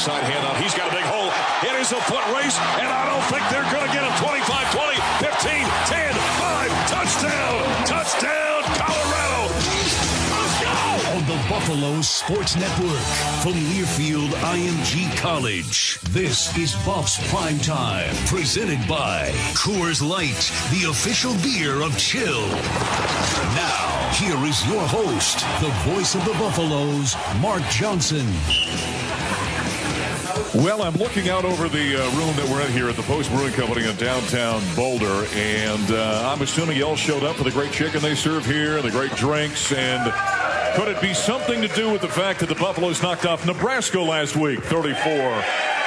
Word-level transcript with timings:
Inside 0.00 0.24
handout. 0.32 0.56
He's 0.56 0.72
got 0.72 0.88
a 0.88 0.96
big 0.96 1.04
hole. 1.04 1.28
It 1.60 1.76
is 1.78 1.92
a 1.92 2.00
foot 2.08 2.24
race, 2.32 2.56
and 2.80 2.88
I 2.88 3.04
don't 3.04 3.20
think 3.28 3.44
they're 3.52 3.68
going 3.68 3.84
to 3.84 3.92
get 3.92 4.00
him. 4.00 4.16
25, 4.16 4.48
20, 4.72 4.96
15, 5.20 5.60
10, 5.92 6.14
5. 6.40 6.72
Touchdown. 6.88 7.60
Touchdown, 7.84 8.64
Colorado. 8.80 9.52
On 11.12 11.20
the 11.28 11.36
Buffalo 11.52 12.00
Sports 12.00 12.56
Network 12.56 13.04
from 13.44 13.52
Learfield 13.76 14.32
IMG 14.40 15.14
College. 15.18 16.00
This 16.16 16.56
is 16.56 16.72
Buffs 16.86 17.20
Prime 17.28 17.58
Time, 17.58 18.16
presented 18.24 18.80
by 18.88 19.28
Coors 19.52 20.00
Light, 20.00 20.48
the 20.72 20.88
official 20.88 21.34
beer 21.44 21.82
of 21.82 21.92
chill. 21.98 22.48
Now, 23.52 24.08
here 24.16 24.40
is 24.48 24.66
your 24.66 24.80
host, 24.88 25.44
the 25.60 25.68
voice 25.92 26.14
of 26.14 26.24
the 26.24 26.32
Buffaloes, 26.40 27.14
Mark 27.42 27.62
Johnson. 27.68 28.24
Well, 30.52 30.82
I'm 30.82 30.96
looking 30.96 31.28
out 31.28 31.44
over 31.44 31.68
the 31.68 31.94
uh, 31.94 32.18
room 32.18 32.34
that 32.34 32.48
we're 32.50 32.60
in 32.62 32.72
here 32.72 32.88
at 32.88 32.96
the 32.96 33.02
Post 33.02 33.30
Brewing 33.30 33.52
Company 33.52 33.88
in 33.88 33.94
downtown 33.94 34.60
Boulder, 34.74 35.24
and 35.32 35.92
uh, 35.92 36.28
I'm 36.34 36.42
assuming 36.42 36.76
you 36.76 36.84
all 36.84 36.96
showed 36.96 37.22
up 37.22 37.36
for 37.36 37.44
the 37.44 37.52
great 37.52 37.70
chicken 37.70 38.02
they 38.02 38.16
serve 38.16 38.44
here, 38.44 38.76
and 38.76 38.84
the 38.84 38.90
great 38.90 39.12
drinks, 39.12 39.70
and 39.70 40.12
could 40.74 40.88
it 40.88 41.00
be 41.00 41.14
something 41.14 41.60
to 41.62 41.68
do 41.68 41.92
with 41.92 42.00
the 42.00 42.08
fact 42.08 42.40
that 42.40 42.48
the 42.48 42.56
Buffaloes 42.56 43.00
knocked 43.00 43.26
off 43.26 43.46
Nebraska 43.46 44.00
last 44.00 44.34
week, 44.34 44.60
34 44.64 45.79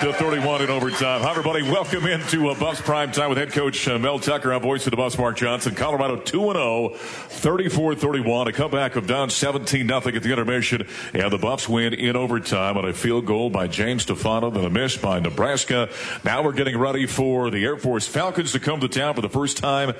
to 0.00 0.12
31 0.12 0.62
in 0.62 0.68
overtime. 0.68 1.22
Hi, 1.22 1.30
everybody. 1.30 1.62
Welcome 1.62 2.06
into 2.06 2.48
uh, 2.48 2.58
Buffs 2.58 2.82
Prime 2.82 3.12
Time 3.12 3.30
with 3.30 3.38
head 3.38 3.52
coach 3.52 3.88
uh, 3.88 3.98
Mel 3.98 4.18
Tucker. 4.18 4.52
I'm 4.52 4.60
voice 4.60 4.86
of 4.86 4.90
the 4.90 4.96
Buffs, 4.98 5.16
Mark 5.16 5.38
Johnson. 5.38 5.74
Colorado 5.74 6.16
2 6.16 6.52
0, 6.52 6.88
34 6.90 7.94
31. 7.94 8.48
A 8.48 8.52
comeback 8.52 8.96
of 8.96 9.06
down 9.06 9.30
17 9.30 9.88
0 9.88 9.98
at 9.98 10.22
the 10.22 10.30
intermission. 10.30 10.86
And 11.14 11.32
the 11.32 11.38
Buffs 11.38 11.66
win 11.66 11.94
in 11.94 12.14
overtime 12.14 12.76
on 12.76 12.86
a 12.86 12.92
field 12.92 13.24
goal 13.24 13.48
by 13.48 13.68
James 13.68 14.04
Stefanou, 14.04 14.52
then 14.52 14.64
a 14.64 14.70
miss 14.70 14.98
by 14.98 15.18
Nebraska. 15.18 15.88
Now 16.24 16.42
we're 16.42 16.52
getting 16.52 16.76
ready 16.76 17.06
for 17.06 17.48
the 17.48 17.64
Air 17.64 17.78
Force 17.78 18.06
Falcons 18.06 18.52
to 18.52 18.60
come 18.60 18.80
to 18.80 18.88
town 18.88 19.14
for 19.14 19.22
the 19.22 19.30
first 19.30 19.56
time 19.56 19.94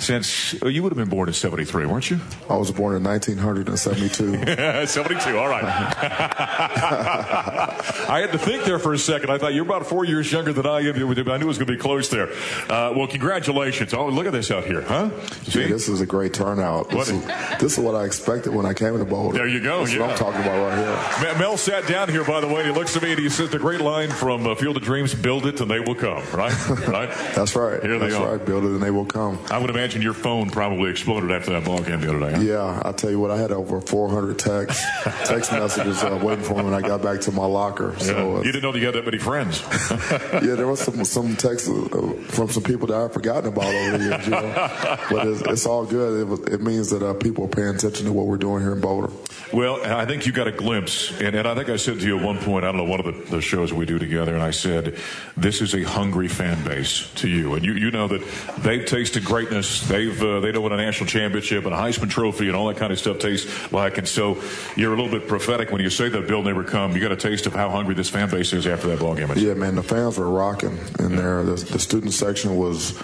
since 0.00 0.54
oh, 0.62 0.68
you 0.68 0.82
would 0.82 0.90
have 0.90 0.98
been 0.98 1.08
born 1.08 1.28
in 1.28 1.34
73, 1.34 1.86
weren't 1.86 2.10
you? 2.10 2.18
I 2.48 2.56
was 2.56 2.70
born 2.70 2.96
in 2.96 3.04
1972. 3.04 4.86
72, 4.86 5.38
all 5.38 5.48
right. 5.48 5.62
I 8.08 8.20
had 8.20 8.32
to 8.32 8.38
think 8.38 8.64
there 8.64 8.78
for 8.78 8.94
a 8.94 8.98
second. 8.98 9.30
I 9.30 9.38
thought 9.38 9.54
you're 9.54 9.64
about 9.64 9.86
four 9.86 10.04
years 10.04 10.32
younger 10.32 10.52
than 10.52 10.66
I 10.66 10.80
am. 10.80 10.96
I 10.96 10.98
knew 10.98 11.10
it 11.10 11.44
was 11.44 11.58
going 11.58 11.66
to 11.66 11.72
be 11.72 11.78
close 11.78 12.08
there. 12.08 12.32
Uh, 12.68 12.92
well, 12.96 13.06
congratulations. 13.06 13.94
Oh, 13.94 14.08
look 14.08 14.26
at 14.26 14.32
this 14.32 14.50
out 14.50 14.64
here, 14.64 14.82
huh? 14.82 15.10
See? 15.44 15.60
Yeah, 15.62 15.68
this 15.68 15.88
is 15.88 16.00
a 16.00 16.06
great 16.06 16.34
turnout. 16.34 16.90
This 16.90 17.10
is, 17.10 17.24
this 17.60 17.78
is, 17.78 17.78
what 17.78 17.94
I 17.94 18.04
expected 18.04 18.54
when 18.54 18.66
I 18.66 18.74
came 18.74 18.96
to 18.98 19.04
Boulder. 19.04 19.38
There 19.38 19.46
you 19.46 19.60
go. 19.60 19.80
That's 19.80 19.92
yeah. 19.94 20.00
what 20.00 20.10
I'm 20.10 20.18
talking 20.18 20.40
about 20.40 20.58
right 20.58 20.78
here. 21.22 21.38
Mel 21.38 21.56
sat 21.56 21.86
down 21.86 22.08
here, 22.08 22.24
by 22.24 22.40
the 22.40 22.48
way, 22.48 22.62
and 22.62 22.66
he 22.66 22.72
looks 22.72 22.96
at 22.96 23.02
me 23.02 23.12
and 23.12 23.18
he 23.18 23.28
says 23.28 23.50
the 23.50 23.58
great 23.58 23.80
line 23.80 24.10
from 24.10 24.46
uh, 24.46 24.54
Field 24.54 24.76
of 24.76 24.82
Dreams, 24.82 25.14
build 25.14 25.46
it 25.46 25.60
and 25.60 25.70
they 25.70 25.80
will 25.80 25.94
come, 25.94 26.22
right? 26.32 26.68
right? 26.88 27.10
That's 27.34 27.54
right. 27.54 27.82
Here 27.82 27.98
That's 27.98 28.14
they 28.14 28.18
are. 28.18 28.36
right. 28.36 28.44
Build 28.44 28.64
it 28.64 28.68
and 28.68 28.82
they 28.82 28.90
will 28.90 29.06
come. 29.06 29.38
I 29.50 29.58
would 29.58 29.70
imagine 29.70 29.89
your 29.98 30.14
phone 30.14 30.50
probably 30.50 30.90
exploded 30.90 31.30
after 31.30 31.52
that 31.52 31.64
ball 31.64 31.82
game 31.82 32.00
the 32.00 32.08
other 32.08 32.20
day. 32.20 32.36
Huh? 32.36 32.42
Yeah, 32.42 32.82
I'll 32.84 32.94
tell 32.94 33.10
you 33.10 33.18
what, 33.18 33.30
I 33.30 33.38
had 33.38 33.52
over 33.52 33.80
400 33.80 34.38
text 34.38 34.84
text 35.24 35.52
messages 35.52 36.02
uh, 36.02 36.18
waiting 36.22 36.44
for 36.44 36.54
me 36.54 36.62
when 36.62 36.74
I 36.74 36.80
got 36.80 37.02
back 37.02 37.20
to 37.22 37.32
my 37.32 37.46
locker. 37.46 37.98
So, 37.98 38.36
uh, 38.36 38.42
you 38.42 38.52
didn't 38.52 38.62
know 38.62 38.74
you 38.74 38.86
had 38.86 38.94
that 38.94 39.04
many 39.04 39.18
friends. 39.18 39.62
yeah, 40.32 40.54
there 40.54 40.66
was 40.66 40.80
some 40.80 41.04
some 41.04 41.36
texts 41.36 41.68
uh, 41.68 42.12
from 42.28 42.48
some 42.48 42.62
people 42.62 42.86
that 42.88 42.96
I've 42.96 43.12
forgotten 43.12 43.52
about 43.52 43.66
over 43.66 43.98
the 43.98 44.04
years, 44.04 44.24
you 44.24 44.30
know. 44.32 44.52
but 45.10 45.26
it's, 45.26 45.42
it's 45.42 45.66
all 45.66 45.84
good. 45.84 46.46
It, 46.46 46.54
it 46.54 46.60
means 46.62 46.90
that 46.90 47.02
uh, 47.02 47.14
people 47.14 47.44
are 47.44 47.48
paying 47.48 47.74
attention 47.74 48.06
to 48.06 48.12
what 48.12 48.26
we're 48.26 48.38
doing 48.38 48.62
here 48.62 48.72
in 48.72 48.80
Boulder. 48.80 49.12
Well, 49.52 49.84
I 49.84 50.06
think 50.06 50.26
you 50.26 50.32
got 50.32 50.46
a 50.46 50.52
glimpse, 50.52 51.10
and, 51.20 51.34
and 51.34 51.46
I 51.46 51.56
think 51.56 51.70
I 51.70 51.76
said 51.76 51.98
to 51.98 52.06
you 52.06 52.18
at 52.18 52.24
one 52.24 52.38
point, 52.38 52.64
I 52.64 52.68
don't 52.68 52.76
know, 52.76 52.84
one 52.84 53.00
of 53.00 53.06
the, 53.06 53.36
the 53.36 53.40
shows 53.40 53.72
we 53.72 53.84
do 53.84 53.98
together, 53.98 54.32
and 54.32 54.42
I 54.42 54.52
said, 54.52 54.96
this 55.36 55.60
is 55.60 55.74
a 55.74 55.82
hungry 55.82 56.28
fan 56.28 56.62
base 56.62 57.10
to 57.16 57.28
you. 57.28 57.54
And 57.54 57.64
you, 57.64 57.72
you 57.72 57.90
know 57.90 58.06
that 58.06 58.22
they've 58.58 58.86
tasted 58.86 59.24
greatness. 59.24 59.79
They've 59.88 60.22
uh, 60.22 60.40
they 60.40 60.50
a 60.50 60.76
national 60.76 61.08
championship 61.08 61.64
and 61.64 61.74
a 61.74 61.78
Heisman 61.78 62.10
Trophy 62.10 62.46
and 62.48 62.56
all 62.56 62.68
that 62.68 62.76
kind 62.76 62.92
of 62.92 62.98
stuff 62.98 63.18
tastes 63.18 63.72
like. 63.72 63.98
And 63.98 64.06
so 64.06 64.42
you're 64.76 64.94
a 64.94 64.96
little 64.96 65.10
bit 65.10 65.28
prophetic 65.28 65.70
when 65.70 65.80
you 65.80 65.90
say 65.90 66.08
that 66.08 66.28
Bill 66.28 66.42
never 66.42 66.64
come. 66.64 66.94
You 66.94 67.00
got 67.00 67.12
a 67.12 67.16
taste 67.16 67.46
of 67.46 67.54
how 67.54 67.70
hungry 67.70 67.94
this 67.94 68.08
fan 68.08 68.30
base 68.30 68.52
is 68.52 68.66
after 68.66 68.88
that 68.88 69.00
ball 69.00 69.14
game. 69.14 69.30
Yeah, 69.36 69.54
man, 69.54 69.74
the 69.74 69.82
fans 69.82 70.18
were 70.18 70.30
rocking 70.30 70.78
in 70.98 71.16
there. 71.16 71.42
The, 71.44 71.54
the 71.54 71.78
student 71.78 72.12
section 72.12 72.56
was 72.56 73.00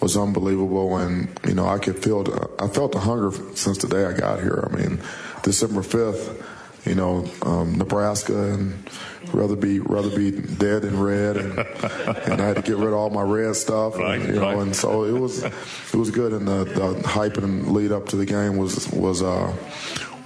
was 0.00 0.16
unbelievable, 0.16 0.96
and 0.96 1.28
you 1.46 1.54
know 1.54 1.66
I 1.66 1.78
could 1.78 2.02
feel 2.02 2.24
I 2.58 2.68
felt 2.68 2.92
the 2.92 3.00
hunger 3.00 3.30
since 3.54 3.78
the 3.78 3.88
day 3.88 4.04
I 4.06 4.12
got 4.12 4.40
here. 4.40 4.68
I 4.70 4.76
mean, 4.76 5.00
December 5.42 5.82
fifth, 5.82 6.86
you 6.86 6.94
know, 6.94 7.28
um, 7.42 7.76
Nebraska 7.76 8.52
and 8.52 8.88
rather 9.32 9.56
be 9.56 9.80
rather 9.80 10.10
be 10.10 10.30
dead 10.30 10.82
than 10.82 10.98
red, 10.98 11.36
and, 11.36 11.58
and 11.58 12.40
I 12.40 12.46
had 12.46 12.56
to 12.56 12.62
get 12.62 12.76
rid 12.76 12.88
of 12.88 12.94
all 12.94 13.10
my 13.10 13.22
red 13.22 13.56
stuff, 13.56 13.96
right, 13.96 14.20
and, 14.20 14.34
you 14.34 14.40
right. 14.40 14.54
know, 14.54 14.60
and 14.60 14.74
so 14.74 15.04
it 15.04 15.18
was 15.18 15.44
it 15.44 15.94
was 15.94 16.10
good, 16.10 16.32
and 16.32 16.46
the, 16.46 16.64
the 16.64 17.08
hype 17.08 17.36
and 17.36 17.72
lead 17.72 17.92
up 17.92 18.06
to 18.08 18.16
the 18.16 18.26
game 18.26 18.56
was 18.56 18.90
was. 18.92 19.22
Uh, 19.22 19.54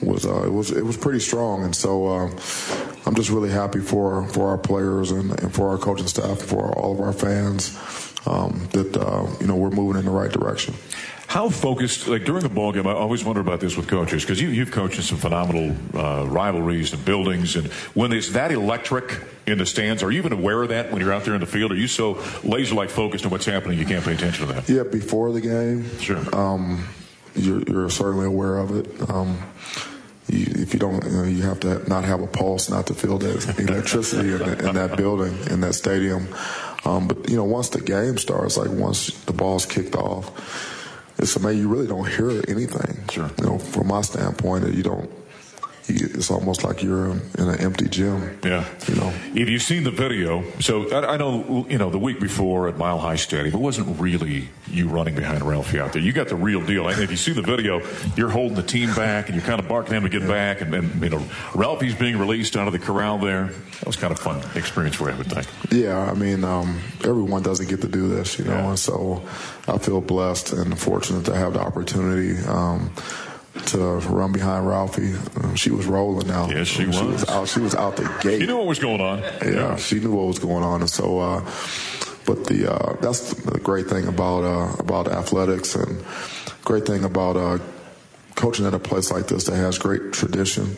was 0.03 0.27
uh, 0.27 0.43
it 0.45 0.53
was 0.53 0.71
it 0.71 0.85
was 0.85 0.97
pretty 0.97 1.21
strong, 1.21 1.65
and 1.65 1.75
so 1.75 2.07
uh, 2.07 2.31
I'm 3.07 3.15
just 3.15 3.31
really 3.31 3.49
happy 3.49 3.81
for 3.81 4.27
for 4.29 4.49
our 4.49 4.59
players 4.59 5.11
and, 5.11 5.31
and 5.41 5.55
for 5.55 5.69
our 5.69 5.79
coaching 5.79 6.07
staff, 6.07 6.41
and 6.41 6.49
for 6.49 6.77
all 6.79 6.93
of 6.93 7.01
our 7.01 7.13
fans, 7.13 7.79
um, 8.27 8.69
that 8.73 8.97
uh, 8.97 9.27
you 9.41 9.47
know 9.47 9.57
we're 9.57 9.71
moving 9.71 9.99
in 9.99 10.05
the 10.05 10.11
right 10.11 10.31
direction. 10.31 10.75
How 11.27 11.49
focused, 11.49 12.07
like 12.07 12.25
during 12.25 12.45
a 12.45 12.49
ball 12.49 12.73
game, 12.73 12.87
I 12.87 12.93
always 12.93 13.25
wonder 13.25 13.41
about 13.41 13.59
this 13.61 13.77
with 13.77 13.89
coaches 13.89 14.23
because 14.23 14.41
you, 14.41 14.49
you've 14.49 14.71
coached 14.71 14.97
in 14.97 15.03
some 15.03 15.19
phenomenal 15.19 15.75
uh, 15.99 16.27
rivalries 16.27 16.93
and 16.93 17.05
buildings, 17.05 17.57
and 17.57 17.67
when 17.95 18.13
it's 18.13 18.31
that 18.31 18.53
electric 18.53 19.21
in 19.47 19.59
the 19.59 19.67
stands, 19.67 20.03
are 20.03 20.11
you 20.11 20.19
even 20.19 20.33
aware 20.33 20.63
of 20.63 20.69
that 20.69 20.93
when 20.93 21.01
you're 21.01 21.13
out 21.13 21.25
there 21.25 21.35
in 21.35 21.41
the 21.41 21.47
field? 21.47 21.73
Are 21.73 21.77
you 21.77 21.89
so 21.89 22.23
laser-like 22.45 22.91
focused 22.91 23.25
on 23.25 23.31
what's 23.31 23.47
happening 23.47 23.79
you 23.79 23.87
can't 23.87 24.05
pay 24.05 24.13
attention 24.15 24.47
to 24.47 24.53
that? 24.55 24.69
Yeah, 24.69 24.85
before 24.85 25.33
the 25.33 25.41
game, 25.41 25.89
Sure. 25.99 26.23
um, 26.35 26.87
you're, 27.35 27.63
you're 27.63 27.91
certainly 27.91 28.27
aware 28.27 28.59
of 28.59 28.77
it. 28.77 29.11
Um, 29.11 29.39
you, 30.29 30.47
if 30.57 30.73
you 30.73 30.79
don't, 30.79 31.05
you, 31.05 31.11
know, 31.11 31.25
you 31.25 31.43
have 31.43 31.61
to 31.61 31.87
not 31.89 32.05
have 32.05 32.21
a 32.23 32.27
pulse 32.27 32.71
not 32.71 32.87
to 32.87 32.95
feel 32.95 33.19
that 33.19 33.59
electricity 33.59 34.33
in, 34.33 34.39
the, 34.39 34.69
in 34.69 34.75
that 34.77 34.97
building, 34.97 35.37
in 35.51 35.61
that 35.61 35.75
stadium. 35.75 36.29
Um, 36.85 37.09
but 37.09 37.29
you 37.29 37.37
know, 37.37 37.45
once 37.45 37.71
the 37.71 37.81
game 37.81 38.19
starts, 38.19 38.57
like 38.57 38.71
once 38.71 39.09
the 39.25 39.33
ball's 39.33 39.67
kicked 39.67 39.95
off, 39.97 40.31
it's 41.25 41.37
amazing. 41.37 41.63
You 41.63 41.69
really 41.69 41.87
don't 41.87 42.09
hear 42.09 42.31
anything. 42.49 43.09
Sure. 43.11 43.31
You 43.39 43.47
know, 43.47 43.59
from 43.59 43.89
my 43.89 44.03
standpoint, 44.03 44.73
you 44.75 44.83
don't. 44.83 45.11
It's 45.87 46.31
almost 46.31 46.65
like 46.65 46.83
you're 46.83 47.11
in 47.11 47.21
an 47.37 47.61
empty 47.61 47.89
gym. 47.89 48.39
Yeah. 48.43 48.65
You 48.89 48.95
know. 48.95 49.13
If 49.35 49.49
you've 49.51 49.63
seen 49.63 49.85
the 49.85 49.91
video, 49.91 50.43
so 50.61 50.91
I, 50.91 51.15
I 51.15 51.17
know, 51.19 51.67
you 51.69 51.77
know, 51.77 51.91
the 51.91 51.99
week 51.99 52.21
before 52.21 52.69
at 52.69 52.79
Mile 52.79 52.99
High 52.99 53.17
Stadium, 53.17 53.55
it 53.55 53.59
wasn't 53.59 54.01
really 54.01 54.49
you 54.71 54.89
running 54.89 55.15
behind 55.15 55.43
Ralphie 55.43 55.79
out 55.81 55.93
there. 55.93 56.01
You 56.01 56.13
got 56.13 56.29
the 56.29 56.37
real 56.37 56.65
deal. 56.65 56.89
And 56.89 57.01
if 57.03 57.11
you 57.11 57.19
see 57.19 57.33
the 57.33 57.43
video, 57.43 57.83
you're 58.17 58.31
holding 58.31 58.57
the 58.57 58.63
team 58.63 58.95
back 58.95 59.29
and 59.29 59.37
you're 59.37 59.45
kind 59.47 59.61
of 59.61 59.69
barking 59.69 59.93
them 59.93 60.05
to 60.05 60.09
get 60.09 60.27
back. 60.27 60.63
And, 60.63 60.75
and, 60.75 61.03
you 61.03 61.11
know, 61.11 61.23
Ralphie's 61.55 61.95
being 61.95 62.19
released 62.19 62.57
out 62.57 62.67
of 62.67 62.73
the 62.73 62.79
corral 62.79 63.19
there. 63.19 63.47
That 63.49 63.87
was 63.87 63.97
kind 63.97 64.13
of 64.13 64.19
fun 64.19 64.43
experience 64.57 64.97
for 64.97 65.09
you, 65.11 65.15
I 65.15 65.19
would 65.19 65.31
think. 65.31 65.47
Yeah, 65.71 65.99
I 65.99 66.15
mean, 66.15 66.45
um, 66.45 66.81
everyone 67.03 67.43
doesn't 67.43 67.69
get 67.69 67.83
to 67.83 67.89
do 67.89 68.09
this, 68.09 68.39
you 68.39 68.47
know, 68.47 68.53
Yeah. 68.53 68.69
and 68.71 68.79
so 68.79 69.23
I 69.69 69.77
feel 69.79 70.01
blessed 70.01 70.53
and 70.55 70.79
fortunate 70.79 71.27
to 71.27 71.35
have 71.37 71.53
the 71.53 71.61
opportunity 71.61 72.39
um, 72.47 72.91
to 73.67 73.79
run 74.09 74.33
behind 74.33 74.67
Ralphie. 74.67 75.15
Um, 75.43 75.55
she 75.55 75.71
was 75.71 75.87
rolling 75.87 76.31
out. 76.31 76.51
Yes, 76.51 76.67
she 76.69 76.83
She 76.83 76.87
was. 76.87 77.01
was 77.03 77.29
out. 77.29 77.49
She 77.49 77.61
was 77.61 77.75
out 77.75 77.97
the 77.97 78.11
gate. 78.23 78.41
You 78.41 78.47
knew 78.47 78.57
what 78.57 78.67
was 78.67 78.79
going 78.79 79.01
on. 79.01 79.21
yeah, 79.45 79.77
she 79.77 80.01
knew 80.01 80.13
what 80.13 80.27
was 80.27 80.39
going 80.39 80.65
on, 80.65 80.81
and 80.81 80.91
so. 80.91 81.19
Uh, 81.21 81.51
but 82.27 82.45
the 82.47 82.73
uh, 82.73 82.97
that's 83.01 83.35
the 83.35 83.59
great 83.61 83.87
thing 83.87 84.07
about 84.07 84.45
uh, 84.45 84.75
about 84.79 85.09
athletics, 85.09 85.75
and 85.75 86.03
great 86.65 86.87
thing 86.87 87.05
about 87.05 87.37
uh, 87.37 87.59
coaching 88.35 88.65
at 88.67 88.73
a 88.75 88.79
place 88.79 89.11
like 89.11 89.27
this 89.29 89.45
that 89.45 89.57
has 89.57 89.79
great 89.79 90.13
tradition. 90.13 90.77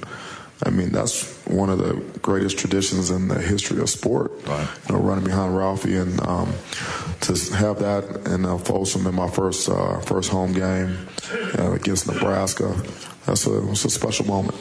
I 0.65 0.71
mean, 0.71 0.91
that's 0.91 1.35
one 1.47 1.69
of 1.69 1.79
the 1.79 1.95
greatest 2.21 2.59
traditions 2.59 3.11
in 3.11 3.29
the 3.29 3.41
history 3.41 3.81
of 3.81 3.91
sport. 3.91 4.33
Right. 4.47 4.69
You 4.89 4.95
know, 4.95 5.03
running 5.03 5.25
behind 5.25 5.57
Ralphie 5.57 5.97
and 5.97 6.21
um, 6.27 6.53
to 7.21 7.33
have 7.55 7.79
that 7.81 8.27
in 8.27 8.47
uh, 8.47 8.57
Folsom 8.59 9.07
in 9.07 9.15
my 9.15 9.29
first 9.29 9.69
uh, 9.69 10.01
first 10.01 10.31
home 10.31 10.53
game 10.53 11.09
uh, 11.59 11.73
against 11.73 12.07
Nebraska, 12.07 12.75
that's 13.27 13.47
a, 13.47 13.69
it's 13.71 13.85
a 13.85 13.91
special 13.91 14.25
moment. 14.27 14.55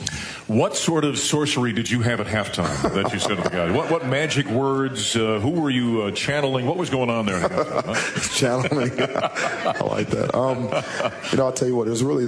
What 0.47 0.75
sort 0.75 1.05
of 1.05 1.19
sorcery 1.19 1.71
did 1.71 1.89
you 1.89 2.01
have 2.01 2.19
at 2.19 2.27
halftime 2.27 2.93
that 2.93 3.13
you 3.13 3.19
said 3.19 3.37
to 3.37 3.43
the 3.43 3.49
guys? 3.49 3.71
What, 3.71 3.91
what 3.91 4.07
magic 4.07 4.47
words? 4.47 5.15
Uh, 5.15 5.39
who 5.39 5.51
were 5.51 5.69
you 5.69 6.03
uh, 6.03 6.11
channeling? 6.11 6.65
What 6.65 6.77
was 6.77 6.89
going 6.89 7.09
on 7.09 7.25
there? 7.27 7.39
Halftime, 7.39 7.85
huh? 7.85 8.29
channeling, 8.35 8.91
I 8.99 9.83
like 9.85 10.09
that. 10.09 10.35
Um, 10.35 10.63
you 11.31 11.37
know, 11.37 11.45
I'll 11.45 11.53
tell 11.53 11.67
you 11.67 11.75
what. 11.75 11.85
There's 11.85 12.03
really, 12.03 12.25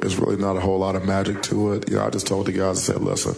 there's 0.00 0.18
really 0.18 0.36
not 0.36 0.56
a 0.56 0.60
whole 0.60 0.78
lot 0.78 0.94
of 0.94 1.06
magic 1.06 1.42
to 1.44 1.72
it. 1.72 1.88
You 1.88 1.96
know, 1.96 2.04
I 2.04 2.10
just 2.10 2.26
told 2.26 2.46
the 2.46 2.52
guys, 2.52 2.78
I 2.88 2.92
said, 2.92 3.02
listen. 3.02 3.34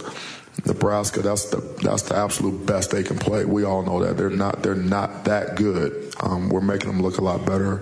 Nebraska, 0.67 1.21
that's 1.21 1.47
the 1.47 1.57
that's 1.83 2.03
the 2.03 2.17
absolute 2.17 2.65
best 2.65 2.93
they 2.93 3.03
can 3.03 3.19
play. 3.19 3.45
We 3.45 3.65
all 3.65 3.83
know 3.83 4.05
that 4.05 4.17
they're 4.17 4.31
not 4.31 4.63
they're 4.63 4.77
not 4.77 5.25
that 5.25 5.57
good. 5.57 6.15
Um, 6.21 6.49
we're 6.49 6.61
making 6.61 6.91
them 6.91 7.03
look 7.03 7.19
a 7.19 7.23
lot 7.23 7.45
better 7.45 7.79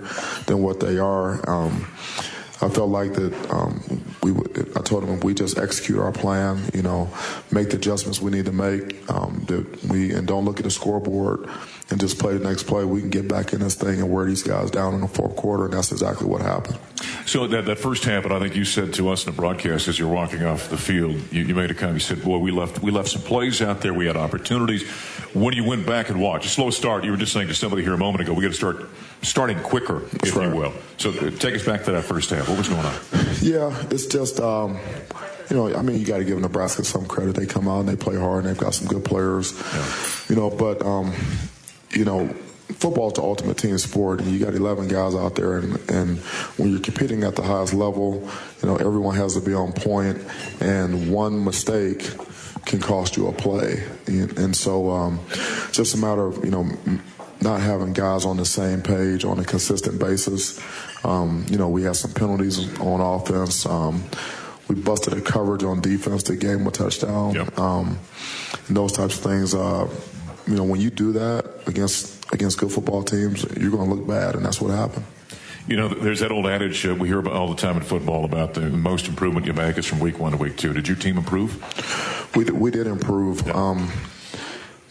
than 0.47 0.63
what 0.63 0.79
they 0.79 0.97
are. 0.97 1.47
Um, 1.47 1.87
I 2.61 2.69
felt 2.69 2.89
like 2.89 3.13
that 3.13 3.51
um, 3.51 4.03
we. 4.23 4.31
I 4.75 4.81
told 4.81 5.03
them 5.03 5.19
we 5.19 5.33
just 5.33 5.57
execute 5.57 5.99
our 5.99 6.11
plan. 6.11 6.63
You 6.73 6.81
know, 6.81 7.09
make 7.51 7.69
the 7.69 7.77
adjustments 7.77 8.21
we 8.21 8.31
need 8.31 8.45
to 8.45 8.51
make. 8.51 9.09
Um, 9.11 9.43
that 9.47 9.83
we 9.85 10.13
and 10.13 10.27
don't 10.27 10.45
look 10.45 10.59
at 10.59 10.63
the 10.63 10.71
scoreboard 10.71 11.49
and 11.89 11.99
just 11.99 12.17
play 12.17 12.37
the 12.37 12.47
next 12.47 12.63
play. 12.63 12.85
We 12.85 13.01
can 13.01 13.09
get 13.09 13.27
back 13.27 13.53
in 13.53 13.59
this 13.59 13.75
thing 13.75 13.99
and 13.99 14.11
wear 14.11 14.25
these 14.25 14.43
guys 14.43 14.71
down 14.71 14.93
in 14.93 15.01
the 15.01 15.07
fourth 15.07 15.35
quarter, 15.35 15.65
and 15.65 15.73
that's 15.73 15.91
exactly 15.91 16.27
what 16.27 16.41
happened. 16.41 16.77
So 17.25 17.47
that, 17.47 17.65
that 17.65 17.79
first 17.79 18.05
half, 18.05 18.25
and 18.25 18.33
I 18.33 18.39
think 18.39 18.55
you 18.55 18.65
said 18.65 18.93
to 18.95 19.09
us 19.09 19.25
in 19.25 19.33
the 19.33 19.35
broadcast 19.35 19.87
as 19.87 19.99
you're 19.99 20.09
walking 20.09 20.43
off 20.43 20.69
the 20.69 20.77
field, 20.77 21.15
you, 21.31 21.43
you 21.43 21.55
made 21.55 21.71
a 21.71 21.73
comment. 21.73 21.95
You 21.95 21.99
said, 22.15 22.23
"Boy, 22.23 22.37
we 22.37 22.51
left 22.51 22.81
we 22.81 22.91
left 22.91 23.09
some 23.09 23.21
plays 23.21 23.61
out 23.61 23.81
there. 23.81 23.93
We 23.93 24.07
had 24.07 24.17
opportunities." 24.17 24.89
When 25.33 25.55
you 25.55 25.63
went 25.63 25.85
back 25.85 26.09
and 26.09 26.21
watched, 26.21 26.45
a 26.45 26.49
slow 26.49 26.69
start. 26.69 27.03
You 27.03 27.11
were 27.11 27.17
just 27.17 27.33
saying 27.33 27.47
to 27.47 27.55
somebody 27.55 27.83
here 27.83 27.93
a 27.93 27.97
moment 27.97 28.21
ago, 28.21 28.33
we 28.33 28.43
got 28.43 28.49
to 28.49 28.53
start 28.53 28.85
starting 29.23 29.59
quicker, 29.59 30.03
if 30.21 30.35
right. 30.35 30.49
you 30.49 30.55
will. 30.55 30.73
So 30.97 31.09
uh, 31.09 31.31
take 31.31 31.55
us 31.55 31.65
back 31.65 31.85
to 31.85 31.91
that 31.93 32.03
first 32.03 32.29
half. 32.29 32.47
What 32.47 32.57
was 32.57 32.69
going 32.69 32.85
on? 32.85 32.95
Yeah, 33.41 33.75
it's 33.89 34.05
just. 34.05 34.39
Um, 34.39 34.79
you 35.49 35.57
know, 35.57 35.75
I 35.75 35.81
mean, 35.81 35.99
you 35.99 36.05
got 36.05 36.17
to 36.17 36.23
give 36.23 36.39
Nebraska 36.39 36.83
some 36.83 37.05
credit. 37.05 37.35
They 37.35 37.45
come 37.45 37.67
out 37.67 37.81
and 37.81 37.89
they 37.89 37.95
play 37.95 38.15
hard, 38.15 38.45
and 38.45 38.47
they've 38.47 38.61
got 38.61 38.73
some 38.73 38.87
good 38.87 39.03
players. 39.03 39.53
Yeah. 39.73 39.95
You 40.29 40.35
know, 40.35 40.49
but 40.49 40.81
um, 40.85 41.13
you 41.93 42.05
know, 42.05 42.27
football 42.73 43.07
is 43.07 43.13
the 43.13 43.21
ultimate 43.21 43.57
team 43.57 43.77
sport, 43.77 44.19
and 44.21 44.31
you 44.31 44.43
got 44.43 44.53
11 44.53 44.87
guys 44.87 45.15
out 45.15 45.35
there, 45.35 45.57
and, 45.57 45.89
and 45.89 46.19
when 46.57 46.71
you're 46.71 46.79
competing 46.79 47.23
at 47.23 47.35
the 47.35 47.43
highest 47.43 47.73
level, 47.73 48.27
you 48.61 48.67
know 48.67 48.75
everyone 48.77 49.15
has 49.15 49.35
to 49.35 49.41
be 49.41 49.53
on 49.53 49.71
point, 49.73 50.19
and 50.59 51.11
one 51.11 51.43
mistake 51.43 51.99
can 52.65 52.79
cost 52.79 53.17
you 53.17 53.27
a 53.27 53.33
play, 53.33 53.83
and, 54.07 54.37
and 54.37 54.55
so 54.55 54.89
um, 54.89 55.19
just 55.71 55.95
a 55.95 55.97
matter 55.97 56.25
of 56.25 56.43
you 56.43 56.51
know 56.51 56.69
not 57.41 57.59
having 57.59 57.93
guys 57.93 58.25
on 58.25 58.37
the 58.37 58.45
same 58.45 58.81
page 58.81 59.25
on 59.25 59.37
a 59.39 59.43
consistent 59.43 59.99
basis. 59.99 60.59
Um, 61.03 61.45
you 61.49 61.57
know, 61.57 61.67
we 61.67 61.83
had 61.83 61.97
some 61.97 62.13
penalties 62.13 62.79
on 62.79 63.01
offense. 63.01 63.65
Um, 63.65 64.03
we 64.69 64.75
busted 64.75 65.13
a 65.13 65.21
coverage 65.21 65.63
on 65.63 65.81
defense 65.81 66.23
to 66.23 66.37
gain 66.37 66.65
a 66.65 66.71
touchdown. 66.71 67.35
Yep. 67.35 67.59
Um, 67.59 67.99
and 68.67 68.77
those 68.77 68.93
types 68.93 69.17
of 69.17 69.23
things. 69.23 69.53
Uh, 69.53 69.89
you 70.47 70.55
know, 70.55 70.63
when 70.63 70.81
you 70.81 70.89
do 70.89 71.13
that 71.13 71.45
against 71.67 72.33
against 72.33 72.57
good 72.57 72.71
football 72.71 73.03
teams, 73.03 73.43
you're 73.57 73.71
going 73.71 73.89
to 73.89 73.95
look 73.95 74.07
bad, 74.07 74.35
and 74.35 74.45
that's 74.45 74.59
what 74.59 74.71
happened. 74.71 75.05
You 75.67 75.77
know, 75.77 75.87
there's 75.87 76.19
that 76.19 76.31
old 76.31 76.45
adage 76.45 76.85
uh, 76.85 76.93
we 76.93 77.07
hear 77.07 77.19
about 77.19 77.33
all 77.33 77.47
the 77.47 77.55
time 77.55 77.77
in 77.77 77.83
football 77.83 78.25
about 78.25 78.53
the 78.53 78.69
most 78.69 79.07
improvement 79.07 79.45
you 79.45 79.53
make 79.53 79.77
is 79.77 79.85
from 79.85 79.99
week 79.99 80.19
one 80.19 80.31
to 80.33 80.37
week 80.37 80.57
two. 80.57 80.73
Did 80.73 80.87
your 80.87 80.97
team 80.97 81.17
improve? 81.17 82.35
We 82.35 82.43
did, 82.43 82.55
we 82.55 82.69
did 82.71 82.87
improve. 82.87 83.47
Yeah. 83.47 83.53
Um, 83.53 83.89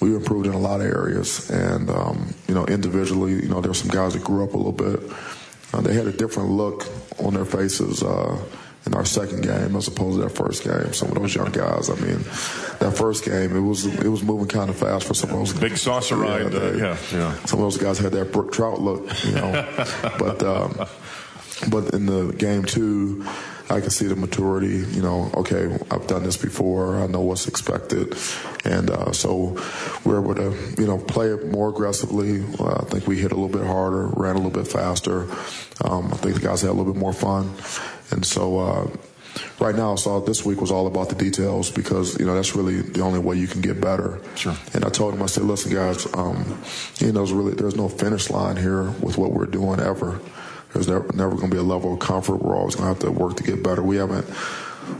we 0.00 0.16
improved 0.16 0.46
in 0.46 0.54
a 0.54 0.58
lot 0.58 0.80
of 0.80 0.86
areas, 0.86 1.50
and 1.50 1.90
um, 1.90 2.34
you 2.48 2.54
know, 2.54 2.64
individually, 2.66 3.34
you 3.34 3.48
know, 3.48 3.60
there 3.60 3.70
were 3.70 3.74
some 3.74 3.90
guys 3.90 4.14
that 4.14 4.24
grew 4.24 4.42
up 4.42 4.54
a 4.54 4.56
little 4.56 4.72
bit. 4.72 5.00
Uh, 5.72 5.80
they 5.80 5.94
had 5.94 6.06
a 6.06 6.12
different 6.12 6.50
look 6.50 6.86
on 7.18 7.34
their 7.34 7.44
faces. 7.44 8.02
Uh, 8.02 8.38
in 8.86 8.94
our 8.94 9.04
second 9.04 9.42
game 9.42 9.76
as 9.76 9.88
opposed 9.88 10.18
to 10.18 10.24
that 10.24 10.30
first 10.30 10.64
game. 10.64 10.92
Some 10.92 11.08
of 11.08 11.14
those 11.14 11.34
young 11.34 11.52
guys, 11.52 11.88
I 11.88 11.94
mean, 11.96 12.18
that 12.80 12.94
first 12.96 13.24
game 13.24 13.56
it 13.56 13.60
was 13.60 13.86
it 13.86 14.08
was 14.08 14.22
moving 14.22 14.48
kind 14.48 14.70
of 14.70 14.76
fast 14.76 15.06
for 15.06 15.14
some 15.14 15.30
of 15.30 15.36
those 15.36 15.52
big 15.52 15.76
saucer 15.76 16.16
yeah, 16.16 16.22
ride. 16.22 16.52
They, 16.52 16.58
uh, 16.58 16.76
yeah, 16.76 16.96
yeah. 17.12 17.34
Some 17.44 17.60
of 17.60 17.64
those 17.64 17.78
guys 17.78 17.98
had 17.98 18.12
that 18.12 18.32
Brook 18.32 18.52
Trout 18.52 18.80
look, 18.80 19.24
you 19.24 19.32
know, 19.32 19.52
but 20.18 20.42
um, 20.42 20.86
but 21.70 21.94
in 21.94 22.06
the 22.06 22.32
game 22.32 22.64
two. 22.64 23.24
I 23.70 23.80
can 23.80 23.90
see 23.90 24.06
the 24.06 24.16
maturity. 24.16 24.84
You 24.94 25.00
know, 25.00 25.30
okay, 25.34 25.78
I've 25.90 26.06
done 26.06 26.24
this 26.24 26.36
before. 26.36 26.96
I 26.98 27.06
know 27.06 27.20
what's 27.20 27.48
expected, 27.48 28.14
and 28.64 28.90
uh, 28.90 29.12
so 29.12 29.56
we're 30.04 30.20
able 30.20 30.34
to, 30.34 30.74
you 30.76 30.86
know, 30.86 30.98
play 30.98 31.28
it 31.28 31.46
more 31.46 31.70
aggressively. 31.70 32.44
Uh, 32.58 32.82
I 32.82 32.84
think 32.84 33.06
we 33.06 33.18
hit 33.18 33.32
a 33.32 33.34
little 33.34 33.48
bit 33.48 33.66
harder, 33.66 34.08
ran 34.08 34.34
a 34.36 34.38
little 34.40 34.50
bit 34.50 34.70
faster. 34.70 35.22
Um, 35.82 36.12
I 36.12 36.16
think 36.16 36.34
the 36.34 36.40
guys 36.40 36.60
had 36.60 36.70
a 36.70 36.74
little 36.74 36.92
bit 36.92 37.00
more 37.00 37.14
fun, 37.14 37.54
and 38.12 38.24
so. 38.24 38.58
Uh, 38.58 38.90
right 39.58 39.74
now, 39.74 39.96
so 39.96 40.20
this 40.20 40.44
week 40.44 40.60
was 40.60 40.70
all 40.70 40.86
about 40.86 41.08
the 41.08 41.14
details 41.14 41.70
because 41.70 42.18
you 42.18 42.26
know 42.26 42.34
that's 42.34 42.54
really 42.54 42.82
the 42.82 43.00
only 43.00 43.18
way 43.18 43.36
you 43.36 43.46
can 43.46 43.60
get 43.60 43.80
better. 43.80 44.20
Sure. 44.34 44.54
And 44.74 44.84
I 44.84 44.90
told 44.90 45.14
him, 45.14 45.22
I 45.22 45.26
said, 45.26 45.44
listen, 45.44 45.72
guys, 45.72 46.06
um, 46.14 46.62
you 46.98 47.06
know, 47.06 47.12
there's 47.12 47.32
really 47.32 47.54
there's 47.54 47.76
no 47.76 47.88
finish 47.88 48.30
line 48.30 48.56
here 48.56 48.90
with 49.00 49.16
what 49.16 49.32
we're 49.32 49.46
doing 49.46 49.80
ever. 49.80 50.20
There's 50.72 50.88
never, 50.88 51.10
never 51.14 51.34
going 51.36 51.50
to 51.50 51.54
be 51.54 51.58
a 51.58 51.62
level 51.62 51.94
of 51.94 52.00
comfort. 52.00 52.42
We're 52.42 52.56
always 52.56 52.76
going 52.76 52.94
to 52.94 52.94
have 52.94 53.00
to 53.00 53.10
work 53.10 53.36
to 53.36 53.42
get 53.42 53.62
better. 53.62 53.82
We 53.82 53.96
haven't 53.96 54.26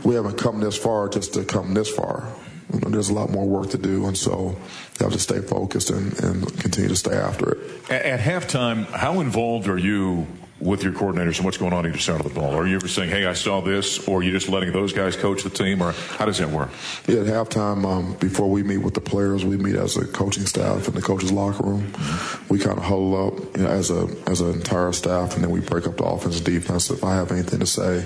we 0.03 0.15
haven't 0.15 0.37
come 0.37 0.59
this 0.59 0.77
far 0.77 1.09
just 1.09 1.33
to 1.33 1.43
come 1.43 1.73
this 1.73 1.89
far. 1.89 2.27
You 2.73 2.79
know, 2.79 2.89
there's 2.89 3.09
a 3.09 3.13
lot 3.13 3.29
more 3.29 3.45
work 3.45 3.69
to 3.71 3.77
do, 3.77 4.07
and 4.07 4.17
so 4.17 4.55
you 4.99 5.05
have 5.05 5.13
to 5.13 5.19
stay 5.19 5.41
focused 5.41 5.89
and, 5.89 6.17
and 6.23 6.47
continue 6.59 6.89
to 6.89 6.95
stay 6.95 7.15
after 7.15 7.51
it. 7.51 7.91
At, 7.91 8.01
at 8.03 8.19
halftime, 8.19 8.85
how 8.85 9.19
involved 9.19 9.67
are 9.67 9.77
you 9.77 10.25
with 10.63 10.83
your 10.83 10.93
coordinators 10.93 11.37
and 11.37 11.45
what's 11.45 11.57
going 11.57 11.73
on 11.73 11.85
either 11.85 11.97
side 11.97 12.19
of 12.19 12.23
the 12.27 12.39
ball? 12.39 12.53
Are 12.55 12.65
you 12.65 12.75
ever 12.75 12.87
saying, 12.87 13.09
"Hey, 13.09 13.25
I 13.25 13.33
saw 13.33 13.61
this," 13.61 14.07
or 14.07 14.19
are 14.19 14.23
you 14.23 14.31
just 14.31 14.49
letting 14.49 14.71
those 14.71 14.93
guys 14.93 15.15
coach 15.15 15.43
the 15.43 15.49
team, 15.49 15.81
or 15.81 15.91
how 16.17 16.25
does 16.25 16.37
that 16.37 16.49
work? 16.49 16.69
Yeah, 17.07 17.19
at 17.19 17.27
halftime, 17.27 17.85
um, 17.85 18.15
before 18.19 18.49
we 18.49 18.63
meet 18.63 18.77
with 18.77 18.93
the 18.93 19.01
players, 19.01 19.45
we 19.45 19.57
meet 19.57 19.75
as 19.75 19.97
a 19.97 20.05
coaching 20.05 20.45
staff 20.45 20.87
in 20.87 20.93
the 20.93 21.01
coaches' 21.01 21.31
locker 21.31 21.63
room. 21.63 21.91
Mm-hmm. 21.91 22.53
We 22.53 22.59
kind 22.59 22.77
of 22.77 22.83
huddle 22.83 23.27
up 23.27 23.57
you 23.57 23.63
know, 23.63 23.69
as 23.69 23.91
a 23.91 24.07
as 24.27 24.41
an 24.41 24.53
entire 24.53 24.91
staff, 24.93 25.35
and 25.35 25.43
then 25.43 25.51
we 25.51 25.59
break 25.59 25.87
up 25.87 25.97
the 25.97 26.05
offense 26.05 26.37
and 26.37 26.45
defense. 26.45 26.89
If 26.89 27.03
I 27.03 27.15
have 27.15 27.31
anything 27.31 27.59
to 27.59 27.65
say, 27.65 28.05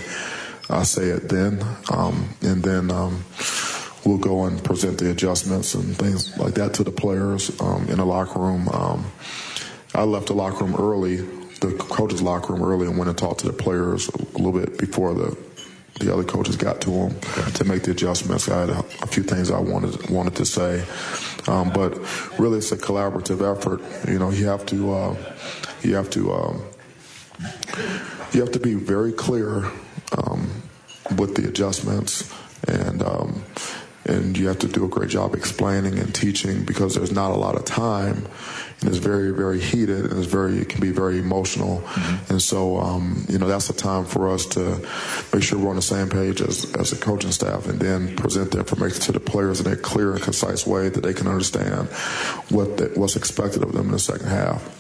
I 0.70 0.84
say 0.84 1.10
it 1.10 1.30
then, 1.30 1.64
um, 1.92 2.30
and 2.42 2.64
then. 2.64 2.92
Um, 2.92 3.24
we'll 4.06 4.18
go 4.18 4.46
and 4.46 4.64
present 4.64 4.98
the 5.00 5.12
adjustments 5.12 5.74
and 5.74 5.98
things 5.98 6.38
like 6.38 6.54
that 6.54 6.74
to 6.74 6.82
the 6.82 6.92
players 6.92 7.52
um, 7.60 7.86
in 7.90 7.98
the 7.98 8.06
locker 8.06 8.40
room. 8.40 8.70
Um, 8.70 9.06
I 9.94 10.04
left 10.04 10.28
the 10.28 10.34
locker 10.34 10.64
room 10.64 10.76
early 10.76 11.28
the 11.60 11.76
coaches' 11.78 12.22
locker 12.22 12.54
room 12.54 12.64
early 12.64 12.88
and 12.88 12.98
went 12.98 13.10
and 13.10 13.18
talked 13.18 13.40
to 13.42 13.48
the 13.48 13.54
players 13.54 14.10
a 14.10 14.38
little 14.38 14.52
bit 14.52 14.78
before 14.78 15.14
the 15.14 15.38
the 16.00 16.14
other 16.14 16.24
coaches 16.24 16.56
got 16.56 16.80
to 16.82 16.92
them 16.92 17.20
to 17.54 17.64
make 17.64 17.82
the 17.82 17.90
adjustments. 17.90 18.48
I 18.50 18.60
had 18.60 18.70
a, 18.70 18.80
a 18.80 19.08
few 19.08 19.24
things 19.24 19.50
I 19.50 19.60
wanted 19.60 20.10
wanted 20.10 20.36
to 20.36 20.46
say, 20.46 20.86
um, 21.48 21.72
but 21.72 21.98
really 22.40 22.60
it's 22.60 22.72
a 22.72 22.78
collaborative 22.78 23.42
effort. 23.42 23.82
You 24.08 24.20
know, 24.20 24.30
you 24.30 24.46
have 24.48 24.66
to 24.68 24.94
uh, 24.94 25.16
you 25.82 25.96
have 25.96 26.10
to 26.12 26.34
um, 26.34 26.64
you 28.32 28.42
have 28.42 28.52
to 28.52 28.60
be 28.60 28.76
very 28.76 29.12
clear 29.12 29.72
um, 30.18 30.62
with 31.18 31.36
the 31.36 31.48
adjustments 31.48 32.32
and 32.68 33.02
um, 33.02 33.44
and 34.06 34.38
you 34.38 34.48
have 34.48 34.60
to 34.60 34.68
do 34.68 34.86
a 34.86 34.88
great 34.88 35.10
job 35.10 35.36
explaining 35.36 36.00
and 36.00 36.14
teaching 36.14 36.64
because 36.64 36.96
there's 36.96 37.12
not 37.12 37.32
a 37.32 37.36
lot 37.36 37.56
of 37.56 37.66
time 37.66 38.28
and 38.82 38.90
it's 38.90 38.98
very 38.98 39.32
very 39.32 39.60
heated 39.60 40.06
and 40.06 40.18
it's 40.18 40.32
very 40.32 40.58
it 40.60 40.70
can 40.70 40.82
be 40.82 40.92
very 40.92 41.20
emotional 41.20 41.82
mm-hmm. 41.82 42.32
and 42.32 42.42
so 42.42 42.78
um, 42.78 43.26
you 43.28 43.38
know 43.38 43.48
that's 43.48 43.68
the 43.68 43.74
time 43.74 44.06
for 44.06 44.30
us 44.30 44.46
to 44.46 44.60
make 45.34 45.44
sure 45.44 45.58
we're 45.58 45.70
on 45.70 45.76
the 45.76 45.82
same 45.82 46.10
page 46.10 46.42
as 46.42 46.74
as 46.76 46.92
a 46.92 46.98
coaching 46.98 47.32
staff 47.32 47.68
and 47.68 47.80
then 47.80 48.16
present 48.16 48.52
the 48.52 48.60
information 48.60 49.02
to 49.02 49.12
the 49.12 49.20
players 49.20 49.60
in 49.60 49.72
a 49.72 49.76
clear 49.76 50.14
and 50.14 50.22
concise 50.22 50.68
way 50.68 50.90
that 50.90 51.02
they 51.02 51.14
can 51.14 51.28
understand 51.28 51.88
what 52.50 52.78
the, 52.78 52.92
what's 52.96 53.16
expected 53.16 53.64
of 53.64 53.74
them 53.74 53.88
in 53.88 53.92
the 53.92 54.00
second 54.00 54.28
half 54.28 54.77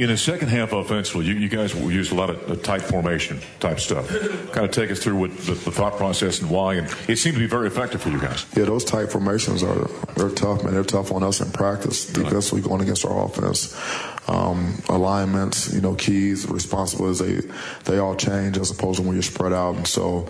in 0.00 0.06
the 0.06 0.16
second 0.16 0.48
half 0.48 0.72
offensively, 0.72 1.26
you, 1.26 1.34
you 1.34 1.50
guys 1.50 1.74
will 1.74 1.92
use 1.92 2.10
a 2.10 2.14
lot 2.14 2.30
of 2.30 2.62
tight 2.62 2.80
formation 2.80 3.38
type 3.60 3.78
stuff. 3.78 4.08
kind 4.50 4.64
of 4.64 4.70
take 4.70 4.90
us 4.90 4.98
through 4.98 5.16
what 5.16 5.36
the, 5.36 5.52
the, 5.52 5.70
thought 5.70 5.98
process 5.98 6.40
and 6.40 6.50
why, 6.50 6.76
and 6.76 6.88
it 7.06 7.16
seemed 7.16 7.34
to 7.34 7.38
be 7.38 7.46
very 7.46 7.66
effective 7.66 8.00
for 8.00 8.08
you 8.08 8.18
guys. 8.18 8.46
Yeah, 8.56 8.64
those 8.64 8.82
tight 8.82 9.12
formations 9.12 9.62
are 9.62 9.88
they're 10.16 10.30
tough, 10.30 10.64
man. 10.64 10.72
They're 10.72 10.84
tough 10.84 11.12
on 11.12 11.22
us 11.22 11.42
in 11.42 11.50
practice, 11.52 12.06
defensively 12.06 12.62
going 12.62 12.80
against 12.80 13.04
our 13.04 13.26
offense. 13.26 13.78
Um, 14.26 14.80
alignments, 14.88 15.72
you 15.74 15.82
know, 15.82 15.94
keys, 15.94 16.48
responsibilities, 16.48 17.18
they 17.18 17.92
they 17.92 17.98
all 17.98 18.16
change 18.16 18.56
as 18.56 18.70
opposed 18.70 19.00
to 19.00 19.02
when 19.02 19.14
you're 19.14 19.22
spread 19.22 19.52
out. 19.52 19.74
And 19.76 19.86
so, 19.86 20.28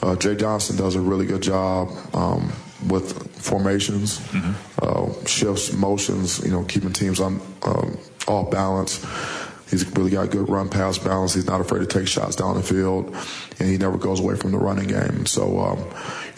uh, 0.00 0.16
Jay 0.16 0.36
Johnson 0.36 0.76
does 0.76 0.94
a 0.94 1.00
really 1.00 1.26
good 1.26 1.42
job. 1.42 1.90
Um, 2.14 2.50
with 2.88 3.30
formations, 3.40 4.18
mm-hmm. 4.18 4.52
uh, 4.82 5.26
shifts, 5.26 5.72
motions, 5.72 6.44
you 6.44 6.50
know, 6.50 6.64
keeping 6.64 6.92
teams 6.92 7.20
on 7.20 7.40
um, 7.62 7.96
off 8.28 8.50
balance. 8.50 9.04
He's 9.70 9.88
really 9.96 10.10
got 10.10 10.30
good 10.30 10.50
run 10.50 10.68
pass 10.68 10.98
balance. 10.98 11.32
He's 11.32 11.46
not 11.46 11.62
afraid 11.62 11.80
to 11.80 11.86
take 11.86 12.06
shots 12.06 12.36
down 12.36 12.56
the 12.56 12.62
field, 12.62 13.16
and 13.58 13.68
he 13.68 13.78
never 13.78 13.96
goes 13.96 14.20
away 14.20 14.36
from 14.36 14.52
the 14.52 14.58
running 14.58 14.86
game. 14.86 15.24
So, 15.24 15.60
um, 15.60 15.78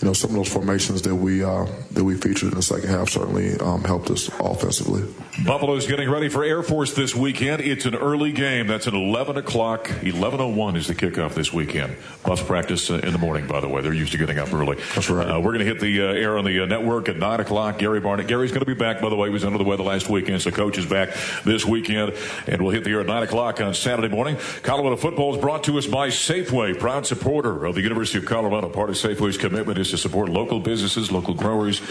you 0.01 0.07
know, 0.07 0.13
some 0.13 0.31
of 0.31 0.37
those 0.37 0.53
formations 0.53 1.03
that 1.03 1.17
we 1.17 1.43
uh, 1.43 1.67
that 1.93 2.05
we 2.05 2.15
featured 2.15 2.51
in 2.51 2.55
the 2.55 2.63
second 2.63 2.91
half 2.91 3.09
certainly 3.09 3.59
um, 3.59 3.83
helped 3.83 4.09
us 4.11 4.29
offensively. 4.39 5.03
Buffalo's 5.43 5.89
getting 5.89 6.09
ready 6.09 6.29
for 6.29 6.45
Air 6.45 6.63
Force 6.63 6.93
this 6.95 7.13
weekend. 7.13 7.61
It's 7.61 7.87
an 7.87 7.97
early 7.97 8.31
game. 8.31 8.69
That's 8.69 8.87
at 8.87 8.95
11 8.95 9.37
o'clock. 9.37 9.89
11:01 9.89 10.77
is 10.77 10.87
the 10.87 10.95
kickoff 10.95 11.35
this 11.35 11.53
weekend. 11.53 11.97
Buffs 12.23 12.41
practice 12.41 12.89
uh, 12.89 13.01
in 13.03 13.11
the 13.11 13.19
morning, 13.19 13.49
by 13.49 13.59
the 13.59 13.69
way. 13.69 13.83
They're 13.83 13.93
used 13.93 14.13
to 14.13 14.19
getting 14.19 14.39
up 14.39 14.55
early. 14.55 14.77
That's 14.95 15.11
right. 15.11 15.29
Uh, 15.29 15.41
we're 15.41 15.51
going 15.51 15.59
to 15.59 15.65
hit 15.65 15.81
the 15.81 16.03
uh, 16.03 16.05
air 16.05 16.39
on 16.39 16.45
the 16.45 16.61
uh, 16.61 16.67
network 16.67 17.09
at 17.09 17.17
9 17.17 17.41
o'clock. 17.41 17.79
Gary 17.79 17.99
Barnett. 17.99 18.29
Gary's 18.29 18.53
going 18.53 18.61
to 18.61 18.67
be 18.67 18.75
back, 18.75 19.01
by 19.01 19.09
the 19.09 19.17
way. 19.17 19.27
He 19.27 19.33
was 19.33 19.45
under 19.45 19.59
the 19.59 19.65
weather 19.65 19.83
last 19.83 20.09
weekend, 20.09 20.41
so 20.41 20.53
coach 20.53 20.79
is 20.79 20.87
back 20.87 21.17
this 21.45 21.67
weekend, 21.67 22.15
and 22.47 22.63
we'll 22.63 22.71
hit 22.71 22.85
the 22.85 22.91
air 22.91 23.01
at 23.01 23.07
9 23.07 23.25
o'clock 23.25 23.61
on 23.61 23.75
Saturday 23.75 24.15
morning. 24.15 24.37
Colorado 24.63 24.95
football 24.95 25.35
is 25.35 25.41
brought 25.41 25.65
to 25.65 25.77
us 25.79 25.87
by 25.89 26.11
Safeway, 26.11 26.79
proud 26.79 27.07
supporter 27.07 27.65
of 27.65 27.75
the 27.75 27.83
University 27.83 28.19
of 28.19 28.25
Colorado. 28.25 28.69
Part 28.69 28.89
of 28.89 28.95
Safeway's 28.95 29.37
commitment 29.37 29.79
is 29.79 29.91
to 29.91 29.99
support 29.99 30.29
local 30.29 30.61
businesses, 30.61 31.11
local 31.11 31.35
growers, 31.35 31.83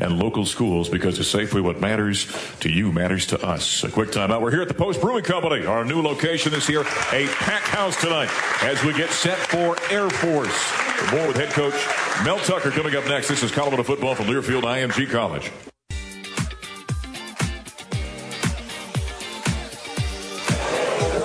and 0.00 0.18
local 0.18 0.44
schools 0.44 0.88
because 0.88 1.16
it's 1.20 1.32
Safeway, 1.32 1.62
what 1.62 1.80
matters 1.80 2.26
to 2.58 2.68
you 2.68 2.87
matters 2.92 3.26
to 3.26 3.44
us. 3.44 3.84
A 3.84 3.90
quick 3.90 4.12
time 4.12 4.30
out. 4.30 4.42
We're 4.42 4.50
here 4.50 4.62
at 4.62 4.68
the 4.68 4.74
Post 4.74 5.00
Brewing 5.00 5.24
Company. 5.24 5.66
Our 5.66 5.84
new 5.84 6.02
location 6.02 6.54
is 6.54 6.66
here. 6.66 6.82
A 7.12 7.26
packed 7.26 7.68
house 7.68 8.00
tonight 8.00 8.30
as 8.62 8.82
we 8.84 8.92
get 8.92 9.10
set 9.10 9.38
for 9.38 9.76
Air 9.90 10.08
Force. 10.10 10.72
More 11.12 11.26
with 11.26 11.36
head 11.36 11.50
coach 11.50 11.74
Mel 12.24 12.38
Tucker 12.38 12.70
coming 12.70 12.96
up 12.96 13.06
next. 13.06 13.28
This 13.28 13.42
is 13.42 13.50
Colorado 13.50 13.82
football 13.82 14.14
from 14.14 14.26
Learfield 14.26 14.62
IMG 14.62 15.10
College. 15.10 15.50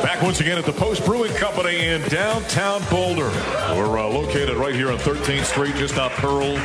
Back 0.04 0.22
once 0.22 0.42
again 0.42 0.58
at 0.58 0.66
the 0.66 0.74
Post 0.74 1.06
Brewing 1.06 1.34
Company 1.34 1.88
in 1.88 2.02
downtown 2.10 2.82
Boulder. 2.90 3.30
We're 3.76 3.98
uh, 3.98 4.08
located 4.08 4.58
right 4.58 4.76
here 4.76 4.92
on 4.92 4.98
13th 4.98 5.46
Street, 5.46 5.76
just 5.76 5.98
off 5.98 6.12
Pearl. 6.14 6.58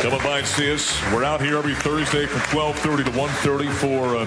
Come 0.00 0.16
by 0.22 0.38
and 0.38 0.46
see 0.46 0.72
us. 0.72 0.98
We're 1.12 1.24
out 1.24 1.42
here 1.42 1.58
every 1.58 1.74
Thursday 1.74 2.24
from 2.24 2.40
12:30 2.40 3.04
to 3.04 3.10
1:30 3.10 3.70
for 3.70 4.16
uh, 4.16 4.24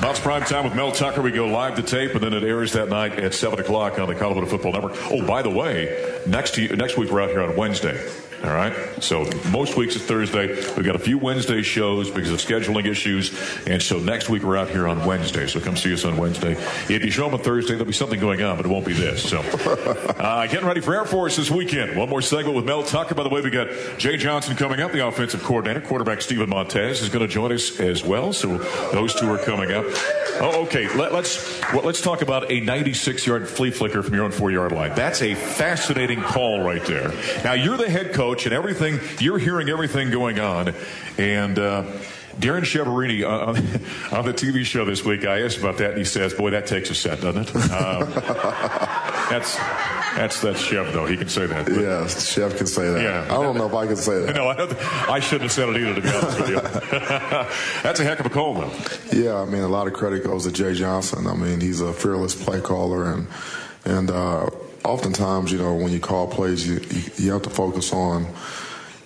Buffs 0.00 0.18
Prime 0.18 0.42
Time 0.42 0.64
with 0.64 0.74
Mel 0.74 0.90
Tucker. 0.90 1.22
We 1.22 1.30
go 1.30 1.46
live 1.46 1.76
to 1.76 1.82
tape, 1.82 2.14
and 2.14 2.20
then 2.20 2.32
it 2.32 2.42
airs 2.42 2.72
that 2.72 2.88
night 2.88 3.12
at 3.20 3.32
7 3.32 3.60
o'clock 3.60 4.00
on 4.00 4.08
the 4.08 4.16
Colorado 4.16 4.46
Football 4.48 4.72
Network. 4.72 4.96
Oh, 5.12 5.24
by 5.24 5.42
the 5.42 5.48
way, 5.48 6.20
next 6.26 6.58
you, 6.58 6.74
next 6.74 6.98
week 6.98 7.12
we're 7.12 7.20
out 7.20 7.30
here 7.30 7.40
on 7.40 7.54
Wednesday. 7.54 8.04
All 8.44 8.50
right. 8.50 8.74
So 9.00 9.24
most 9.50 9.76
weeks 9.76 9.94
it's 9.94 10.04
Thursday. 10.04 10.48
We've 10.74 10.84
got 10.84 10.96
a 10.96 10.98
few 10.98 11.16
Wednesday 11.16 11.62
shows 11.62 12.10
because 12.10 12.32
of 12.32 12.40
scheduling 12.40 12.86
issues, 12.86 13.32
and 13.68 13.80
so 13.80 14.00
next 14.00 14.28
week 14.28 14.42
we're 14.42 14.56
out 14.56 14.68
here 14.68 14.88
on 14.88 15.04
Wednesday. 15.04 15.46
So 15.46 15.60
come 15.60 15.76
see 15.76 15.92
us 15.94 16.04
on 16.04 16.16
Wednesday. 16.16 16.52
If 16.88 17.04
you 17.04 17.10
show 17.12 17.28
up 17.28 17.34
on 17.34 17.38
Thursday, 17.38 17.74
there'll 17.74 17.86
be 17.86 17.92
something 17.92 18.18
going 18.18 18.42
on, 18.42 18.56
but 18.56 18.66
it 18.66 18.68
won't 18.68 18.84
be 18.84 18.94
this. 18.94 19.22
So 19.28 19.38
uh, 20.18 20.46
getting 20.48 20.66
ready 20.66 20.80
for 20.80 20.92
Air 20.92 21.04
Force 21.04 21.36
this 21.36 21.52
weekend. 21.52 21.96
One 21.96 22.08
more 22.08 22.20
segment 22.20 22.56
with 22.56 22.64
Mel 22.64 22.82
Tucker. 22.82 23.14
By 23.14 23.22
the 23.22 23.28
way, 23.28 23.42
we 23.42 23.50
got 23.50 23.68
Jay 23.98 24.16
Johnson 24.16 24.56
coming 24.56 24.80
up, 24.80 24.90
the 24.90 25.06
offensive 25.06 25.44
coordinator. 25.44 25.80
Quarterback 25.80 26.20
Steven 26.20 26.48
Montez 26.48 27.00
is 27.00 27.10
going 27.10 27.26
to 27.26 27.32
join 27.32 27.52
us 27.52 27.78
as 27.78 28.02
well. 28.02 28.32
So 28.32 28.58
those 28.90 29.14
two 29.14 29.30
are 29.32 29.38
coming 29.38 29.70
up. 29.70 29.84
Oh, 30.40 30.62
okay. 30.64 30.92
Let, 30.96 31.12
us 31.12 31.60
well, 31.72 31.82
let's 31.82 32.00
talk 32.00 32.22
about 32.22 32.44
a 32.50 32.60
96-yard 32.60 33.48
flea 33.48 33.70
flicker 33.70 34.02
from 34.02 34.14
your 34.14 34.24
own 34.24 34.32
four-yard 34.32 34.72
line. 34.72 34.94
That's 34.94 35.22
a 35.22 35.34
fascinating 35.34 36.22
call 36.22 36.62
right 36.62 36.84
there. 36.84 37.12
Now 37.44 37.52
you're 37.52 37.76
the 37.76 37.90
head 37.90 38.12
coach, 38.12 38.46
and 38.46 38.54
everything 38.54 39.00
you're 39.20 39.38
hearing 39.38 39.68
everything 39.68 40.10
going 40.10 40.40
on, 40.40 40.74
and. 41.18 41.58
Uh, 41.58 41.84
Darrin 42.38 42.64
Chiaverini 42.64 43.28
on, 43.28 43.56
on, 44.18 44.24
the 44.24 44.32
TV 44.32 44.64
show 44.64 44.84
this 44.84 45.04
week, 45.04 45.24
I 45.24 45.42
asked 45.42 45.58
about 45.58 45.78
that, 45.78 45.90
and 45.90 45.98
he 45.98 46.04
says, 46.04 46.34
"Boy, 46.34 46.50
that 46.50 46.66
takes 46.66 46.90
a 46.90 46.94
set, 46.94 47.20
doesn't 47.20 47.48
it?" 47.48 47.70
Um, 47.70 48.10
that's 49.30 49.56
that's 50.16 50.40
that's 50.40 50.60
Chev, 50.60 50.92
though. 50.92 51.06
He 51.06 51.16
can 51.16 51.28
say 51.28 51.46
that. 51.46 51.66
But, 51.66 51.74
yes, 51.76 52.32
Chev 52.32 52.56
can 52.56 52.66
say 52.66 52.90
that. 52.90 53.02
Yeah, 53.02 53.24
I 53.24 53.42
don't 53.42 53.56
know 53.56 53.66
if 53.66 53.74
I 53.74 53.86
can 53.86 53.96
say 53.96 54.20
that. 54.20 54.34
No, 54.34 54.48
I, 54.48 55.14
I 55.14 55.20
shouldn't 55.20 55.42
have 55.42 55.52
said 55.52 55.68
it 55.68 55.76
either. 55.76 55.94
To 55.94 56.00
be 56.00 56.08
honest 56.08 56.40
with 56.40 56.48
you, 56.48 56.60
that's 57.82 58.00
a 58.00 58.04
heck 58.04 58.20
of 58.20 58.26
a 58.26 58.30
call, 58.30 58.54
though. 58.54 58.72
Yeah, 59.12 59.36
I 59.36 59.44
mean, 59.44 59.62
a 59.62 59.68
lot 59.68 59.86
of 59.86 59.92
credit 59.92 60.24
goes 60.24 60.44
to 60.44 60.52
Jay 60.52 60.74
Johnson. 60.74 61.26
I 61.26 61.34
mean, 61.34 61.60
he's 61.60 61.80
a 61.80 61.92
fearless 61.92 62.34
play 62.34 62.60
caller, 62.60 63.12
and 63.12 63.26
and 63.84 64.10
uh, 64.10 64.50
oftentimes, 64.84 65.52
you 65.52 65.58
know, 65.58 65.74
when 65.74 65.92
you 65.92 66.00
call 66.00 66.26
plays, 66.26 66.66
you 66.66 66.80
you, 66.90 67.02
you 67.16 67.32
have 67.32 67.42
to 67.42 67.50
focus 67.50 67.92
on 67.92 68.26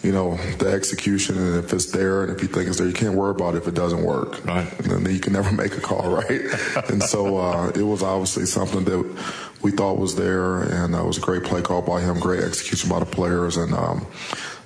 you 0.06 0.12
know, 0.12 0.36
the 0.58 0.68
execution 0.68 1.36
and 1.36 1.64
if 1.64 1.72
it's 1.72 1.86
there 1.86 2.22
and 2.22 2.30
if 2.30 2.40
you 2.40 2.46
think 2.46 2.68
it's 2.68 2.78
there, 2.78 2.86
you 2.86 2.94
can't 2.94 3.14
worry 3.14 3.32
about 3.32 3.56
it 3.56 3.58
if 3.58 3.66
it 3.66 3.74
doesn't 3.74 4.04
work. 4.04 4.44
Right. 4.44 4.72
And 4.78 5.04
then 5.04 5.12
you 5.12 5.18
can 5.18 5.32
never 5.32 5.50
make 5.62 5.76
a 5.76 5.80
call, 5.80 6.08
right? 6.08 6.42
and 6.88 7.02
so 7.02 7.38
uh, 7.38 7.72
it 7.74 7.82
was 7.82 8.04
obviously 8.04 8.46
something 8.46 8.84
that 8.84 9.24
we 9.62 9.72
thought 9.72 9.98
was 9.98 10.14
there 10.14 10.62
and 10.62 10.94
uh, 10.94 11.02
it 11.02 11.06
was 11.06 11.18
a 11.18 11.20
great 11.20 11.42
play 11.42 11.60
call 11.60 11.82
by 11.82 12.00
him, 12.00 12.20
great 12.20 12.44
execution 12.44 12.88
by 12.88 13.00
the 13.00 13.06
players 13.06 13.56
and 13.56 13.74
um, 13.74 14.06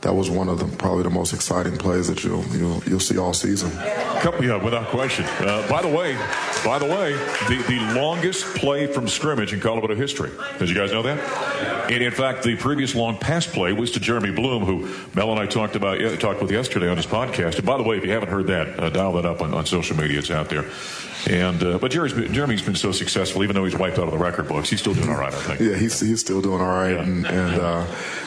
that 0.02 0.14
was 0.14 0.30
one 0.30 0.48
of 0.48 0.58
the 0.58 0.76
probably 0.76 1.04
the 1.04 1.10
most 1.10 1.32
exciting 1.32 1.76
plays 1.76 2.08
that 2.08 2.22
you'll 2.24 2.44
you'll, 2.56 2.82
you'll 2.84 3.00
see 3.00 3.18
all 3.18 3.32
season. 3.32 3.70
Yeah, 4.40 4.62
without 4.62 4.88
question. 4.88 5.24
Uh, 5.38 5.66
by 5.68 5.82
the 5.82 5.88
way, 5.88 6.16
by 6.64 6.78
the 6.78 6.86
way, 6.86 7.12
the, 7.48 7.62
the 7.68 7.94
longest 7.98 8.44
play 8.56 8.86
from 8.86 9.08
scrimmage 9.08 9.52
in 9.52 9.60
Colorado 9.60 9.94
history. 9.94 10.30
Did 10.58 10.68
you 10.68 10.74
guys 10.74 10.92
know 10.92 11.02
that? 11.02 11.79
And 11.90 12.04
in 12.04 12.12
fact, 12.12 12.44
the 12.44 12.54
previous 12.54 12.94
long 12.94 13.18
pass 13.18 13.48
play 13.48 13.72
was 13.72 13.90
to 13.92 14.00
Jeremy 14.00 14.30
Bloom, 14.30 14.64
who 14.64 14.88
Mel 15.12 15.32
and 15.32 15.40
I 15.40 15.46
talked 15.46 15.74
about 15.74 15.98
talked 16.20 16.40
with 16.40 16.52
yesterday 16.52 16.88
on 16.88 16.96
his 16.96 17.06
podcast. 17.06 17.56
And 17.56 17.66
by 17.66 17.76
the 17.76 17.82
way, 17.82 17.96
if 17.96 18.04
you 18.04 18.12
haven't 18.12 18.28
heard 18.28 18.46
that, 18.46 18.78
uh, 18.78 18.90
dial 18.90 19.14
that 19.14 19.26
up 19.26 19.42
on, 19.42 19.52
on 19.52 19.66
social 19.66 19.96
media. 19.96 20.20
It's 20.20 20.30
out 20.30 20.48
there. 20.50 20.66
And 21.28 21.62
uh, 21.62 21.78
but 21.78 21.90
Jerry's 21.90 22.12
been, 22.12 22.32
Jeremy's 22.32 22.62
been 22.62 22.76
so 22.76 22.92
successful, 22.92 23.42
even 23.42 23.56
though 23.56 23.64
he's 23.64 23.76
wiped 23.76 23.98
out 23.98 24.04
of 24.04 24.12
the 24.12 24.18
record 24.18 24.46
books, 24.46 24.70
he's 24.70 24.78
still 24.80 24.94
doing 24.94 25.10
all 25.10 25.18
right. 25.18 25.34
I 25.34 25.36
think. 25.36 25.60
Yeah, 25.60 25.76
he's 25.76 25.98
he's 25.98 26.20
still 26.20 26.40
doing 26.40 26.60
all 26.60 26.68
right, 26.68 26.92
yeah. 26.92 27.02
and, 27.02 27.26
and 27.26 27.60
uh, 27.60 27.80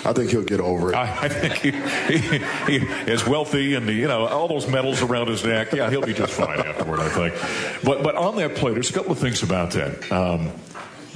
I 0.05 0.13
think 0.13 0.29
he'll 0.29 0.43
get 0.43 0.59
over 0.59 0.91
it. 0.91 0.95
I, 0.95 1.23
I 1.23 1.29
think 1.29 1.53
he, 1.55 1.71
he, 2.11 2.79
he, 2.79 3.11
is 3.11 3.25
wealthy, 3.25 3.75
and 3.75 3.87
you 3.87 4.07
know 4.07 4.27
all 4.27 4.47
those 4.47 4.67
medals 4.67 5.01
around 5.01 5.29
his 5.29 5.43
neck. 5.43 5.71
Yeah, 5.71 5.89
he'll 5.89 6.01
be 6.01 6.13
just 6.13 6.33
fine 6.33 6.59
afterward. 6.59 6.99
I 6.99 7.09
think. 7.09 7.83
But 7.83 8.03
but 8.03 8.15
on 8.15 8.35
that 8.35 8.55
play, 8.55 8.73
there's 8.73 8.89
a 8.89 8.93
couple 8.93 9.13
of 9.13 9.19
things 9.19 9.41
about 9.41 9.71
that. 9.71 10.11
Um, 10.11 10.51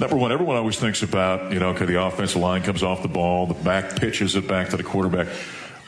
Number 0.00 0.16
one, 0.16 0.30
everyone 0.30 0.56
always 0.56 0.78
thinks 0.78 1.02
about, 1.02 1.52
you 1.52 1.58
know, 1.58 1.70
okay, 1.70 1.84
the 1.84 2.02
offensive 2.02 2.40
line 2.40 2.62
comes 2.62 2.82
off 2.82 3.02
the 3.02 3.08
ball, 3.08 3.46
the 3.46 3.54
back 3.54 3.96
pitches 3.96 4.36
it 4.36 4.46
back 4.46 4.68
to 4.70 4.76
the 4.76 4.84
quarterback 4.84 5.28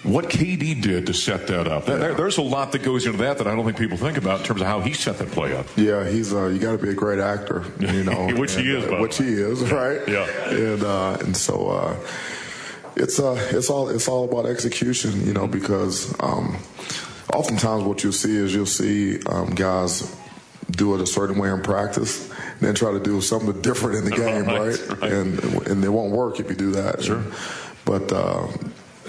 what 0.03 0.27
KD 0.27 0.81
did 0.81 1.07
to 1.07 1.15
set 1.15 1.47
that 1.49 1.67
up. 1.67 1.87
That, 1.87 2.01
yeah. 2.01 2.15
there's 2.15 2.39
a 2.39 2.43
lot 2.43 2.73
that 2.73 2.83
goes 2.83 3.05
into 3.05 3.19
that 3.19 3.39
that 3.39 3.47
I 3.47 3.55
don't 3.55 3.65
think 3.65 3.77
people 3.77 3.99
think 3.99 4.17
about 4.17 4.41
in 4.41 4.47
terms 4.47 4.61
of 4.61 4.67
how 4.67 4.81
he 4.81 4.95
set 4.95 5.19
that 5.19 5.31
play 5.31 5.55
up. 5.55 5.67
Yeah, 5.77 6.09
he's 6.09 6.33
uh, 6.33 6.47
you 6.47 6.59
got 6.59 6.73
to 6.73 6.79
be 6.79 6.89
a 6.89 6.95
great 6.95 7.19
actor, 7.19 7.65
you 7.79 8.05
know, 8.05 8.35
which 8.35 8.57
and, 8.57 8.65
he 8.65 8.75
is, 8.75 8.85
uh, 8.85 8.97
which 8.97 9.19
he 9.19 9.29
is, 9.29 9.71
right? 9.71 10.01
yeah, 10.09 10.27
and 10.49 10.83
uh, 10.83 11.19
and 11.21 11.37
so 11.37 11.69
uh, 11.69 11.97
it's 12.97 13.21
uh, 13.21 13.37
it's 13.51 13.69
all 13.69 13.89
it's 13.89 14.09
all 14.09 14.25
about 14.25 14.47
execution, 14.47 15.27
you 15.27 15.35
know, 15.35 15.47
because 15.47 16.15
um, 16.21 16.57
oftentimes 17.35 17.85
what 17.85 18.03
you'll 18.03 18.13
see 18.13 18.37
is 18.37 18.55
you'll 18.55 18.67
see 18.67 19.21
um, 19.25 19.51
guys 19.51 20.17
do 20.71 20.95
it 20.95 21.01
a 21.01 21.07
certain 21.07 21.39
way 21.39 21.51
in 21.51 21.63
practice, 21.63 22.30
then 22.61 22.75
try 22.75 22.93
to 22.93 23.01
do 23.01 23.21
something 23.21 23.61
different 23.63 23.97
in 23.99 24.05
the 24.05 24.11
game, 24.17 24.45
right? 24.45 24.59
right? 24.59 25.03
right? 25.03 25.13
And 25.13 25.67
and 25.67 25.85
it 25.85 25.89
won't 25.89 26.13
work 26.13 26.41
if 26.41 26.49
you 26.49 26.57
do 26.57 26.73
that. 26.73 27.03
Sure. 27.03 27.25
But 27.85 28.13
uh, 28.13 28.47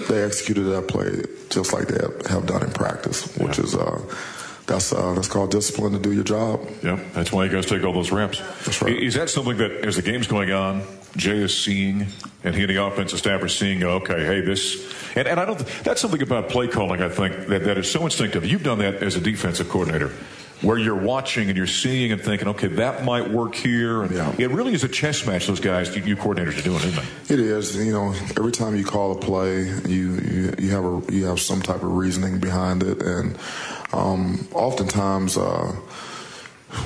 they 0.08 0.22
executed 0.22 0.62
that 0.62 0.88
play 0.88 1.22
just 1.50 1.72
like 1.72 1.88
they 1.88 2.00
have 2.28 2.46
done 2.46 2.62
in 2.62 2.70
practice, 2.70 3.36
which 3.36 3.58
yeah. 3.58 3.64
is 3.64 3.74
uh, 3.74 4.00
that's 4.66 4.92
uh, 4.92 5.12
that's 5.14 5.28
called 5.28 5.50
discipline 5.50 5.92
to 5.92 5.98
do 5.98 6.12
your 6.12 6.24
job. 6.24 6.66
Yeah, 6.82 6.98
that's 7.12 7.32
why 7.32 7.44
you 7.44 7.50
guys 7.50 7.66
take 7.66 7.84
all 7.84 7.92
those 7.92 8.10
reps. 8.10 8.38
That's 8.64 8.80
right. 8.82 8.96
Is 8.96 9.14
that 9.14 9.30
something 9.30 9.56
that 9.58 9.70
as 9.84 9.96
the 9.96 10.02
game's 10.02 10.26
going 10.26 10.50
on, 10.52 10.82
Jay 11.16 11.38
is 11.38 11.56
seeing, 11.56 12.06
and 12.44 12.54
he 12.54 12.62
and 12.62 12.70
the 12.70 12.82
offensive 12.82 13.18
staff 13.18 13.42
are 13.42 13.48
seeing? 13.48 13.82
Okay, 13.82 14.24
hey, 14.24 14.40
this, 14.40 14.92
and, 15.16 15.28
and 15.28 15.38
I 15.38 15.44
don't. 15.44 15.58
That's 15.84 16.00
something 16.00 16.22
about 16.22 16.48
play 16.48 16.68
calling. 16.68 17.02
I 17.02 17.08
think 17.08 17.48
that 17.48 17.64
that 17.64 17.76
is 17.76 17.90
so 17.90 18.04
instinctive. 18.04 18.44
You've 18.44 18.62
done 18.62 18.78
that 18.78 19.02
as 19.02 19.16
a 19.16 19.20
defensive 19.20 19.68
coordinator 19.68 20.12
where 20.62 20.78
you're 20.78 20.94
watching 20.94 21.48
and 21.48 21.56
you're 21.56 21.66
seeing 21.66 22.12
and 22.12 22.20
thinking, 22.20 22.48
okay, 22.48 22.68
that 22.68 23.04
might 23.04 23.28
work 23.28 23.54
here. 23.54 24.02
And 24.02 24.14
yeah. 24.14 24.34
It 24.38 24.50
really 24.50 24.74
is 24.74 24.84
a 24.84 24.88
chess 24.88 25.26
match 25.26 25.46
those 25.48 25.60
guys, 25.60 25.94
you, 25.94 26.02
you, 26.02 26.16
coordinators 26.16 26.58
are 26.58 26.62
doing, 26.62 26.76
isn't 26.76 26.98
it? 26.98 27.30
It 27.30 27.40
is. 27.40 27.76
You 27.76 27.92
know, 27.92 28.12
every 28.36 28.52
time 28.52 28.76
you 28.76 28.84
call 28.84 29.12
a 29.12 29.18
play, 29.18 29.64
you 29.88 30.14
you, 30.14 30.54
you 30.58 30.70
have 30.70 30.84
a 30.84 31.12
you 31.12 31.26
have 31.26 31.40
some 31.40 31.60
type 31.60 31.82
of 31.82 31.92
reasoning 31.92 32.38
behind 32.38 32.82
it, 32.82 33.02
and 33.02 33.38
um, 33.92 34.48
oftentimes. 34.52 35.36
Uh, 35.36 35.74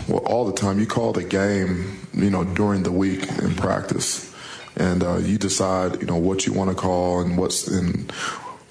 well, 0.08 0.18
all 0.26 0.44
the 0.44 0.52
time 0.52 0.80
you 0.80 0.86
call 0.86 1.12
the 1.12 1.22
game, 1.22 2.00
you 2.12 2.28
know, 2.28 2.42
during 2.42 2.82
the 2.82 2.90
week 2.90 3.28
in 3.38 3.54
practice, 3.54 4.34
and 4.76 5.04
uh, 5.04 5.18
you 5.18 5.38
decide, 5.38 6.00
you 6.00 6.06
know, 6.06 6.16
what 6.16 6.44
you 6.44 6.52
want 6.52 6.70
to 6.70 6.74
call 6.74 7.20
and 7.20 7.38
what's 7.38 7.68
in 7.68 8.08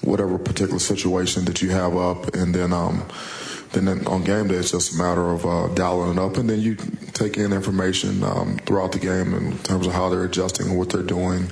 whatever 0.02 0.38
particular 0.38 0.80
situation 0.80 1.46
that 1.46 1.62
you 1.62 1.70
have 1.70 1.96
up, 1.96 2.36
and 2.36 2.54
then 2.54 2.74
um, 2.74 3.06
then 3.84 4.08
on 4.08 4.24
game 4.24 4.48
day, 4.48 4.56
it's 4.56 4.72
just 4.72 4.96
a 4.96 4.98
matter 4.98 5.30
of 5.32 5.46
uh, 5.46 5.68
dialing 5.74 6.14
it 6.14 6.20
up, 6.20 6.38
and 6.38 6.50
then 6.50 6.60
you 6.60 6.76
take 7.14 7.38
in 7.38 7.54
information 7.54 8.24
um, 8.24 8.58
throughout 8.66 8.92
the 8.92 9.00
game 9.00 9.34
in 9.34 9.58
terms 9.60 9.88
of 9.88 9.94
how 9.94 10.10
they're 10.10 10.24
adjusting 10.24 10.68
and 10.68 10.78
what 10.78 10.90
they're 10.90 11.04
doing, 11.04 11.50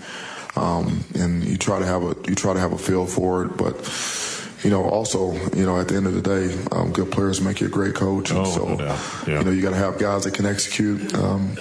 um, 0.55 1.03
and 1.15 1.43
you 1.43 1.57
try 1.57 1.79
to 1.79 1.85
have 1.85 2.03
a 2.03 2.15
you 2.27 2.35
try 2.35 2.53
to 2.53 2.59
have 2.59 2.73
a 2.73 2.77
feel 2.77 3.05
for 3.05 3.45
it. 3.45 3.57
But 3.57 3.75
you 4.63 4.69
know, 4.69 4.83
also, 4.83 5.33
you 5.55 5.65
know, 5.65 5.79
at 5.79 5.89
the 5.89 5.95
end 5.95 6.07
of 6.07 6.13
the 6.13 6.21
day, 6.21 6.57
um, 6.71 6.93
good 6.93 7.11
players 7.11 7.41
make 7.41 7.59
you 7.59 7.67
a 7.67 7.69
great 7.69 7.95
coach. 7.95 8.29
And 8.29 8.39
oh, 8.39 8.45
so, 8.45 8.65
no 8.75 8.85
yeah. 8.85 9.39
you 9.39 9.43
know, 9.43 9.51
you 9.51 9.61
got 9.61 9.71
to 9.71 9.75
have 9.75 9.99
guys 9.99 10.23
that 10.23 10.33
can 10.33 10.45
execute 10.45 11.13
um, 11.15 11.55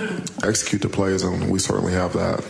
execute 0.44 0.82
the 0.82 0.88
plays, 0.88 1.22
and 1.22 1.50
we 1.50 1.58
certainly 1.58 1.92
have 1.92 2.12
that. 2.12 2.44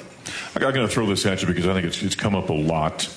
I'm 0.54 0.60
going 0.60 0.74
to 0.74 0.88
throw 0.88 1.06
this 1.06 1.24
at 1.26 1.40
you 1.40 1.48
because 1.48 1.66
I 1.66 1.74
think 1.74 1.86
it's 1.86 2.02
it's 2.02 2.14
come 2.14 2.34
up 2.34 2.50
a 2.50 2.54
lot 2.54 3.08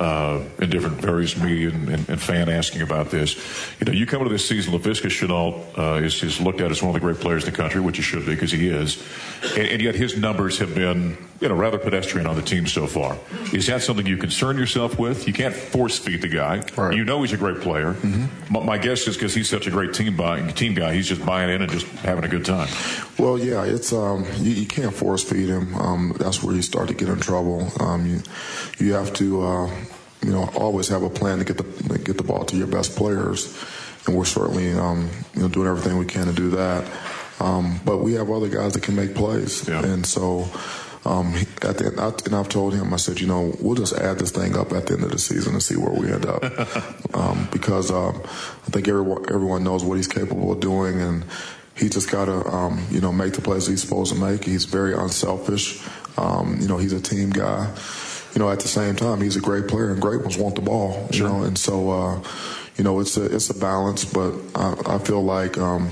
uh, 0.00 0.42
in 0.58 0.70
different 0.70 0.96
various 0.96 1.36
media 1.36 1.68
and, 1.68 1.88
and, 1.90 2.08
and, 2.08 2.20
fan 2.20 2.48
asking 2.48 2.80
about 2.80 3.10
this. 3.10 3.36
You 3.78 3.84
know, 3.84 3.92
you 3.92 4.06
come 4.06 4.22
into 4.22 4.32
this 4.32 4.48
season, 4.48 4.72
Laviska 4.72 5.10
Shenault 5.10 5.78
uh, 5.78 6.02
is, 6.02 6.22
is 6.22 6.40
looked 6.40 6.62
at 6.62 6.70
as 6.70 6.82
one 6.82 6.88
of 6.88 6.94
the 6.94 7.00
great 7.00 7.20
players 7.20 7.44
in 7.44 7.50
the 7.50 7.56
country, 7.56 7.82
which 7.82 7.98
he 7.98 8.02
should 8.02 8.24
be 8.24 8.32
because 8.32 8.50
he 8.50 8.70
is, 8.70 9.02
and, 9.56 9.68
and, 9.68 9.82
yet 9.82 9.94
his 9.94 10.16
numbers 10.16 10.58
have 10.58 10.74
been, 10.74 11.18
you 11.40 11.48
know, 11.48 11.54
rather 11.54 11.78
pedestrian 11.78 12.26
on 12.26 12.36
the 12.36 12.42
team 12.42 12.66
so 12.66 12.86
far. 12.86 13.16
Is 13.52 13.66
that 13.66 13.82
something 13.82 14.06
you 14.06 14.18
concern 14.18 14.58
yourself 14.58 14.98
with? 14.98 15.26
You 15.26 15.32
can't 15.32 15.54
force 15.54 15.98
feed 15.98 16.20
the 16.20 16.28
guy. 16.28 16.62
Right. 16.76 16.94
You 16.94 17.04
know 17.04 17.22
he's 17.22 17.32
a 17.32 17.38
great 17.38 17.60
player. 17.60 17.94
Mm-hmm. 17.94 18.52
My, 18.52 18.64
my, 18.64 18.78
guess 18.78 19.06
is 19.06 19.16
because 19.16 19.34
he's 19.34 19.48
such 19.48 19.66
a 19.66 19.70
great 19.70 19.94
team 19.94 20.16
buy, 20.16 20.50
team 20.52 20.74
guy, 20.74 20.94
he's 20.94 21.08
just 21.08 21.24
buying 21.24 21.50
in 21.50 21.62
and 21.62 21.70
just 21.70 21.86
having 21.98 22.24
a 22.24 22.28
good 22.28 22.44
time. 22.44 22.68
Well, 23.18 23.38
yeah, 23.38 23.64
it's 23.64 23.92
um, 23.92 24.26
you, 24.36 24.52
you 24.52 24.66
can't 24.66 24.94
force 24.94 25.24
feed 25.24 25.48
him. 25.48 25.74
Um, 25.74 26.14
that's 26.18 26.42
where 26.42 26.54
you 26.54 26.62
start 26.62 26.88
to 26.88 26.94
get 26.94 27.08
in 27.08 27.20
trouble. 27.20 27.68
Um, 27.80 28.06
you 28.06 28.22
you 28.78 28.92
have 28.92 29.12
to. 29.14 29.42
Uh, 29.42 29.70
you 30.22 30.32
know, 30.32 30.50
always 30.54 30.88
have 30.88 31.02
a 31.02 31.10
plan 31.10 31.38
to 31.38 31.44
get 31.44 31.56
the 31.56 31.98
get 31.98 32.16
the 32.16 32.22
ball 32.22 32.44
to 32.44 32.56
your 32.56 32.66
best 32.66 32.94
players, 32.96 33.56
and 34.06 34.16
we're 34.16 34.24
certainly 34.24 34.72
um, 34.72 35.08
you 35.34 35.42
know 35.42 35.48
doing 35.48 35.66
everything 35.66 35.96
we 35.96 36.04
can 36.04 36.26
to 36.26 36.32
do 36.32 36.50
that. 36.50 36.90
Um, 37.40 37.80
but 37.86 37.98
we 37.98 38.12
have 38.14 38.30
other 38.30 38.48
guys 38.48 38.74
that 38.74 38.82
can 38.82 38.94
make 38.96 39.14
plays, 39.14 39.66
yeah. 39.68 39.84
and 39.84 40.04
so. 40.04 40.48
Um, 41.04 41.34
at 41.62 41.78
the 41.78 41.94
I, 41.98 42.12
and 42.26 42.34
I've 42.36 42.50
told 42.50 42.74
him, 42.74 42.92
I 42.92 42.96
said, 42.96 43.20
you 43.20 43.26
know, 43.26 43.54
we'll 43.60 43.74
just 43.74 43.94
add 43.94 44.18
this 44.18 44.30
thing 44.30 44.56
up 44.56 44.72
at 44.72 44.86
the 44.86 44.94
end 44.94 45.04
of 45.04 45.10
the 45.10 45.18
season 45.18 45.54
and 45.54 45.62
see 45.62 45.76
where 45.76 45.92
we 45.92 46.12
end 46.12 46.26
up, 46.26 46.44
um, 47.14 47.48
because 47.50 47.90
um, 47.90 48.20
I 48.24 48.70
think 48.70 48.86
everyone 48.86 49.24
everyone 49.28 49.64
knows 49.64 49.82
what 49.82 49.96
he's 49.96 50.08
capable 50.08 50.52
of 50.52 50.60
doing, 50.60 51.00
and 51.00 51.24
he 51.74 51.88
just 51.88 52.10
got 52.10 52.26
to, 52.26 52.46
um, 52.48 52.84
you 52.90 53.00
know, 53.00 53.12
make 53.12 53.32
the 53.32 53.40
plays 53.40 53.66
he's 53.66 53.80
supposed 53.80 54.12
to 54.12 54.20
make. 54.20 54.44
He's 54.44 54.66
very 54.66 54.92
unselfish. 54.92 55.82
Um, 56.18 56.58
you 56.60 56.68
know, 56.68 56.76
he's 56.76 56.92
a 56.92 57.00
team 57.00 57.30
guy 57.30 57.74
you 58.34 58.38
know, 58.38 58.50
at 58.50 58.60
the 58.60 58.68
same 58.68 58.96
time, 58.96 59.20
he's 59.20 59.36
a 59.36 59.40
great 59.40 59.66
player, 59.68 59.90
and 59.90 60.00
great 60.00 60.20
ones 60.20 60.38
want 60.38 60.54
the 60.54 60.60
ball. 60.60 61.08
You 61.10 61.18
sure. 61.18 61.28
know, 61.28 61.42
and 61.42 61.58
so 61.58 61.90
uh, 61.90 62.22
you 62.76 62.84
know, 62.84 63.00
it's 63.00 63.16
a 63.16 63.24
it's 63.24 63.50
a 63.50 63.58
balance. 63.58 64.04
But 64.04 64.34
I, 64.54 64.74
I 64.86 64.98
feel 64.98 65.22
like 65.22 65.58
um, 65.58 65.90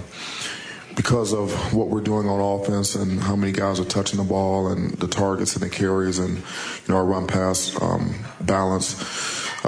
because 0.98 1.32
of 1.32 1.72
what 1.72 1.86
we're 1.86 2.00
doing 2.00 2.28
on 2.28 2.40
offense 2.40 2.96
and 2.96 3.20
how 3.20 3.36
many 3.36 3.52
guys 3.52 3.78
are 3.78 3.84
touching 3.84 4.18
the 4.18 4.24
ball 4.24 4.66
and 4.66 4.90
the 4.94 5.06
targets 5.06 5.54
and 5.54 5.62
the 5.62 5.70
carries 5.70 6.18
and 6.18 6.38
you 6.38 6.42
know 6.88 6.96
our 6.96 7.04
run 7.04 7.24
pass 7.24 7.80
um, 7.80 8.12
balance. 8.40 8.94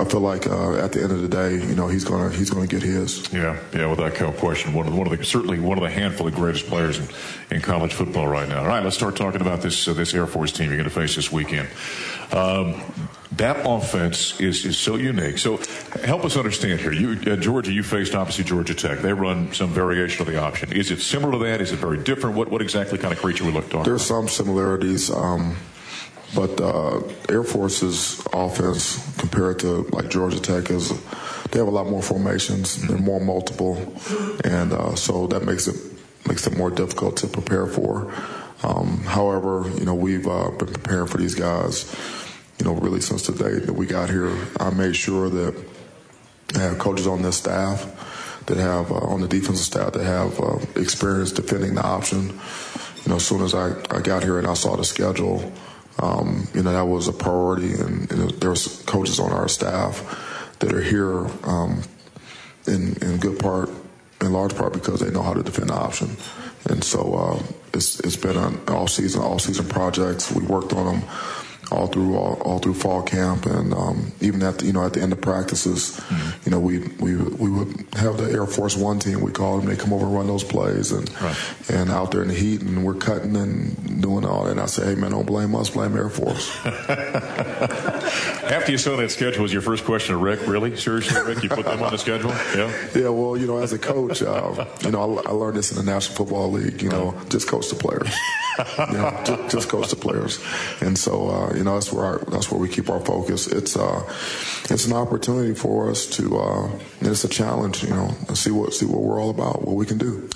I 0.01 0.05
feel 0.05 0.21
like 0.21 0.47
uh, 0.47 0.77
at 0.77 0.93
the 0.93 1.03
end 1.03 1.13
of 1.13 1.21
the 1.21 1.29
day, 1.29 1.55
you 1.55 1.75
know, 1.75 1.87
he's 1.87 2.05
gonna 2.05 2.31
he's 2.31 2.49
gonna 2.49 2.67
get 2.67 2.83
his. 2.83 3.31
Yeah, 3.33 3.61
yeah, 3.75 3.87
without 3.87 4.15
question, 4.37 4.73
one 4.73 4.87
of 4.87 4.93
the, 4.93 4.99
one 4.99 5.11
of 5.11 5.17
the 5.17 5.23
certainly 5.25 5.61
one 5.61 5.77
of 5.77 5.85
the 5.85 5.91
handful 5.91 6.27
of 6.27 6.35
greatest 6.35 6.67
players 6.67 6.99
in, 6.99 7.09
in 7.57 7.61
college 7.61 7.93
football 7.93 8.27
right 8.27 8.49
now. 8.49 8.61
All 8.61 8.67
right, 8.67 8.83
let's 8.83 8.97
start 8.97 9.17
talking 9.17 9.43
about 9.43 9.61
this 9.61 9.87
uh, 9.87 9.93
this 9.93 10.15
Air 10.15 10.27
Force 10.27 10.53
team 10.53 10.69
you're 10.69 10.77
going 10.77 10.89
to 10.89 10.95
face 10.95 11.17
this 11.17 11.31
weekend. 11.31 11.69
Um, 12.33 12.81
that 13.33 13.65
offense 13.65 14.41
is, 14.41 14.65
is 14.65 14.77
so 14.77 14.97
unique. 14.97 15.39
So 15.39 15.59
help 16.03 16.25
us 16.25 16.37
understand 16.37 16.81
here. 16.81 16.93
You, 16.93 17.33
uh, 17.33 17.37
Georgia, 17.37 17.73
you 17.73 17.83
faced 17.83 18.15
opposite 18.15 18.47
Georgia 18.47 18.75
Tech. 18.75 19.01
They 19.01 19.13
run 19.13 19.53
some 19.53 19.71
variation 19.71 20.21
of 20.23 20.33
the 20.33 20.41
option. 20.41 20.73
Is 20.73 20.91
it 20.91 21.01
similar 21.01 21.33
to 21.33 21.39
that? 21.45 21.61
Is 21.61 21.73
it 21.73 21.77
very 21.77 21.99
different? 21.99 22.37
What, 22.37 22.51
what 22.51 22.61
exactly 22.61 22.99
kind 22.99 23.13
of 23.13 23.21
creature 23.21 23.45
we 23.45 23.53
look 23.53 23.73
at? 23.73 23.85
There's 23.85 24.05
some 24.05 24.29
similarities. 24.29 25.11
Um, 25.11 25.57
but 26.35 26.61
uh, 26.61 27.03
Air 27.29 27.43
Force's 27.43 28.25
offense 28.33 28.99
compared 29.19 29.59
to 29.61 29.83
like 29.93 30.09
Georgia 30.09 30.41
Tech 30.41 30.71
is 30.71 30.91
they 31.51 31.59
have 31.59 31.69
a 31.69 31.73
lot 31.73 31.89
more 31.89 32.03
formations. 32.03 32.87
They're 32.87 32.99
more 32.99 33.21
multiple, 33.21 33.77
and 34.45 34.73
uh, 34.73 34.95
so 34.95 35.27
that 35.29 35.45
makes 35.45 35.67
it 35.67 35.77
makes 36.29 36.47
it 36.47 36.57
more 36.57 36.71
difficult 36.71 37.17
to 37.19 37.27
prepare 37.27 37.67
for. 37.67 38.13
Um, 38.63 38.99
however, 39.05 39.71
you 39.77 39.85
know 39.85 39.95
we've 39.95 40.27
uh, 40.27 40.51
been 40.51 40.73
preparing 40.73 41.09
for 41.09 41.19
these 41.19 41.35
guys 41.35 41.95
you 42.61 42.67
know, 42.67 42.75
really 42.75 43.01
since 43.01 43.27
the 43.27 43.33
day 43.33 43.59
that 43.59 43.73
we 43.73 43.87
got 43.87 44.11
here, 44.11 44.31
I 44.59 44.71
made 44.71 44.95
sure 44.95 45.31
that 45.31 45.65
I 46.55 46.59
have 46.59 46.79
coaches 46.79 47.07
on 47.07 47.23
this 47.23 47.37
staff 47.37 48.45
that 48.47 48.59
have 48.59 48.93
uh, 48.93 48.97
on 48.97 49.23
the 49.23 49.29
defensive 49.29 49.65
staff 49.65 49.93
that 49.95 50.05
have 50.05 50.39
uh, 50.41 50.59
experience 50.77 51.33
defending 51.33 51.75
the 51.75 51.83
option. 51.83 52.29
You 52.29 53.09
know, 53.09 53.17
as 53.17 53.27
soon 53.27 53.41
as 53.41 53.55
I, 53.55 53.73
I 53.91 54.01
got 54.01 54.23
here 54.23 54.39
and 54.39 54.47
I 54.47 54.55
saw 54.55 54.77
the 54.77 54.85
schedule, 54.85 55.51
um, 56.01 56.49
you 56.55 56.63
know, 56.63 56.73
that 56.73 56.87
was 56.87 57.09
a 57.09 57.13
priority. 57.13 57.73
And, 57.75 58.11
and 58.11 58.31
there's 58.41 58.83
coaches 58.83 59.21
on 59.21 59.33
our 59.33 59.49
staff 59.49 60.55
that 60.59 60.73
are 60.73 60.83
here 60.83 61.27
um, 61.45 61.83
in, 62.67 62.97
in 63.03 63.19
good 63.19 63.39
part, 63.39 63.71
in 64.21 64.33
large 64.33 64.57
part 64.57 64.73
because 64.73 65.01
they 65.01 65.11
know 65.11 65.23
how 65.23 65.35
to 65.35 65.43
defend 65.43 65.71
the 65.71 65.75
option. 65.75 66.17
And 66.69 66.85
so 66.85 67.15
uh, 67.15 67.43
it's, 67.73 68.01
it's 68.01 68.17
been 68.17 68.37
an 68.37 68.61
all 68.69 68.87
season, 68.87 69.23
all 69.23 69.39
season 69.39 69.67
projects. 69.67 70.31
We 70.31 70.45
worked 70.45 70.73
on 70.73 70.87
them 70.87 71.11
all 71.71 71.87
through 71.87 72.17
all, 72.17 72.35
all 72.43 72.59
through 72.59 72.75
fall 72.75 73.03
camp, 73.03 73.47
and 73.47 73.73
um, 73.75 74.13
even 74.21 74.43
at 74.43 74.59
the, 74.59 74.67
you 74.67 74.73
know 74.73 74.85
at 74.85 74.93
the 74.93 75.01
end 75.01 75.13
of 75.13 75.21
practices, 75.21 76.01
mm-hmm. 76.01 76.41
you 76.45 76.51
know 76.51 76.61
we 76.61 76.79
we 76.99 77.17
we 77.17 77.51
would 77.51 77.87
have 77.95 78.17
the 78.17 78.31
Air 78.31 78.47
Force 78.47 78.77
One 78.77 78.99
team. 78.99 79.21
We 79.21 79.33
call 79.33 79.59
them. 79.59 79.69
They 79.69 79.77
come 79.77 79.93
over 79.93 80.07
and 80.07 80.15
run 80.15 80.27
those 80.27 80.45
plays, 80.45 80.93
and 80.93 81.11
right. 81.21 81.37
and 81.69 81.91
out 81.91 82.11
there 82.11 82.23
in 82.23 82.29
the 82.29 82.35
heat, 82.35 82.63
and 82.63 82.85
we're 82.85 82.95
cutting 82.95 83.37
and 83.37 84.01
doing 84.01 84.25
all 84.25 84.45
that. 84.45 84.53
And 84.53 84.61
I 84.61 84.67
say, 84.67 84.85
hey 84.87 84.95
man, 84.95 85.11
don't 85.13 85.27
blame 85.27 85.55
us, 85.55 85.71
blame 85.71 85.97
Air 85.97 86.09
Force. 86.09 86.57
After 88.51 88.73
you 88.73 88.79
saw 88.79 88.97
that 88.97 89.11
schedule, 89.11 89.43
was 89.43 89.53
your 89.53 89.63
first 89.63 89.85
question 89.85 90.15
to 90.15 90.21
Rick? 90.21 90.47
Really, 90.47 90.77
seriously, 90.77 91.21
Rick? 91.23 91.43
You 91.43 91.49
put 91.49 91.65
them 91.65 91.83
on 91.83 91.93
the 91.93 91.99
schedule? 91.99 92.31
Yeah. 92.57 92.73
Yeah. 92.95 93.09
Well, 93.11 93.37
you 93.37 93.47
know, 93.47 93.59
as 93.59 93.73
a 93.73 93.79
coach, 93.79 94.23
uh, 94.23 94.67
you 94.83 94.91
know, 94.91 95.19
I, 95.19 95.29
I, 95.29 95.33
learned 95.33 95.57
this 95.57 95.71
in 95.71 95.79
the 95.79 95.91
National 95.91 96.17
Football 96.17 96.51
League. 96.51 96.83
You 96.83 96.89
know, 96.89 97.21
just 97.29 97.49
coach 97.49 97.69
the 97.69 97.77
players. 97.77 98.13
you 98.91 98.99
know, 98.99 99.23
just, 99.25 99.51
just 99.51 99.69
coach 99.69 99.89
the 99.91 99.97
players, 99.97 100.43
and 100.81 100.99
so 100.99 101.29
uh, 101.29 101.55
you 101.61 101.65
know 101.65 101.75
that's 101.75 101.93
where 101.93 102.05
our, 102.07 102.19
that's 102.31 102.51
where 102.51 102.59
we 102.59 102.71
keep 102.71 102.89
our 102.89 103.01
focus. 103.01 103.47
It's 103.47 103.77
uh, 103.77 104.03
it's 104.71 104.87
an 104.87 104.95
opportunity 104.95 105.55
for 105.55 105.91
us 105.91 106.07
to, 106.17 106.39
uh, 106.39 106.71
it's 107.03 107.23
a 107.25 107.29
challenge. 107.29 107.83
You 107.83 107.91
know, 107.91 108.09
see 108.33 108.51
what 108.51 108.73
see 108.73 108.87
what 108.87 109.03
we're 109.03 109.21
all 109.21 109.29
about, 109.29 109.61
what 109.61 109.77
we 109.77 109.85
can 109.85 109.99
do. 109.99 110.27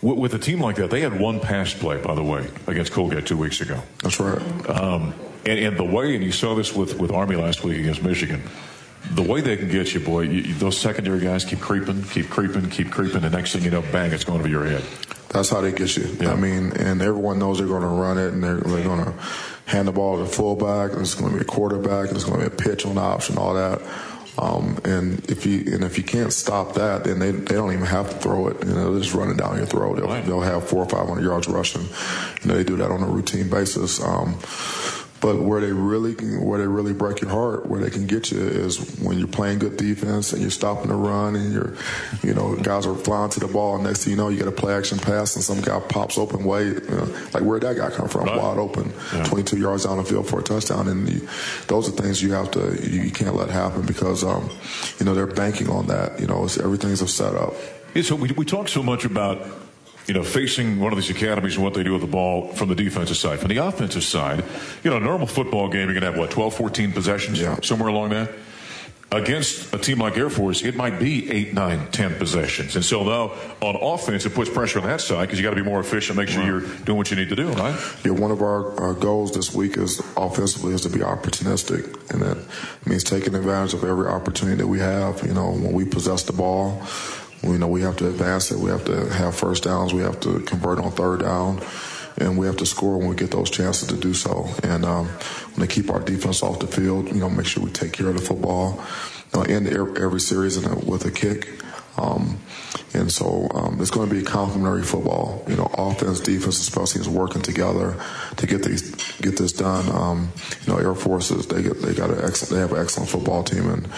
With 0.00 0.32
a 0.32 0.38
team 0.38 0.60
like 0.60 0.76
that, 0.76 0.90
they 0.90 1.02
had 1.02 1.20
one 1.20 1.40
pass 1.40 1.74
play, 1.74 2.00
by 2.00 2.14
the 2.14 2.24
way, 2.24 2.48
against 2.66 2.90
Colgate 2.90 3.26
two 3.26 3.36
weeks 3.36 3.60
ago. 3.60 3.82
That's 4.02 4.18
right. 4.18 4.40
Um, 4.68 5.14
and, 5.44 5.58
and 5.60 5.76
the 5.76 5.84
way, 5.84 6.16
and 6.16 6.24
you 6.24 6.32
saw 6.32 6.56
this 6.56 6.74
with, 6.74 6.98
with 6.98 7.12
Army 7.12 7.36
last 7.36 7.62
week 7.62 7.78
against 7.78 8.02
Michigan, 8.02 8.42
the 9.12 9.22
way 9.22 9.42
they 9.42 9.56
can 9.56 9.68
get 9.68 9.94
you, 9.94 10.00
boy, 10.00 10.22
you, 10.22 10.54
those 10.54 10.76
secondary 10.76 11.20
guys 11.20 11.44
keep 11.44 11.60
creeping, 11.60 12.02
keep 12.02 12.30
creeping, 12.30 12.68
keep 12.68 12.90
creeping. 12.90 13.20
The 13.20 13.30
next 13.30 13.52
thing 13.52 13.62
you 13.62 13.70
know, 13.70 13.82
bang, 13.92 14.10
it's 14.10 14.24
going 14.24 14.40
to 14.40 14.44
over 14.44 14.48
your 14.48 14.64
head. 14.64 14.82
That's 15.28 15.50
how 15.50 15.60
they 15.60 15.70
get 15.70 15.96
you. 15.96 16.04
Yeah. 16.20 16.32
I 16.32 16.36
mean, 16.36 16.72
and 16.72 17.00
everyone 17.00 17.38
knows 17.38 17.58
they're 17.58 17.68
going 17.68 17.82
to 17.82 17.88
run 17.88 18.18
it, 18.18 18.32
and 18.32 18.42
they're, 18.42 18.56
they're 18.56 18.82
going 18.84 19.04
to 19.04 19.14
hand 19.66 19.88
the 19.88 19.92
ball 19.92 20.18
to 20.18 20.24
the 20.24 20.28
fullback, 20.28 20.92
and 20.92 21.02
it's 21.02 21.14
going 21.14 21.32
to 21.32 21.38
be 21.38 21.42
a 21.42 21.46
quarterback, 21.46 22.08
and 22.08 22.16
it's 22.16 22.24
going 22.24 22.40
to 22.40 22.48
be 22.48 22.54
a 22.54 22.56
pitch 22.56 22.84
on 22.84 22.96
the 22.96 23.00
option, 23.00 23.38
all 23.38 23.54
that. 23.54 23.80
Um, 24.38 24.78
and 24.84 25.22
if 25.30 25.44
you 25.44 25.74
and 25.74 25.84
if 25.84 25.98
you 25.98 26.04
can't 26.04 26.32
stop 26.32 26.74
that, 26.74 27.04
then 27.04 27.18
they, 27.18 27.32
they 27.32 27.54
don't 27.54 27.72
even 27.72 27.84
have 27.84 28.08
to 28.10 28.16
throw 28.16 28.48
it. 28.48 28.64
You 28.64 28.72
know, 28.72 28.94
they 28.94 29.00
just 29.02 29.14
run 29.14 29.30
it 29.30 29.36
down 29.36 29.58
your 29.58 29.66
throat. 29.66 29.96
They'll, 29.96 30.06
right. 30.06 30.24
they'll 30.24 30.40
have 30.40 30.66
four 30.66 30.82
or 30.82 30.88
five 30.88 31.06
hundred 31.06 31.24
yards 31.24 31.48
rushing. 31.48 31.82
You 31.82 32.46
know, 32.46 32.54
they 32.56 32.64
do 32.64 32.76
that 32.76 32.90
on 32.90 33.02
a 33.02 33.06
routine 33.06 33.50
basis. 33.50 34.02
Um, 34.02 34.38
but 35.22 35.40
where 35.40 35.60
they 35.60 35.70
really 35.72 36.14
where 36.36 36.58
they 36.58 36.66
really 36.66 36.92
break 36.92 37.20
your 37.20 37.30
heart, 37.30 37.66
where 37.66 37.80
they 37.80 37.90
can 37.90 38.08
get 38.08 38.32
you 38.32 38.40
is 38.40 38.98
when 38.98 39.18
you're 39.18 39.28
playing 39.28 39.60
good 39.60 39.76
defense 39.76 40.32
and 40.32 40.42
you're 40.42 40.50
stopping 40.50 40.88
the 40.88 40.96
run 40.96 41.36
and 41.36 41.52
you're, 41.52 41.74
you 42.24 42.34
know, 42.34 42.56
guys 42.56 42.86
are 42.86 42.94
flying 42.96 43.30
to 43.30 43.40
the 43.40 43.46
ball. 43.46 43.76
And 43.76 43.84
next 43.84 44.02
thing 44.02 44.10
you 44.10 44.16
know, 44.16 44.28
you 44.28 44.36
get 44.36 44.48
a 44.48 44.52
play 44.52 44.74
action 44.74 44.98
pass 44.98 45.36
and 45.36 45.44
some 45.44 45.60
guy 45.60 45.78
pops 45.78 46.18
open 46.18 46.42
way, 46.42 46.64
you 46.66 46.80
know, 46.80 47.04
like 47.32 47.44
where'd 47.44 47.62
that 47.62 47.76
guy 47.76 47.90
come 47.90 48.08
from? 48.08 48.24
Right. 48.24 48.36
Wide 48.36 48.58
open, 48.58 48.92
yeah. 49.14 49.22
22 49.24 49.58
yards 49.58 49.84
down 49.84 49.98
the 49.98 50.04
field 50.04 50.28
for 50.28 50.40
a 50.40 50.42
touchdown. 50.42 50.88
And 50.88 51.08
you, 51.08 51.28
those 51.68 51.88
are 51.88 51.92
things 51.92 52.20
you 52.20 52.32
have 52.32 52.50
to 52.50 52.76
you, 52.82 53.02
you 53.02 53.10
can't 53.12 53.36
let 53.36 53.48
happen 53.48 53.86
because, 53.86 54.24
um, 54.24 54.50
you 54.98 55.06
know, 55.06 55.14
they're 55.14 55.28
banking 55.28 55.70
on 55.70 55.86
that. 55.86 56.18
You 56.18 56.26
know, 56.26 56.42
everything's 56.42 57.00
a 57.00 57.06
setup. 57.06 57.54
Yeah, 57.94 58.02
so 58.02 58.16
we, 58.16 58.32
we 58.32 58.44
talk 58.44 58.68
so 58.68 58.82
much 58.82 59.04
about 59.04 59.46
you 60.06 60.14
know, 60.14 60.22
facing 60.22 60.80
one 60.80 60.92
of 60.92 60.98
these 60.98 61.10
academies 61.10 61.54
and 61.54 61.64
what 61.64 61.74
they 61.74 61.82
do 61.82 61.92
with 61.92 62.00
the 62.00 62.06
ball 62.06 62.48
from 62.48 62.68
the 62.68 62.74
defensive 62.74 63.16
side. 63.16 63.38
From 63.38 63.48
the 63.48 63.58
offensive 63.58 64.04
side, 64.04 64.44
you 64.82 64.90
know, 64.90 64.96
a 64.96 65.00
normal 65.00 65.26
football 65.26 65.68
game, 65.68 65.88
you're 65.88 65.98
going 65.98 66.02
to 66.02 66.10
have, 66.10 66.18
what, 66.18 66.30
12, 66.30 66.54
14 66.54 66.92
possessions? 66.92 67.40
Yeah. 67.40 67.60
Somewhere 67.62 67.88
along 67.88 68.10
that? 68.10 68.30
Against 69.12 69.74
a 69.74 69.78
team 69.78 69.98
like 69.98 70.16
Air 70.16 70.30
Force, 70.30 70.62
it 70.62 70.74
might 70.74 70.98
be 70.98 71.30
8, 71.30 71.52
9, 71.52 71.90
10 71.90 72.14
possessions. 72.14 72.76
And 72.76 72.84
so 72.84 73.04
now 73.04 73.34
on 73.60 73.76
offense, 73.76 74.24
it 74.24 74.34
puts 74.34 74.48
pressure 74.48 74.80
on 74.80 74.86
that 74.86 75.02
side 75.02 75.26
because 75.26 75.38
you 75.38 75.44
got 75.44 75.50
to 75.50 75.62
be 75.62 75.68
more 75.68 75.80
efficient, 75.80 76.16
make 76.16 76.30
sure 76.30 76.40
right. 76.40 76.48
you're 76.48 76.84
doing 76.84 76.96
what 76.96 77.10
you 77.10 77.18
need 77.18 77.28
to 77.28 77.36
do, 77.36 77.48
right? 77.50 77.78
Yeah, 78.04 78.12
one 78.12 78.30
of 78.30 78.40
our, 78.40 78.74
our 78.80 78.94
goals 78.94 79.32
this 79.32 79.54
week 79.54 79.76
is 79.76 80.00
offensively 80.16 80.72
is 80.72 80.80
to 80.80 80.88
be 80.88 81.00
opportunistic. 81.00 82.10
And 82.10 82.22
that 82.22 82.38
means 82.86 83.04
taking 83.04 83.34
advantage 83.34 83.74
of 83.74 83.84
every 83.84 84.08
opportunity 84.08 84.56
that 84.56 84.66
we 84.66 84.78
have. 84.78 85.22
You 85.26 85.34
know, 85.34 85.50
when 85.50 85.72
we 85.72 85.84
possess 85.84 86.22
the 86.22 86.32
ball, 86.32 86.82
you 87.42 87.58
know, 87.58 87.68
we 87.68 87.82
have 87.82 87.96
to 87.96 88.08
advance 88.08 88.50
it. 88.50 88.58
We 88.58 88.70
have 88.70 88.84
to 88.86 89.08
have 89.10 89.34
first 89.34 89.64
downs. 89.64 89.92
We 89.92 90.02
have 90.02 90.20
to 90.20 90.40
convert 90.40 90.78
on 90.78 90.92
third 90.92 91.20
down. 91.20 91.60
And 92.18 92.38
we 92.38 92.46
have 92.46 92.58
to 92.58 92.66
score 92.66 92.98
when 92.98 93.08
we 93.08 93.16
get 93.16 93.30
those 93.30 93.50
chances 93.50 93.88
to 93.88 93.96
do 93.96 94.12
so. 94.14 94.48
And 94.62 94.84
um, 94.84 95.06
when 95.06 95.66
they 95.66 95.72
keep 95.72 95.90
our 95.90 96.00
defense 96.00 96.42
off 96.42 96.60
the 96.60 96.66
field, 96.66 97.08
you 97.08 97.20
know, 97.20 97.30
make 97.30 97.46
sure 97.46 97.64
we 97.64 97.70
take 97.70 97.92
care 97.92 98.08
of 98.08 98.16
the 98.16 98.22
football. 98.22 98.84
Know, 99.34 99.42
end 99.42 99.66
every 99.66 100.20
series 100.20 100.58
with 100.58 101.06
a 101.06 101.10
kick. 101.10 101.48
Um, 101.96 102.38
and 102.94 103.10
so 103.10 103.48
um, 103.54 103.80
it's 103.80 103.90
going 103.90 104.08
to 104.08 104.14
be 104.14 104.22
complementary 104.22 104.82
football. 104.82 105.44
You 105.48 105.56
know, 105.56 105.70
offense, 105.76 106.20
defense, 106.20 106.56
and 106.56 106.64
special 106.64 106.86
teams 106.86 107.08
working 107.08 107.42
together 107.42 107.96
to 108.36 108.46
get 108.46 108.62
these 108.62 108.92
get 109.20 109.36
this 109.36 109.52
done. 109.52 109.88
Um, 109.90 110.32
you 110.64 110.72
know, 110.72 110.78
Air 110.78 110.94
Forces 110.94 111.46
they 111.46 111.62
get 111.62 111.80
they 111.82 111.94
got 111.94 112.10
an 112.10 112.24
excellent 112.24 112.54
they 112.54 112.60
have 112.60 112.72
an 112.72 112.80
excellent 112.80 113.10
football 113.10 113.42
team, 113.44 113.68
and 113.70 113.88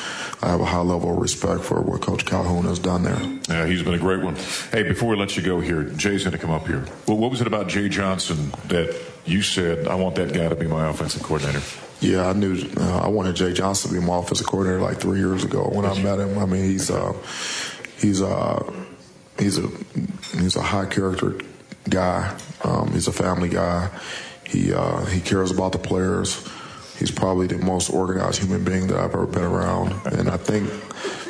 I 0.42 0.48
have 0.48 0.60
a 0.60 0.64
high 0.64 0.80
level 0.80 1.12
of 1.12 1.18
respect 1.18 1.62
for 1.62 1.80
what 1.82 2.02
Coach 2.02 2.24
Calhoun 2.24 2.64
has 2.64 2.78
done 2.78 3.02
there. 3.02 3.20
Yeah, 3.48 3.66
he's 3.66 3.82
been 3.82 3.94
a 3.94 3.98
great 3.98 4.22
one. 4.22 4.36
Hey, 4.72 4.82
before 4.82 5.10
we 5.10 5.16
let 5.16 5.36
you 5.36 5.42
go 5.42 5.60
here, 5.60 5.84
Jay's 5.84 6.24
going 6.24 6.32
to 6.32 6.38
come 6.38 6.50
up 6.50 6.66
here. 6.66 6.84
Well, 7.06 7.16
what 7.16 7.30
was 7.30 7.40
it 7.40 7.46
about 7.46 7.68
Jay 7.68 7.88
Johnson 7.88 8.52
that 8.68 8.98
you 9.24 9.42
said 9.42 9.88
I 9.88 9.94
want 9.94 10.16
that 10.16 10.32
guy 10.32 10.48
to 10.48 10.56
be 10.56 10.66
my 10.66 10.88
offensive 10.88 11.22
coordinator? 11.22 11.62
Yeah, 12.00 12.28
I 12.28 12.32
knew 12.34 12.56
uh, 12.76 12.98
I 12.98 13.08
wanted 13.08 13.36
Jay 13.36 13.52
Johnson 13.52 13.90
to 13.90 14.00
be 14.00 14.06
my 14.06 14.18
offensive 14.18 14.46
coordinator 14.46 14.82
like 14.82 14.98
three 14.98 15.20
years 15.20 15.44
ago 15.44 15.70
when 15.72 15.86
I 15.86 16.00
met 16.02 16.18
him. 16.18 16.38
I 16.38 16.44
mean, 16.44 16.64
he's 16.64 16.90
uh, 16.90 17.14
he's 18.04 18.20
uh, 18.20 18.62
he's 19.38 19.58
a 19.58 19.68
he's 20.38 20.56
a 20.56 20.62
high 20.62 20.86
character 20.86 21.40
guy. 21.88 22.36
Um, 22.62 22.92
he's 22.92 23.08
a 23.08 23.12
family 23.12 23.48
guy. 23.48 23.90
He 24.46 24.72
uh, 24.72 25.04
he 25.06 25.20
cares 25.20 25.50
about 25.50 25.72
the 25.72 25.78
players. 25.78 26.46
He's 26.98 27.10
probably 27.10 27.46
the 27.46 27.58
most 27.58 27.90
organized 27.90 28.40
human 28.40 28.62
being 28.62 28.86
that 28.88 28.98
I've 28.98 29.14
ever 29.14 29.26
been 29.26 29.42
around, 29.42 29.92
and 30.06 30.28
I 30.28 30.36
think 30.36 30.70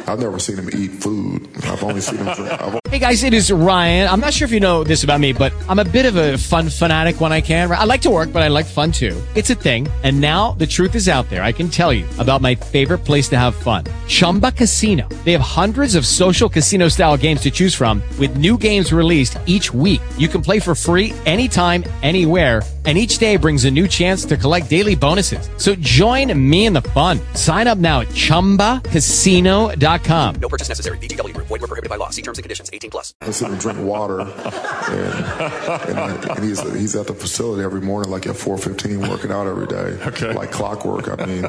I've 0.07 0.21
never 0.21 0.39
seen 0.39 0.59
him 0.59 0.69
eat 0.73 0.91
food. 0.91 1.49
I've 1.65 1.83
only 1.83 2.01
seen 2.01 2.19
him 2.19 2.35
drink. 2.35 2.53
I've, 2.53 2.79
Hey 2.95 3.01
guys, 3.01 3.25
it 3.25 3.35
is 3.35 3.51
Ryan. 3.51 4.09
I'm 4.09 4.21
not 4.21 4.33
sure 4.33 4.47
if 4.47 4.53
you 4.53 4.61
know 4.61 4.85
this 4.85 5.03
about 5.03 5.19
me, 5.19 5.33
but 5.33 5.53
I'm 5.69 5.81
a 5.81 5.85
bit 5.85 6.07
of 6.07 6.15
a 6.15 6.39
fun 6.39 6.69
fanatic 6.69 7.21
when 7.21 7.33
I 7.33 7.41
can. 7.41 7.73
I 7.73 7.83
like 7.85 8.03
to 8.03 8.11
work, 8.11 8.33
but 8.33 8.43
I 8.45 8.49
like 8.49 8.67
fun 8.67 8.93
too. 8.93 9.21
It's 9.35 9.51
a 9.51 9.57
thing. 9.57 9.89
And 10.05 10.21
now 10.21 10.53
the 10.53 10.67
truth 10.67 10.95
is 10.95 11.09
out 11.09 11.29
there. 11.29 11.43
I 11.43 11.51
can 11.51 11.69
tell 11.69 11.93
you 11.93 12.07
about 12.21 12.41
my 12.41 12.55
favorite 12.55 12.99
place 12.99 13.29
to 13.31 13.39
have 13.39 13.57
fun. 13.57 13.85
Chumba 14.07 14.53
Casino. 14.53 15.09
They 15.25 15.33
have 15.33 15.41
hundreds 15.41 15.97
of 15.97 16.07
social 16.07 16.49
casino 16.49 16.87
style 16.87 17.17
games 17.17 17.41
to 17.41 17.51
choose 17.51 17.75
from 17.75 18.01
with 18.19 18.37
new 18.37 18.57
games 18.57 18.93
released 18.93 19.39
each 19.47 19.75
week. 19.75 20.01
You 20.17 20.29
can 20.29 20.43
play 20.43 20.61
for 20.61 20.77
free 20.77 21.15
anytime, 21.27 21.83
anywhere 22.03 22.63
and 22.87 22.99
each 22.99 23.17
day 23.17 23.37
brings 23.37 23.65
a 23.65 23.71
new 23.71 23.89
chance 23.89 24.27
to 24.27 24.37
collect 24.37 24.69
daily 24.69 24.95
bonuses. 24.95 25.49
So 25.57 25.75
join 25.77 26.39
me 26.39 26.67
in 26.67 26.75
the 26.75 26.83
fun. 26.83 27.19
Sign 27.33 27.67
up 27.67 27.79
now 27.79 28.01
at 28.01 28.09
ChumbaCasino.com. 28.09 29.94
No 30.41 30.49
purchase 30.49 30.69
necessary. 30.69 30.99
VGW. 30.99 31.33
Void 31.37 31.51
were 31.51 31.59
prohibited 31.59 31.91
by 31.91 31.97
law. 31.97 32.11
See 32.11 32.23
terms 32.23 32.39
and 32.39 32.43
conditions. 32.43 32.71
18 32.73 32.91
plus. 32.91 33.15
I 33.21 33.31
sit 33.31 33.49
and 33.49 33.59
drink 33.59 33.79
water, 33.81 34.21
and, 34.21 34.31
and, 34.31 35.99
I, 35.99 36.35
and, 36.37 36.45
he's 36.45 36.61
he's 36.73 36.97
at 36.97 37.07
the 37.07 37.15
facility 37.15 37.63
every 37.63 37.81
morning, 37.81 38.11
like 38.11 38.27
at 38.27 38.37
4:15, 38.37 39.09
working 39.09 39.31
out 39.31 39.47
every 39.47 39.67
day, 39.67 39.99
okay. 40.07 40.33
like 40.33 40.51
clockwork. 40.51 41.09
I 41.09 41.25
mean, 41.27 41.43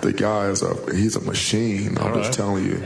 the 0.00 0.14
guy 0.16 0.46
is 0.46 0.62
a 0.62 0.74
he's 0.94 1.16
a 1.16 1.20
machine. 1.20 1.98
I'm 1.98 2.12
All 2.12 2.14
just 2.14 2.30
right. 2.30 2.46
telling 2.46 2.64
you. 2.64 2.82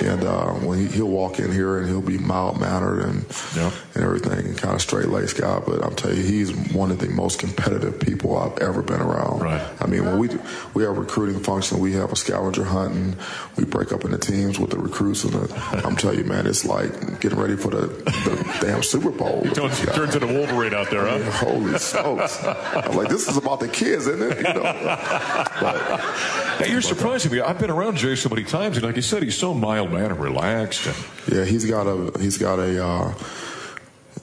And 0.00 0.24
uh, 0.24 0.52
when 0.52 0.88
he, 0.88 1.00
will 1.00 1.10
walk 1.10 1.38
in 1.38 1.52
here 1.52 1.78
and 1.78 1.88
he'll 1.88 2.00
be 2.00 2.18
mild 2.18 2.60
mannered 2.60 3.00
and 3.00 3.24
yeah. 3.56 3.70
and 3.94 4.04
everything, 4.04 4.46
and 4.46 4.58
kind 4.58 4.74
of 4.74 4.82
straight 4.82 5.08
laced 5.08 5.38
guy. 5.38 5.60
But 5.60 5.84
I'm 5.84 5.94
telling 5.94 6.16
you, 6.16 6.22
he's 6.22 6.52
one 6.72 6.90
of 6.90 6.98
the 6.98 7.08
most 7.08 7.38
competitive 7.38 8.00
people 8.00 8.36
I've 8.36 8.58
ever 8.58 8.82
been 8.82 9.00
around. 9.00 9.40
Right. 9.40 9.64
I 9.80 9.86
mean, 9.86 10.04
when 10.04 10.18
we 10.18 10.28
do, 10.28 10.40
we 10.74 10.82
have 10.82 10.98
recruiting 10.98 11.40
function, 11.40 11.78
we 11.78 11.92
have 11.92 12.10
a 12.10 12.16
scavenger 12.16 12.64
hunt, 12.64 12.94
and 12.94 13.16
we 13.56 13.64
break 13.64 13.92
up 13.92 14.04
into 14.04 14.18
teams 14.18 14.58
with 14.58 14.70
the 14.70 14.78
recruits. 14.78 15.24
And 15.24 15.32
the, 15.34 15.84
I'm 15.84 15.96
telling 15.96 16.18
you, 16.18 16.24
man, 16.24 16.46
it's 16.46 16.64
like 16.64 17.20
getting 17.20 17.38
ready 17.38 17.56
for 17.56 17.70
the, 17.70 17.86
the 17.86 18.58
damn 18.60 18.82
Super 18.82 19.10
Bowl. 19.10 19.42
He 19.44 19.50
turns, 19.50 19.80
turns 19.80 20.14
into 20.14 20.26
Wolverine 20.26 20.74
out 20.74 20.90
there, 20.90 21.06
huh? 21.06 21.30
Holy 21.30 21.78
smokes! 21.78 22.42
I'm 22.44 22.96
like, 22.96 23.08
this 23.08 23.28
is 23.28 23.36
about 23.36 23.60
the 23.60 23.68
kids, 23.68 24.06
isn't 24.06 24.22
it? 24.22 24.38
You 24.38 24.54
know. 24.54 24.62
But, 25.60 26.00
hey, 26.58 26.70
you're 26.70 26.82
surprising 26.82 27.30
me. 27.30 27.40
I've 27.40 27.58
been 27.58 27.70
around 27.70 27.96
Jay 27.96 28.16
so 28.16 28.28
many 28.28 28.44
times, 28.44 28.76
and 28.76 28.84
like 28.84 28.96
you 28.96 29.02
said, 29.02 29.22
he's 29.22 29.36
so 29.36 29.54
mild 29.54 29.83
mannered, 29.90 30.18
relaxed. 30.18 30.86
Yeah, 31.30 31.44
he's 31.44 31.64
got 31.64 31.86
a 31.86 32.18
he's 32.18 32.38
got 32.38 32.58
a. 32.58 32.84
Uh, 32.84 33.14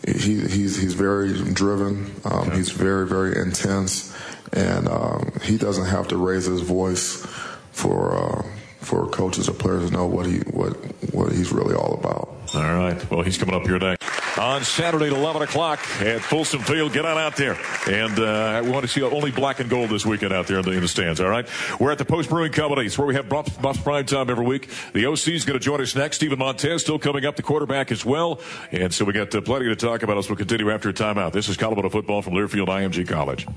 he, 0.08 0.40
he's 0.48 0.76
he's 0.82 0.94
very 0.94 1.34
driven. 1.54 2.12
Um, 2.26 2.48
okay. 2.48 2.58
He's 2.58 2.72
very 2.72 3.08
very 3.08 3.38
intense, 3.38 4.16
and 4.54 4.88
um, 4.88 5.32
he 5.44 5.58
doesn't 5.58 5.86
have 5.86 6.08
to 6.10 6.18
raise 6.18 6.46
his 6.46 6.62
voice 6.62 7.26
for 7.72 8.18
uh, 8.18 8.46
for 8.80 9.08
coaches 9.08 9.48
or 9.48 9.54
players 9.54 9.90
to 9.90 9.96
know 9.96 10.08
what 10.08 10.26
he 10.26 10.40
what 10.40 10.74
what 11.14 11.32
he's 11.32 11.52
really 11.52 11.76
all 11.76 11.94
about. 11.94 12.30
All 12.56 12.74
right. 12.74 13.12
Well, 13.12 13.22
he's 13.22 13.38
coming 13.38 13.56
up 13.56 13.64
here 13.64 13.80
next 13.80 14.21
on 14.38 14.64
Saturday 14.64 15.08
at 15.08 15.14
11 15.14 15.42
o'clock 15.42 15.80
at 16.02 16.22
Folsom 16.22 16.62
Field. 16.62 16.94
Get 16.94 17.06
on 17.06 17.18
out 17.18 17.36
there. 17.36 17.58
And 17.88 18.18
uh, 18.20 18.62
we 18.64 18.70
want 18.70 18.84
to 18.84 18.88
see 18.88 19.02
only 19.02 19.32
black 19.32 19.60
and 19.60 19.70
gold 19.70 19.90
this 19.90 20.06
weekend 20.06 20.34
out 20.34 20.48
there 20.48 20.60
in 20.60 20.66
the, 20.66 20.72
in 20.72 20.82
the 20.82 20.88
stands, 20.88 21.20
all 21.20 21.30
right? 21.30 21.48
We're 21.80 21.92
at 21.92 21.98
the 21.98 22.06
Post 22.06 22.30
Brewing 22.30 22.52
Company. 22.52 22.86
It's 22.86 22.98
where 22.98 23.08
we 23.08 23.16
have 23.16 23.30
Buffs, 23.30 23.58
Buffs 23.58 23.80
Prime 23.82 24.06
Time 24.06 24.30
every 24.30 24.46
week. 24.46 24.70
The 24.94 25.06
OC 25.06 25.30
is 25.30 25.46
going 25.46 25.60
to 25.60 25.64
join 25.64 25.82
us 25.82 25.96
next. 25.96 26.18
Steven 26.18 26.40
Montez 26.40 26.82
still 26.82 27.00
coming 27.00 27.26
up, 27.26 27.36
the 27.36 27.44
quarterback 27.44 27.92
as 27.92 28.06
well. 28.06 28.40
And 28.72 28.94
so 28.94 29.06
we 29.06 29.14
got 29.14 29.34
uh, 29.34 29.42
plenty 29.42 29.66
to 29.66 29.76
talk 29.76 30.04
about 30.04 30.18
as 30.18 30.30
we'll 30.30 30.38
continue 30.38 30.72
after 30.72 30.90
a 30.90 30.94
timeout. 30.94 31.34
This 31.34 31.50
is 31.50 31.58
Colorado 31.58 31.90
football 31.90 32.22
from 32.22 32.34
Learfield 32.34 32.68
IMG 32.68 33.08
College. 33.08 33.48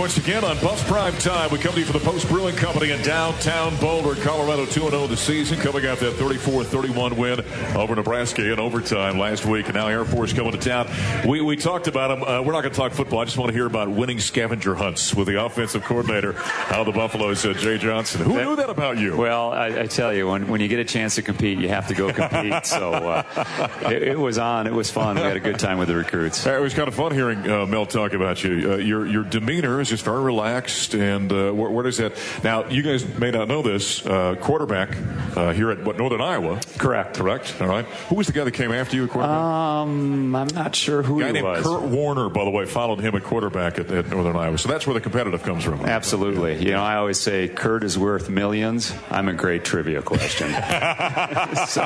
Once 0.00 0.16
again 0.16 0.42
on 0.44 0.58
Buffs 0.60 0.82
Prime 0.84 1.12
Time. 1.18 1.50
We 1.50 1.58
come 1.58 1.74
to 1.74 1.78
you 1.78 1.84
from 1.84 2.00
the 2.00 2.06
Post 2.06 2.26
Brewing 2.26 2.56
Company 2.56 2.90
in 2.90 3.02
downtown 3.02 3.76
Boulder, 3.76 4.18
Colorado, 4.22 4.64
2-0 4.64 5.10
the 5.10 5.16
season, 5.16 5.58
coming 5.58 5.84
off 5.84 6.00
that 6.00 6.14
34-31 6.14 7.18
win 7.18 7.44
over 7.76 7.94
Nebraska 7.94 8.50
in 8.50 8.58
overtime 8.58 9.18
last 9.18 9.44
week, 9.44 9.66
and 9.66 9.74
now 9.74 9.88
Air 9.88 10.06
Force 10.06 10.32
coming 10.32 10.52
to 10.52 10.58
town. 10.58 10.88
We, 11.28 11.42
we 11.42 11.54
talked 11.54 11.86
about 11.86 12.08
them. 12.08 12.22
Uh, 12.22 12.40
we're 12.40 12.52
not 12.52 12.62
going 12.62 12.72
to 12.72 12.78
talk 12.78 12.92
football. 12.92 13.18
I 13.18 13.26
just 13.26 13.36
want 13.36 13.50
to 13.50 13.52
hear 13.52 13.66
about 13.66 13.90
winning 13.90 14.20
scavenger 14.20 14.74
hunts 14.74 15.14
with 15.14 15.26
the 15.26 15.44
offensive 15.44 15.84
coordinator 15.84 16.34
of 16.70 16.86
the 16.86 16.92
Buffaloes, 16.92 17.44
uh, 17.44 17.52
Jay 17.52 17.76
Johnson. 17.76 18.22
Who 18.22 18.42
knew 18.42 18.56
that 18.56 18.70
about 18.70 18.96
you? 18.96 19.18
Well, 19.18 19.52
I, 19.52 19.80
I, 19.80 19.86
tell 19.86 20.14
you, 20.14 20.30
when, 20.30 20.48
when 20.48 20.62
you 20.62 20.68
get 20.68 20.78
a 20.78 20.84
chance 20.84 21.16
to 21.16 21.22
compete, 21.22 21.58
you 21.58 21.68
have 21.68 21.88
to 21.88 21.94
go 21.94 22.10
compete. 22.10 22.64
so 22.64 22.94
uh, 22.94 23.22
it, 23.82 24.02
it, 24.02 24.18
was 24.18 24.38
on. 24.38 24.66
It 24.66 24.72
was 24.72 24.90
fun. 24.90 25.16
We 25.16 25.22
had 25.22 25.36
a 25.36 25.40
good 25.40 25.58
time 25.58 25.76
with 25.76 25.88
the 25.88 25.96
recruits. 25.96 26.46
It 26.46 26.58
was 26.58 26.72
kind 26.72 26.88
of 26.88 26.94
fun 26.94 27.12
hearing 27.12 27.46
uh, 27.50 27.66
Mel 27.66 27.84
talk 27.84 28.14
about 28.14 28.42
you. 28.42 28.72
Uh, 28.72 28.76
your, 28.76 29.06
your 29.06 29.24
demeanor 29.24 29.78
is 29.78 29.89
just 29.90 30.04
very 30.04 30.22
relaxed. 30.22 30.94
And 30.94 31.30
uh, 31.30 31.52
where, 31.52 31.70
where, 31.70 31.84
does 31.84 31.98
that? 31.98 32.16
Now, 32.42 32.66
you 32.68 32.82
guys 32.82 33.06
may 33.18 33.30
not 33.30 33.48
know 33.48 33.60
this. 33.60 34.06
Uh, 34.06 34.36
quarterback 34.40 34.96
uh, 35.36 35.52
here 35.52 35.70
at 35.70 35.84
what 35.84 35.98
Northern 35.98 36.20
Iowa. 36.20 36.60
Correct. 36.78 37.16
Correct. 37.16 37.60
All 37.60 37.68
right. 37.68 37.84
Who 38.08 38.14
was 38.14 38.26
the 38.26 38.32
guy 38.32 38.44
that 38.44 38.52
came 38.52 38.72
after 38.72 38.96
you 38.96 39.04
at 39.04 39.10
quarterback? 39.10 39.36
Um, 39.36 40.34
I'm 40.34 40.48
not 40.48 40.74
sure 40.74 41.02
who 41.02 41.18
a 41.18 41.22
guy 41.22 41.26
he 41.28 41.32
named 41.34 41.46
was. 41.46 41.64
Kurt 41.64 41.82
Warner, 41.82 42.28
by 42.28 42.44
the 42.44 42.50
way, 42.50 42.64
followed 42.64 43.00
him 43.00 43.14
at 43.14 43.24
quarterback 43.24 43.78
at, 43.78 43.90
at, 43.90 44.08
Northern 44.08 44.36
Iowa. 44.36 44.56
So 44.58 44.68
that's 44.68 44.86
where 44.86 44.94
the 44.94 45.00
competitive 45.00 45.42
comes 45.42 45.64
from. 45.64 45.84
Absolutely. 45.84 46.64
You 46.64 46.72
know, 46.72 46.82
I 46.82 46.96
always 46.96 47.18
say 47.18 47.48
Kurt 47.48 47.84
is 47.84 47.98
worth 47.98 48.30
millions. 48.30 48.94
I'm 49.10 49.28
a 49.28 49.34
great 49.34 49.64
trivia 49.64 50.02
question. 50.02 50.48
so. 51.66 51.82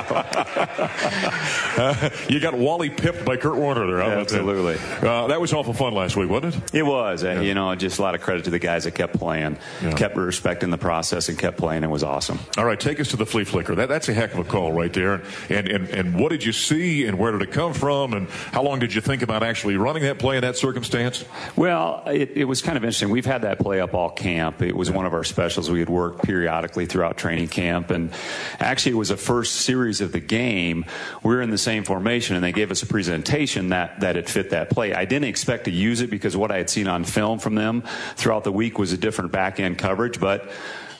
you 2.29 2.39
got 2.39 2.53
Wally 2.53 2.89
Pipped 2.89 3.25
by 3.25 3.37
Kurt 3.37 3.55
Warner 3.55 3.85
there. 3.85 4.01
Absolutely. 4.01 4.75
That? 4.75 5.03
Uh, 5.03 5.27
that 5.27 5.41
was 5.41 5.51
awful 5.53 5.73
fun 5.73 5.93
last 5.93 6.15
week, 6.15 6.29
wasn't 6.29 6.55
it? 6.55 6.75
It 6.75 6.83
was. 6.83 7.23
Yeah. 7.23 7.41
you 7.41 7.53
know, 7.53 7.73
just 7.75 7.99
a 7.99 8.01
lot 8.01 8.15
of 8.15 8.21
credit 8.21 8.45
to 8.45 8.49
the 8.49 8.59
guys 8.59 8.85
that 8.85 8.91
kept 8.91 9.13
playing, 9.13 9.57
yeah. 9.81 9.91
kept 9.93 10.15
respecting 10.15 10.69
the 10.69 10.77
process, 10.77 11.27
and 11.27 11.37
kept 11.37 11.57
playing. 11.57 11.83
It 11.83 11.89
was 11.89 12.03
awesome. 12.03 12.39
All 12.57 12.65
right, 12.65 12.79
take 12.79 12.99
us 12.99 13.09
to 13.09 13.17
the 13.17 13.25
flea 13.25 13.43
flicker. 13.43 13.75
That, 13.75 13.89
that's 13.89 14.07
a 14.07 14.13
heck 14.13 14.33
of 14.33 14.39
a 14.39 14.43
call 14.43 14.71
right 14.71 14.93
there. 14.93 15.21
And, 15.49 15.67
and 15.67 15.89
and 15.89 16.19
what 16.19 16.29
did 16.29 16.43
you 16.43 16.53
see, 16.53 17.05
and 17.05 17.19
where 17.19 17.31
did 17.31 17.41
it 17.41 17.51
come 17.51 17.73
from, 17.73 18.13
and 18.13 18.29
how 18.29 18.63
long 18.63 18.79
did 18.79 18.93
you 18.93 19.01
think 19.01 19.21
about 19.21 19.43
actually 19.43 19.75
running 19.75 20.03
that 20.03 20.17
play 20.17 20.37
in 20.37 20.41
that 20.41 20.55
circumstance? 20.55 21.25
Well, 21.55 22.03
it, 22.07 22.31
it 22.35 22.45
was 22.45 22.61
kind 22.61 22.77
of 22.77 22.83
interesting. 22.83 23.09
We've 23.09 23.25
had 23.25 23.41
that 23.41 23.59
play 23.59 23.81
up 23.81 23.93
all 23.93 24.09
camp. 24.09 24.61
It 24.61 24.75
was 24.75 24.89
yeah. 24.89 24.95
one 24.95 25.05
of 25.05 25.13
our 25.13 25.23
specials. 25.23 25.69
We 25.69 25.79
had 25.79 25.89
worked 25.89 26.23
periodically 26.23 26.85
throughout 26.85 27.17
training 27.17 27.49
camp, 27.49 27.91
and 27.91 28.11
actually, 28.59 28.93
it 28.93 28.95
was 28.95 29.09
the 29.09 29.17
first 29.17 29.57
series 29.57 29.99
of 29.99 30.13
the 30.13 30.21
game. 30.21 30.85
We 31.21 31.35
were 31.35 31.41
in 31.41 31.49
the 31.49 31.64
same 31.65 31.83
formation, 31.83 32.35
and 32.35 32.43
they 32.43 32.51
gave 32.51 32.71
us 32.71 32.83
a 32.83 32.85
presentation 32.85 33.69
that 33.69 33.99
that 33.99 34.15
it 34.15 34.29
fit 34.29 34.51
that 34.51 34.69
play. 34.69 34.93
I 34.93 35.05
didn't 35.05 35.27
expect 35.27 35.65
to 35.65 35.71
use 35.71 36.01
it 36.01 36.09
because 36.09 36.37
what 36.37 36.51
I 36.51 36.57
had 36.57 36.69
seen 36.69 36.87
on 36.87 37.03
film 37.03 37.39
from 37.39 37.55
them 37.55 37.83
throughout 38.15 38.43
the 38.43 38.51
week 38.51 38.79
was 38.79 38.93
a 38.93 38.97
different 38.97 39.31
back 39.31 39.59
end 39.59 39.77
coverage, 39.77 40.19
but 40.19 40.49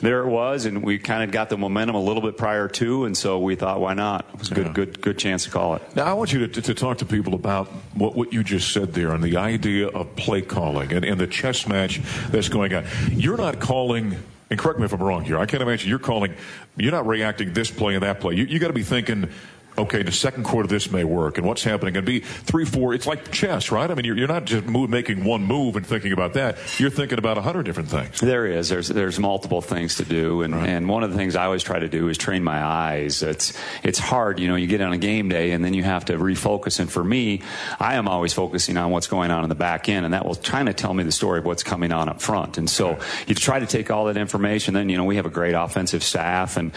there 0.01 0.21
it 0.21 0.27
was, 0.27 0.65
and 0.65 0.83
we 0.83 0.99
kind 0.99 1.23
of 1.23 1.31
got 1.31 1.49
the 1.49 1.57
momentum 1.57 1.95
a 1.95 2.01
little 2.01 2.21
bit 2.21 2.37
prior 2.37 2.67
to, 2.67 3.05
and 3.05 3.15
so 3.15 3.39
we 3.39 3.55
thought, 3.55 3.79
why 3.79 3.93
not? 3.93 4.25
It 4.33 4.39
was 4.39 4.51
a 4.51 4.55
good, 4.55 4.65
yeah. 4.67 4.73
good, 4.73 5.01
good 5.01 5.17
chance 5.17 5.45
to 5.45 5.51
call 5.51 5.75
it. 5.75 5.95
Now, 5.95 6.03
I 6.05 6.13
want 6.13 6.33
you 6.33 6.47
to, 6.47 6.61
to, 6.61 6.73
talk 6.73 6.97
to 6.97 7.05
people 7.05 7.33
about 7.33 7.67
what, 7.93 8.15
what 8.15 8.33
you 8.33 8.43
just 8.43 8.73
said 8.73 8.93
there 8.93 9.11
and 9.11 9.23
the 9.23 9.37
idea 9.37 9.87
of 9.87 10.15
play 10.15 10.41
calling 10.41 10.91
and, 10.91 11.05
and 11.05 11.19
the 11.19 11.27
chess 11.27 11.67
match 11.67 12.01
that's 12.29 12.49
going 12.49 12.73
on. 12.73 12.85
You're 13.11 13.37
not 13.37 13.59
calling 13.59 14.17
and 14.49 14.59
correct 14.59 14.79
me 14.79 14.85
if 14.85 14.93
I'm 14.93 15.01
wrong 15.01 15.23
here. 15.23 15.39
I 15.39 15.45
can't 15.45 15.63
imagine 15.63 15.89
you're 15.89 15.97
calling, 15.97 16.35
you're 16.77 16.91
not 16.91 17.07
reacting 17.07 17.53
this 17.53 17.71
play 17.71 17.95
and 17.95 18.03
that 18.03 18.19
play. 18.19 18.35
You, 18.35 18.45
you 18.45 18.59
got 18.59 18.67
to 18.67 18.73
be 18.73 18.83
thinking, 18.83 19.29
okay, 19.77 20.03
the 20.03 20.11
second 20.11 20.43
quarter 20.43 20.67
this 20.67 20.91
may 20.91 21.03
work, 21.03 21.37
and 21.37 21.45
what's 21.45 21.63
happening, 21.63 21.95
and 21.97 22.05
be 22.05 22.19
three, 22.19 22.65
four. 22.65 22.93
It's 22.93 23.05
like 23.07 23.31
chess, 23.31 23.71
right? 23.71 23.89
I 23.89 23.93
mean, 23.93 24.05
you're, 24.05 24.17
you're 24.17 24.27
not 24.27 24.45
just 24.45 24.65
move, 24.65 24.89
making 24.89 25.23
one 25.23 25.43
move 25.43 25.75
and 25.75 25.85
thinking 25.85 26.11
about 26.11 26.33
that. 26.33 26.57
You're 26.79 26.89
thinking 26.89 27.17
about 27.17 27.37
a 27.37 27.41
hundred 27.41 27.63
different 27.63 27.89
things. 27.89 28.19
There 28.19 28.45
is. 28.45 28.69
There's 28.69 28.87
there's 28.87 29.19
multiple 29.19 29.61
things 29.61 29.95
to 29.95 30.05
do, 30.05 30.41
and, 30.41 30.55
Right. 30.55 30.69
and 30.69 30.87
one 30.87 31.03
of 31.03 31.11
the 31.11 31.17
things 31.17 31.35
I 31.35 31.45
always 31.45 31.63
try 31.63 31.79
to 31.79 31.87
do 31.89 32.07
is 32.07 32.17
train 32.17 32.43
my 32.43 32.63
eyes. 32.63 33.21
It's 33.23 33.53
it's 33.83 33.99
hard, 33.99 34.39
you 34.39 34.47
know. 34.47 34.55
You 34.55 34.67
get 34.67 34.81
on 34.81 34.93
a 34.93 34.97
game 34.97 35.29
day, 35.29 35.51
and 35.51 35.63
then 35.63 35.73
you 35.73 35.83
have 35.83 36.05
to 36.05 36.13
refocus. 36.17 36.79
And 36.79 36.91
for 36.91 37.03
me, 37.03 37.41
I 37.79 37.95
am 37.95 38.07
always 38.07 38.33
focusing 38.33 38.77
on 38.77 38.91
what's 38.91 39.07
going 39.07 39.31
on 39.31 39.43
in 39.43 39.49
the 39.49 39.55
back 39.55 39.89
end, 39.89 40.05
and 40.05 40.13
that 40.13 40.25
will 40.25 40.35
kind 40.35 40.69
of 40.69 40.75
tell 40.75 40.93
me 40.93 41.03
the 41.03 41.11
story 41.11 41.39
of 41.39 41.45
what's 41.45 41.63
coming 41.63 41.91
on 41.91 42.09
up 42.09 42.21
front. 42.21 42.57
And 42.57 42.69
so 42.69 42.97
you 43.27 43.35
try 43.35 43.59
to 43.59 43.65
take 43.65 43.91
all 43.91 44.05
that 44.05 44.17
information. 44.17 44.73
Then 44.73 44.89
you 44.89 44.97
know 44.97 45.03
we 45.05 45.17
have 45.17 45.25
a 45.25 45.29
great 45.29 45.53
offensive 45.53 46.03
staff, 46.03 46.57
and 46.57 46.71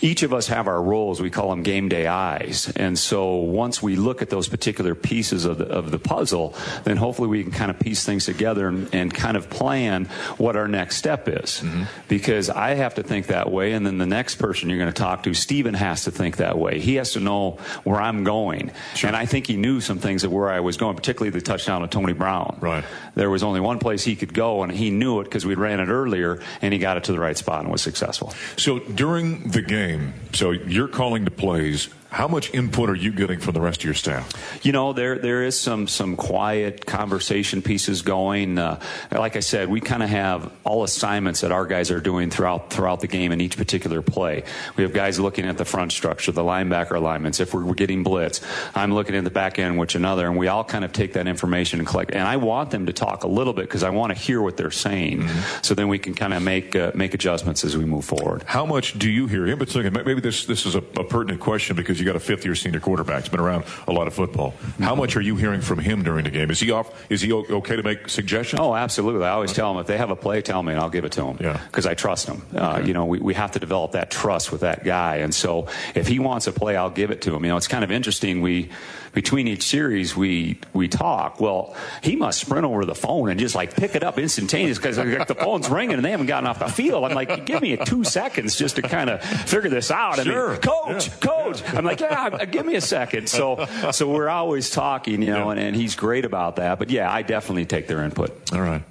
each 0.00 0.22
of 0.22 0.32
us 0.32 0.48
have 0.48 0.68
our 0.68 0.80
roles. 0.80 1.20
We 1.20 1.30
call 1.30 1.50
them 1.50 1.62
game 1.62 1.88
day 1.88 2.06
eyes. 2.06 2.72
And 2.76 2.98
so 2.98 3.36
once 3.36 3.82
we 3.82 3.96
look 3.96 4.22
at 4.22 4.30
those 4.30 4.48
particular 4.48 4.94
pieces 4.94 5.44
of 5.44 5.58
the, 5.58 5.66
of 5.66 5.90
the 5.90 5.98
puzzle, 5.98 6.54
then 6.84 6.96
hopefully 6.96 7.28
we 7.28 7.42
can 7.42 7.52
kind 7.52 7.70
of 7.70 7.78
piece 7.78 8.04
things 8.04 8.24
together 8.26 8.68
and, 8.68 8.88
and 8.94 9.12
kind 9.12 9.36
of 9.36 9.50
plan 9.50 10.06
what 10.36 10.56
our 10.56 10.68
next 10.68 10.96
step 10.96 11.28
is. 11.28 11.60
Mm-hmm. 11.60 11.84
Because 12.08 12.50
I 12.50 12.74
have 12.74 12.94
to 12.96 13.02
think 13.02 13.26
that 13.26 13.50
way, 13.50 13.72
and 13.72 13.86
then 13.86 13.98
the 13.98 14.06
next 14.06 14.36
person 14.36 14.68
you're 14.68 14.78
going 14.78 14.92
to 14.92 15.02
talk 15.02 15.24
to, 15.24 15.34
Steven, 15.34 15.74
has 15.74 16.04
to 16.04 16.10
think 16.10 16.36
that 16.36 16.58
way. 16.58 16.78
He 16.80 16.96
has 16.96 17.12
to 17.12 17.20
know 17.20 17.58
where 17.84 18.00
I'm 18.00 18.24
going. 18.24 18.70
And 19.02 19.16
I 19.16 19.26
think 19.26 19.46
he 19.46 19.56
knew 19.56 19.80
some 19.80 19.98
things 19.98 20.24
of 20.24 20.32
where 20.32 20.50
I 20.50 20.60
was 20.60 20.76
going, 20.76 20.96
particularly 20.96 21.30
the 21.30 21.40
touchdown 21.40 21.82
of 21.82 21.90
Tony 21.90 22.12
Brown. 22.12 22.58
Right. 22.60 22.84
There 23.14 23.30
was 23.30 23.42
only 23.42 23.60
one 23.60 23.78
place 23.78 24.04
he 24.04 24.16
could 24.16 24.32
go, 24.32 24.62
and 24.62 24.70
he 24.70 24.90
knew 24.90 25.20
it 25.20 25.24
because 25.24 25.44
we 25.44 25.54
ran 25.54 25.80
it 25.80 25.88
earlier, 25.88 26.40
and 26.62 26.72
he 26.72 26.78
got 26.78 26.96
it 26.96 27.04
to 27.04 27.12
the 27.12 27.18
right 27.18 27.36
spot 27.36 27.62
and 27.62 27.72
was 27.72 27.82
successful. 27.82 28.32
So 28.56 28.78
during 28.78 29.48
the 29.48 29.62
game, 29.62 29.87
so 30.32 30.50
you're 30.50 30.88
calling 30.88 31.24
the 31.24 31.30
plays. 31.30 31.88
How 32.10 32.26
much 32.26 32.54
input 32.54 32.88
are 32.88 32.94
you 32.94 33.12
getting 33.12 33.38
from 33.38 33.52
the 33.52 33.60
rest 33.60 33.80
of 33.80 33.84
your 33.84 33.92
staff? 33.92 34.58
You 34.64 34.72
know, 34.72 34.94
there 34.94 35.18
there 35.18 35.42
is 35.42 35.60
some 35.60 35.86
some 35.86 36.16
quiet 36.16 36.86
conversation 36.86 37.60
pieces 37.60 38.00
going. 38.00 38.58
Uh, 38.58 38.80
like 39.12 39.36
I 39.36 39.40
said, 39.40 39.68
we 39.68 39.80
kind 39.80 40.02
of 40.02 40.08
have 40.08 40.50
all 40.64 40.84
assignments 40.84 41.42
that 41.42 41.52
our 41.52 41.66
guys 41.66 41.90
are 41.90 42.00
doing 42.00 42.30
throughout 42.30 42.70
throughout 42.70 43.00
the 43.00 43.08
game 43.08 43.30
in 43.30 43.42
each 43.42 43.58
particular 43.58 44.00
play. 44.00 44.44
We 44.76 44.84
have 44.84 44.94
guys 44.94 45.20
looking 45.20 45.44
at 45.44 45.58
the 45.58 45.66
front 45.66 45.92
structure, 45.92 46.32
the 46.32 46.42
linebacker 46.42 46.96
alignments. 46.96 47.40
If 47.40 47.52
we're, 47.52 47.62
we're 47.62 47.74
getting 47.74 48.02
blitz, 48.02 48.40
I'm 48.74 48.94
looking 48.94 49.14
at 49.14 49.24
the 49.24 49.30
back 49.30 49.58
end, 49.58 49.78
which 49.78 49.94
another, 49.94 50.26
and 50.26 50.38
we 50.38 50.48
all 50.48 50.64
kind 50.64 50.86
of 50.86 50.94
take 50.94 51.12
that 51.12 51.26
information 51.26 51.78
and 51.78 51.86
collect. 51.86 52.12
And 52.12 52.26
I 52.26 52.38
want 52.38 52.70
them 52.70 52.86
to 52.86 52.94
talk 52.94 53.24
a 53.24 53.28
little 53.28 53.52
bit 53.52 53.66
because 53.66 53.82
I 53.82 53.90
want 53.90 54.14
to 54.14 54.18
hear 54.18 54.40
what 54.40 54.56
they're 54.56 54.70
saying, 54.70 55.28
so 55.60 55.74
then 55.74 55.88
we 55.88 55.98
can 55.98 56.14
kind 56.14 56.32
of 56.32 56.42
make 56.42 56.74
uh, 56.74 56.92
make 56.94 57.12
adjustments 57.12 57.64
as 57.64 57.76
we 57.76 57.84
move 57.84 58.06
forward. 58.06 58.44
How 58.46 58.64
much 58.64 58.98
do 58.98 59.10
you 59.10 59.26
hear 59.26 59.46
him? 59.46 59.58
But 59.58 59.74
maybe 60.06 60.22
this 60.22 60.46
this 60.46 60.64
is 60.64 60.74
a, 60.74 60.78
a 60.78 61.04
pertinent 61.04 61.40
question 61.40 61.76
because 61.76 61.97
you 61.98 62.06
got 62.06 62.16
a 62.16 62.20
fifth 62.20 62.44
year 62.44 62.54
senior 62.54 62.80
quarterback. 62.80 63.22
He's 63.22 63.28
been 63.30 63.40
around 63.40 63.64
a 63.86 63.92
lot 63.92 64.06
of 64.06 64.14
football. 64.14 64.54
How 64.80 64.94
much 64.94 65.16
are 65.16 65.20
you 65.20 65.36
hearing 65.36 65.60
from 65.60 65.78
him 65.78 66.02
during 66.02 66.24
the 66.24 66.30
game? 66.30 66.50
Is 66.50 66.60
he 66.60 66.70
off? 66.70 66.90
Is 67.10 67.20
he 67.20 67.32
okay 67.32 67.76
to 67.76 67.82
make 67.82 68.08
suggestions? 68.08 68.60
Oh, 68.60 68.74
absolutely. 68.74 69.24
I 69.24 69.30
always 69.30 69.52
tell 69.52 69.70
him 69.72 69.78
if 69.78 69.86
they 69.86 69.96
have 69.98 70.10
a 70.10 70.16
play, 70.16 70.42
tell 70.42 70.62
me 70.62 70.72
and 70.72 70.80
I'll 70.80 70.90
give 70.90 71.04
it 71.04 71.12
to 71.12 71.22
them. 71.22 71.38
Yeah. 71.40 71.60
Because 71.66 71.86
I 71.86 71.94
trust 71.94 72.26
them. 72.26 72.42
Uh, 72.54 72.82
you 72.84 72.92
know, 72.94 73.06
we, 73.06 73.18
we 73.18 73.34
have 73.34 73.52
to 73.52 73.58
develop 73.58 73.92
that 73.92 74.10
trust 74.10 74.52
with 74.52 74.60
that 74.62 74.84
guy. 74.84 75.16
And 75.16 75.34
so 75.34 75.68
if 75.94 76.06
he 76.06 76.18
wants 76.18 76.46
a 76.46 76.52
play, 76.52 76.76
I'll 76.76 76.90
give 76.90 77.10
it 77.10 77.22
to 77.22 77.34
him. 77.34 77.44
You 77.44 77.50
know, 77.50 77.56
it's 77.56 77.68
kind 77.68 77.84
of 77.84 77.90
interesting. 77.90 78.40
We, 78.40 78.70
between 79.14 79.48
each 79.48 79.62
series, 79.64 80.14
we, 80.16 80.60
we 80.74 80.86
talk. 80.86 81.40
Well, 81.40 81.74
he 82.02 82.14
must 82.14 82.40
sprint 82.40 82.64
over 82.66 82.84
the 82.84 82.94
phone 82.94 83.30
and 83.30 83.40
just 83.40 83.54
like 83.54 83.74
pick 83.74 83.94
it 83.94 84.02
up 84.04 84.18
instantaneous 84.18 84.78
because 84.78 84.96
the 84.96 85.34
phone's 85.38 85.68
ringing 85.68 85.96
and 85.96 86.04
they 86.04 86.10
haven't 86.10 86.26
gotten 86.26 86.46
off 86.46 86.58
the 86.58 86.68
field. 86.68 87.04
I'm 87.04 87.14
like, 87.14 87.46
give 87.46 87.62
me 87.62 87.76
two 87.78 88.04
seconds 88.04 88.54
just 88.56 88.76
to 88.76 88.82
kind 88.82 89.08
of 89.10 89.22
figure 89.22 89.70
this 89.70 89.90
out. 89.90 90.18
I 90.18 90.24
Sure. 90.24 90.50
mean, 90.52 90.60
coach, 90.60 91.08
Yeah. 91.08 91.14
coach. 91.20 91.62
I'm 91.74 91.84
like, 91.88 92.00
yeah, 92.00 92.44
give 92.44 92.64
me 92.66 92.74
a 92.76 92.80
second. 92.80 93.28
So, 93.28 93.66
so 93.92 94.08
we're 94.10 94.28
always 94.28 94.70
talking, 94.70 95.22
you 95.22 95.32
know, 95.32 95.46
Yeah. 95.46 95.50
and, 95.52 95.60
and 95.60 95.76
he's 95.76 95.96
great 95.96 96.24
about 96.24 96.56
that. 96.56 96.78
But 96.78 96.90
yeah, 96.90 97.10
I 97.12 97.22
definitely 97.22 97.66
take 97.66 97.86
their 97.86 98.04
input. 98.04 98.52
All 98.52 98.60
right. 98.60 98.82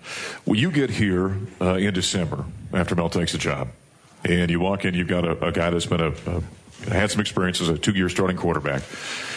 Well, 0.45 0.55
you 0.55 0.71
get 0.71 0.89
here 0.89 1.37
uh, 1.61 1.75
in 1.75 1.93
December 1.93 2.45
after 2.73 2.95
Mel 2.95 3.09
takes 3.09 3.33
a 3.33 3.37
job, 3.37 3.69
and 4.23 4.51
you 4.51 4.59
walk 4.59 4.85
in. 4.85 4.93
You've 4.93 5.07
got 5.07 5.25
a, 5.25 5.47
a 5.47 5.51
guy 5.51 5.69
that's 5.69 5.85
been 5.85 6.01
a, 6.01 6.13
a 6.27 6.41
had 6.89 7.09
some 7.09 7.21
experience 7.21 7.59
as 7.59 7.69
a 7.69 7.77
two-year 7.77 8.07
starting 8.09 8.37
quarterback. 8.37 8.83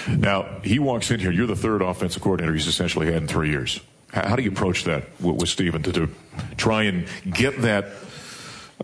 Now 0.08 0.60
he 0.62 0.78
walks 0.78 1.10
in 1.10 1.20
here. 1.20 1.30
You're 1.30 1.46
the 1.46 1.56
third 1.56 1.82
offensive 1.82 2.22
coordinator 2.22 2.52
he's 2.54 2.66
essentially 2.66 3.06
had 3.06 3.16
in 3.16 3.28
three 3.28 3.50
years. 3.50 3.80
How, 4.12 4.36
do 4.36 4.42
you 4.42 4.50
approach 4.50 4.84
that 4.84 5.04
with, 5.20 5.36
with 5.36 5.48
Steven 5.48 5.82
to, 5.84 5.92
to 5.92 6.08
try 6.56 6.82
and 6.84 7.06
get 7.32 7.62
that 7.62 7.86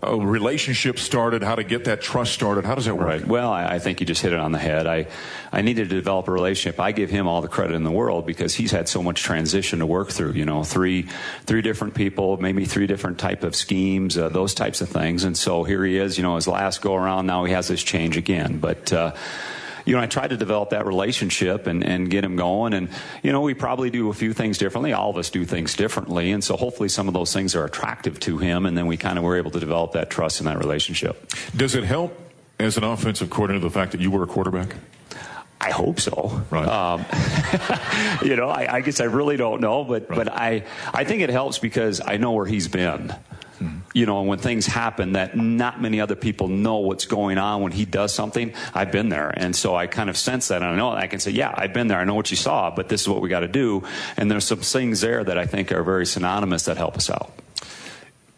uh, 0.03 0.15
relationship 0.15 0.99
started? 0.99 1.41
How 1.41 1.55
to 1.55 1.63
get 1.63 1.85
that 1.85 2.01
trust 2.01 2.33
started? 2.33 2.65
How 2.65 2.75
does 2.75 2.85
that 2.85 2.95
work? 2.95 3.07
Right. 3.07 3.27
Well, 3.27 3.51
I, 3.51 3.75
I 3.75 3.79
think 3.79 3.99
you 3.99 4.05
just 4.05 4.21
hit 4.21 4.31
it 4.31 4.39
on 4.39 4.51
the 4.51 4.59
head. 4.59 4.85
I, 4.85 5.07
I 5.51 5.61
needed 5.61 5.89
to 5.89 5.95
develop 5.95 6.27
a 6.27 6.31
relationship. 6.31 6.79
I 6.79 6.91
give 6.91 7.09
him 7.09 7.27
all 7.27 7.41
the 7.41 7.47
credit 7.47 7.73
in 7.73 7.83
the 7.83 7.91
world 7.91 8.25
because 8.25 8.53
he's 8.53 8.71
had 8.71 8.87
so 8.87 9.01
much 9.01 9.23
transition 9.23 9.79
to 9.79 9.85
work 9.85 10.09
through. 10.09 10.33
You 10.33 10.45
know, 10.45 10.63
three, 10.63 11.07
three 11.45 11.61
different 11.61 11.95
people, 11.95 12.37
maybe 12.37 12.65
three 12.65 12.85
different 12.85 13.17
type 13.17 13.43
of 13.43 13.55
schemes, 13.55 14.17
uh, 14.17 14.29
those 14.29 14.53
types 14.53 14.81
of 14.81 14.89
things. 14.89 15.23
And 15.23 15.35
so 15.35 15.63
here 15.63 15.83
he 15.83 15.97
is. 15.97 16.17
You 16.17 16.23
know, 16.23 16.35
his 16.35 16.47
last 16.47 16.81
go 16.81 16.95
around. 16.95 17.25
Now 17.25 17.45
he 17.45 17.53
has 17.53 17.67
this 17.67 17.83
change 17.83 18.17
again. 18.17 18.59
But. 18.59 18.93
Uh, 18.93 19.13
you 19.87 19.93
know, 19.93 20.01
I 20.01 20.05
tried 20.05 20.31
to 20.31 20.37
develop 20.37 20.71
that 20.71 20.85
relationship 20.85 21.65
and, 21.65 21.81
and 21.81 22.09
get 22.09 22.23
him 22.23 22.35
going. 22.35 22.73
And, 22.73 22.89
you 23.23 23.31
know, 23.31 23.39
we 23.39 23.53
probably 23.53 23.89
do 23.89 24.09
a 24.09 24.13
few 24.13 24.33
things 24.33 24.57
differently. 24.57 24.91
All 24.91 25.09
of 25.09 25.17
us 25.17 25.29
do 25.29 25.45
things 25.45 25.75
differently. 25.75 26.31
And 26.33 26.43
so 26.43 26.57
hopefully 26.57 26.89
some 26.89 27.07
of 27.07 27.13
those 27.13 27.31
things 27.31 27.55
are 27.55 27.63
attractive 27.63 28.19
to 28.21 28.37
him. 28.37 28.65
And 28.65 28.77
then 28.77 28.85
we 28.85 28.97
kind 28.97 29.17
of 29.17 29.23
were 29.23 29.37
able 29.37 29.51
to 29.51 29.61
develop 29.61 29.93
that 29.93 30.09
trust 30.09 30.41
and 30.41 30.47
that 30.47 30.57
relationship. 30.59 31.31
Does 31.55 31.73
it 31.73 31.85
help 31.85 32.19
as 32.59 32.75
an 32.75 32.83
offensive 32.83 33.29
coordinator 33.29 33.63
the 33.63 33.71
fact 33.71 33.93
that 33.93 34.01
you 34.01 34.11
were 34.11 34.23
a 34.23 34.27
quarterback? 34.27 34.75
I 35.61 35.71
hope 35.71 36.01
so. 36.01 36.43
Right. 36.51 36.67
Um, 36.67 37.05
you 38.27 38.35
know, 38.35 38.49
I, 38.49 38.75
I 38.75 38.81
guess 38.81 38.99
I 38.99 39.05
really 39.05 39.37
don't 39.37 39.59
know, 39.59 39.83
but 39.83 40.07
but 40.07 40.31
I 40.31 40.63
I 40.93 41.03
think 41.03 41.23
it 41.23 41.31
helps 41.31 41.57
because 41.57 41.99
I 41.99 42.17
know 42.17 42.33
where 42.33 42.45
he's 42.45 42.67
been. 42.67 43.15
You 43.93 44.05
know, 44.05 44.19
and 44.19 44.27
when 44.27 44.39
things 44.39 44.65
happen 44.65 45.13
that 45.13 45.35
not 45.35 45.81
many 45.81 45.99
other 45.99 46.15
people 46.15 46.47
know 46.47 46.77
what's 46.77 47.05
going 47.05 47.37
on 47.37 47.61
when 47.61 47.71
he 47.71 47.85
does 47.85 48.13
something, 48.13 48.53
I've 48.73 48.91
been 48.91 49.09
there. 49.09 49.29
And 49.29 49.55
so 49.55 49.75
I 49.75 49.87
kind 49.87 50.09
of 50.09 50.17
sense 50.17 50.49
that. 50.49 50.61
And 50.61 50.65
I 50.65 50.75
know 50.75 50.91
I 50.91 51.07
can 51.07 51.19
say, 51.19 51.31
yeah, 51.31 51.53
I've 51.55 51.73
been 51.73 51.87
there. 51.87 51.99
I 51.99 52.03
know 52.03 52.15
what 52.15 52.29
you 52.31 52.37
saw, 52.37 52.69
but 52.69 52.89
this 52.89 53.01
is 53.01 53.09
what 53.09 53.21
we 53.21 53.29
got 53.29 53.41
to 53.41 53.47
do. 53.47 53.83
And 54.15 54.29
there's 54.29 54.45
some 54.45 54.59
things 54.59 55.01
there 55.01 55.23
that 55.23 55.37
I 55.37 55.45
think 55.45 55.71
are 55.71 55.83
very 55.83 56.05
synonymous 56.05 56.65
that 56.65 56.77
help 56.77 56.97
us 56.97 57.09
out. 57.09 57.33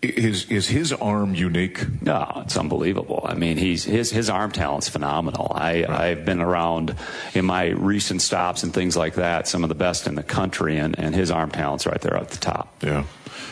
Is 0.02 0.46
is 0.46 0.70
his 0.70 0.94
arm 0.94 1.36
unique? 1.36 1.86
No, 2.02 2.44
it's 2.46 2.56
unbelievable. 2.56 3.26
I 3.28 3.34
mean, 3.34 3.58
he's 3.58 3.84
his 3.84 4.12
his 4.12 4.30
arm 4.30 4.52
talent's 4.52 4.88
phenomenal. 4.88 5.52
I 5.54 5.84
I've 5.86 6.24
been 6.24 6.40
around 6.40 6.96
in 7.34 7.44
my 7.44 7.66
recent 7.68 8.22
stops 8.22 8.64
and 8.64 8.74
things 8.74 8.96
like 8.96 9.16
that, 9.16 9.46
some 9.46 9.64
of 9.64 9.70
the 9.70 9.76
best 9.76 10.08
in 10.08 10.16
the 10.16 10.24
country, 10.24 10.78
and 10.78 10.98
and 10.98 11.14
his 11.14 11.32
arm 11.32 11.52
talent's 11.52 11.86
right 11.86 12.00
there 12.00 12.16
at 12.16 12.30
the 12.30 12.38
top. 12.38 12.74
Yeah. 12.82 13.04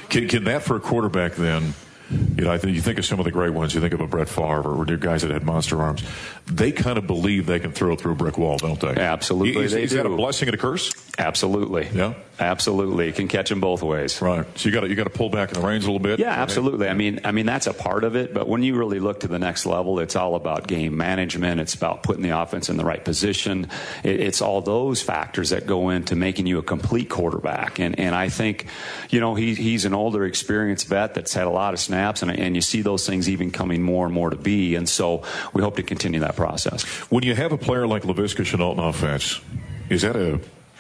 Can, 0.08 0.30
can 0.30 0.46
that 0.46 0.64
for 0.64 0.78
a 0.78 0.80
quarterback 0.80 1.36
then? 1.36 1.74
You 2.10 2.46
know, 2.46 2.52
I 2.52 2.58
think 2.58 2.76
you 2.76 2.82
think 2.82 3.00
of 3.00 3.06
some 3.06 3.20
of 3.20 3.26
the 3.26 3.32
great 3.32 3.52
ones. 3.52 3.76
You 3.76 3.82
think 3.82 3.94
of 3.94 4.00
a 4.00 4.08
Brett 4.08 4.30
Favre 4.30 4.62
or 4.64 4.86
guys 4.86 5.24
that 5.24 5.32
had 5.32 5.44
monster 5.44 5.82
arms. 5.82 6.02
They 6.46 6.72
kind 6.72 6.98
of 6.98 7.06
believe 7.06 7.46
they 7.46 7.60
can 7.60 7.74
throw 7.74 7.98
through 7.98 8.14
a 8.14 8.16
brick 8.16 8.38
wall, 8.38 8.58
don't 8.58 8.80
they? 8.80 8.96
Absolutely, 8.96 9.66
Is, 9.66 9.74
they 9.74 9.84
is 9.84 9.92
that 9.92 10.06
a 10.06 10.10
blessing 10.10 10.48
and 10.48 10.56
a 10.56 10.58
curse? 10.58 10.94
Absolutely. 11.18 11.90
Yeah. 11.94 12.14
Absolutely. 12.40 13.12
Can 13.12 13.28
catch 13.28 13.50
them 13.50 13.60
both 13.60 13.82
ways. 13.82 14.22
Right. 14.22 14.46
So 14.58 14.70
you 14.70 14.74
got 14.74 14.82
to 14.82 14.90
you 14.90 14.96
got 14.96 15.06
to 15.06 15.10
pull 15.10 15.30
back 15.30 15.52
in 15.52 15.60
the 15.60 15.68
reins 15.68 15.86
a 15.86 15.88
little 15.88 16.00
bit. 16.00 16.20
Yeah, 16.20 16.30
absolutely. 16.30 16.88
I 16.88 16.94
mean, 16.94 17.20
I 17.24 17.32
mean 17.32 17.46
that's 17.46 17.68
a 17.68 17.74
part 17.74 18.04
of 18.04 18.16
it, 18.16 18.34
but 18.34 18.48
when 18.48 18.64
you 18.64 18.76
really 18.76 19.00
look 19.00 19.22
to 19.22 19.28
the 19.28 19.40
next 19.40 19.66
level, 19.66 20.00
it's 20.00 20.16
all 20.16 20.36
about 20.36 20.68
game 20.68 20.96
management. 20.96 21.60
It's 21.60 21.74
about 21.74 22.04
putting 22.04 22.22
the 22.22 22.40
offense 22.40 22.70
in 22.70 22.78
the 22.78 22.86
right 22.86 23.04
position. 23.04 23.70
It, 24.04 24.20
it's 24.20 24.42
all 24.42 24.62
those 24.62 25.02
factors 25.02 25.50
that 25.50 25.66
go 25.66 25.90
into 25.90 26.16
making 26.16 26.46
you 26.46 26.60
a 26.60 26.64
complete 26.64 27.10
quarterback. 27.10 27.80
And 27.80 28.00
and 28.00 28.14
I 28.14 28.30
think, 28.30 28.68
you 29.10 29.20
know, 29.20 29.34
he, 29.36 29.56
he's 29.56 29.86
an 29.86 29.94
older, 29.94 30.26
experienced 30.26 30.88
vet 30.88 31.16
that's 31.16 31.34
had 31.34 31.48
a 31.48 31.52
lot 31.52 31.74
of 31.74 31.80
snaps, 31.80 32.22
and 32.22 32.32
and 32.32 32.56
you 32.56 32.62
see 32.62 32.82
those 32.82 33.08
things 33.08 33.30
even 33.30 33.52
coming 33.52 33.82
more 33.82 34.06
and 34.06 34.14
more 34.14 34.30
to 34.30 34.38
be. 34.38 34.76
And 34.76 34.88
so 34.88 35.24
we 35.54 35.64
hope 35.64 35.76
to 35.78 35.84
continue 35.84 36.20
that 36.20 36.36
process. 36.36 36.84
When 37.10 37.24
you 37.24 37.34
have 37.34 37.52
a 37.52 37.58
player 37.58 37.88
like 37.88 38.04
Laviska 38.04 38.46
Shenault 38.46 38.74
in 38.74 38.80
offense, 38.80 39.42
is 39.90 40.04
that 40.04 40.16
a 40.16 40.40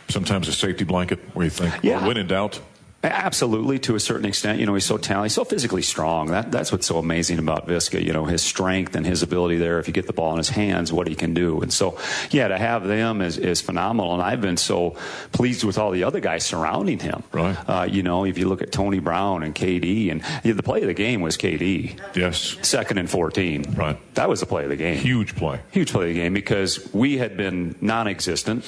sometimes 0.10 0.48
a 0.48 0.54
safety 0.54 0.84
blanket 0.84 1.20
where 1.34 1.46
you 1.46 1.50
think, 1.52 1.74
Yeah. 1.84 1.98
well, 1.98 2.08
when 2.10 2.18
in 2.18 2.28
doubt? 2.28 2.60
Absolutely, 3.04 3.78
to 3.80 3.94
a 3.96 4.00
certain 4.00 4.26
extent. 4.26 4.60
You 4.60 4.66
know, 4.66 4.74
he's 4.74 4.84
so 4.84 4.98
talented, 4.98 5.26
he's 5.30 5.36
so 5.36 5.46
physically 5.46 5.84
strong. 5.84 6.28
That, 6.32 6.52
that's 6.52 6.72
what's 6.72 6.88
so 6.88 6.98
amazing 6.98 7.38
about 7.38 7.68
Viska. 7.68 8.04
You 8.04 8.12
know, 8.12 8.26
his 8.26 8.42
strength 8.42 8.96
and 8.96 9.06
his 9.06 9.22
ability 9.22 9.58
there. 9.58 9.78
If 9.80 9.88
you 9.88 9.94
get 9.94 10.08
the 10.08 10.14
ball 10.14 10.32
in 10.32 10.38
his 10.40 10.50
hands, 10.50 10.92
what 10.92 11.08
he 11.08 11.14
can 11.14 11.36
do. 11.36 11.62
And 11.62 11.72
so, 11.72 11.98
yeah, 12.32 12.48
to 12.48 12.58
have 12.58 12.86
them 12.88 13.22
is, 13.22 13.38
is 13.38 13.62
phenomenal. 13.62 14.14
And 14.14 14.22
I've 14.24 14.42
been 14.42 14.58
so 14.58 14.98
pleased 15.32 15.64
with 15.64 15.78
all 15.78 15.92
the 15.92 16.04
other 16.04 16.20
guys 16.20 16.44
surrounding 16.44 16.98
him. 16.98 17.22
Right. 17.32 17.56
Uh, 17.70 17.84
you 17.90 18.02
know, 18.02 18.26
if 18.26 18.40
you 18.40 18.50
look 18.50 18.64
at 18.64 18.72
Tony 18.72 19.00
Brown 19.00 19.44
and 19.44 19.54
KD, 19.54 20.10
and 20.12 20.24
yeah, 20.44 20.54
the 20.54 20.64
play 20.64 20.82
of 20.82 20.88
the 20.88 20.94
game 20.96 21.22
was 21.22 21.38
KD. 21.38 22.00
Yes. 22.16 22.58
Second 22.64 22.98
and 22.98 23.10
14. 23.10 23.76
Right. 23.76 24.16
That 24.16 24.28
was 24.28 24.40
the 24.40 24.48
play 24.48 24.64
of 24.64 24.70
the 24.70 24.76
game 24.76 24.98
Huge 24.98 25.36
play. 25.36 25.60
huge 25.72 25.92
play 25.92 26.10
of 26.10 26.16
the 26.16 26.20
game 26.20 26.34
because 26.34 26.92
we 26.94 27.20
had 27.20 27.38
been 27.38 27.76
non-existent 27.80 28.66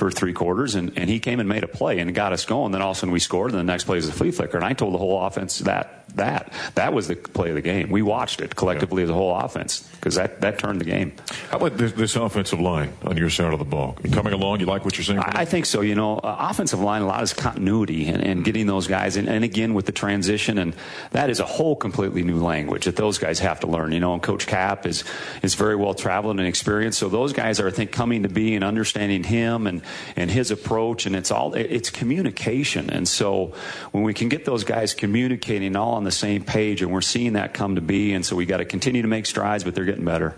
for 0.00 0.10
three 0.10 0.32
quarters, 0.32 0.74
and, 0.76 0.96
and 0.96 1.10
he 1.10 1.20
came 1.20 1.40
and 1.40 1.48
made 1.48 1.62
a 1.62 1.68
play 1.68 1.98
and 1.98 2.14
got 2.14 2.32
us 2.32 2.46
going. 2.46 2.72
Then 2.72 2.80
all 2.80 2.92
of 2.92 2.96
a 2.96 3.00
sudden 3.00 3.12
we 3.12 3.20
scored, 3.20 3.50
and 3.50 3.60
the 3.60 3.64
next 3.64 3.84
play 3.84 3.96
was 3.96 4.08
a 4.08 4.12
flea 4.12 4.30
flicker. 4.30 4.56
And 4.56 4.64
I 4.64 4.72
told 4.72 4.94
the 4.94 4.98
whole 4.98 5.20
offense 5.22 5.58
that 5.58 6.00
that 6.16 6.52
that 6.74 6.92
was 6.92 7.08
the 7.08 7.16
play 7.16 7.50
of 7.50 7.54
the 7.54 7.60
game. 7.60 7.90
We 7.90 8.02
watched 8.02 8.40
it 8.40 8.56
collectively 8.56 9.02
as 9.02 9.10
a 9.10 9.14
whole 9.14 9.36
offense 9.36 9.88
because 9.92 10.16
that, 10.16 10.40
that 10.40 10.58
turned 10.58 10.80
the 10.80 10.84
game. 10.84 11.12
How 11.50 11.58
about 11.58 11.76
this, 11.76 11.92
this 11.92 12.16
offensive 12.16 12.60
line 12.60 12.92
on 13.04 13.16
your 13.16 13.30
side 13.30 13.52
of 13.52 13.58
the 13.58 13.64
ball? 13.64 13.96
Coming 14.10 14.32
along, 14.32 14.58
you 14.60 14.66
like 14.66 14.84
what 14.84 14.96
you're 14.96 15.04
seeing? 15.04 15.18
I, 15.18 15.42
I 15.42 15.44
think 15.44 15.66
so. 15.66 15.82
You 15.82 15.94
know, 15.94 16.16
uh, 16.16 16.48
offensive 16.50 16.80
line, 16.80 17.02
a 17.02 17.06
lot 17.06 17.22
is 17.22 17.32
continuity 17.32 18.08
and, 18.08 18.22
and 18.22 18.44
getting 18.44 18.66
those 18.66 18.86
guys, 18.86 19.16
and, 19.16 19.28
and 19.28 19.44
again 19.44 19.74
with 19.74 19.86
the 19.86 19.92
transition, 19.92 20.58
and 20.58 20.74
that 21.12 21.30
is 21.30 21.38
a 21.38 21.46
whole 21.46 21.76
completely 21.76 22.22
new 22.22 22.42
language 22.42 22.86
that 22.86 22.96
those 22.96 23.18
guys 23.18 23.38
have 23.38 23.60
to 23.60 23.66
learn. 23.66 23.92
You 23.92 24.00
know, 24.00 24.14
and 24.14 24.22
Coach 24.22 24.46
Kap 24.46 24.86
is 24.86 25.04
is 25.42 25.54
very 25.54 25.76
well 25.76 25.94
traveled 25.94 26.38
and 26.38 26.48
experienced, 26.48 26.98
so 26.98 27.08
those 27.08 27.32
guys 27.32 27.60
are, 27.60 27.68
I 27.68 27.70
think, 27.70 27.92
coming 27.92 28.24
to 28.24 28.28
be 28.28 28.54
and 28.54 28.64
understanding 28.64 29.22
him 29.22 29.66
and 29.66 29.82
and 30.16 30.30
his 30.30 30.50
approach, 30.50 31.06
and 31.06 31.14
it's 31.16 31.30
all 31.30 31.54
it's 31.54 31.90
communication, 31.90 32.90
and 32.90 33.08
so 33.08 33.54
when 33.92 34.02
we 34.04 34.14
can 34.14 34.28
get 34.28 34.44
those 34.44 34.64
guys 34.64 34.94
communicating 34.94 35.76
all 35.76 35.94
on 35.94 36.04
the 36.04 36.10
same 36.10 36.44
page, 36.44 36.82
and 36.82 36.92
we're 36.92 37.00
seeing 37.00 37.34
that 37.34 37.54
come 37.54 37.74
to 37.76 37.80
be, 37.80 38.12
and 38.12 38.24
so 38.24 38.36
we 38.36 38.46
got 38.46 38.58
to 38.58 38.64
continue 38.64 39.02
to 39.02 39.08
make 39.08 39.26
strides, 39.26 39.64
but 39.64 39.74
they're 39.74 39.84
getting 39.84 40.04
better. 40.04 40.34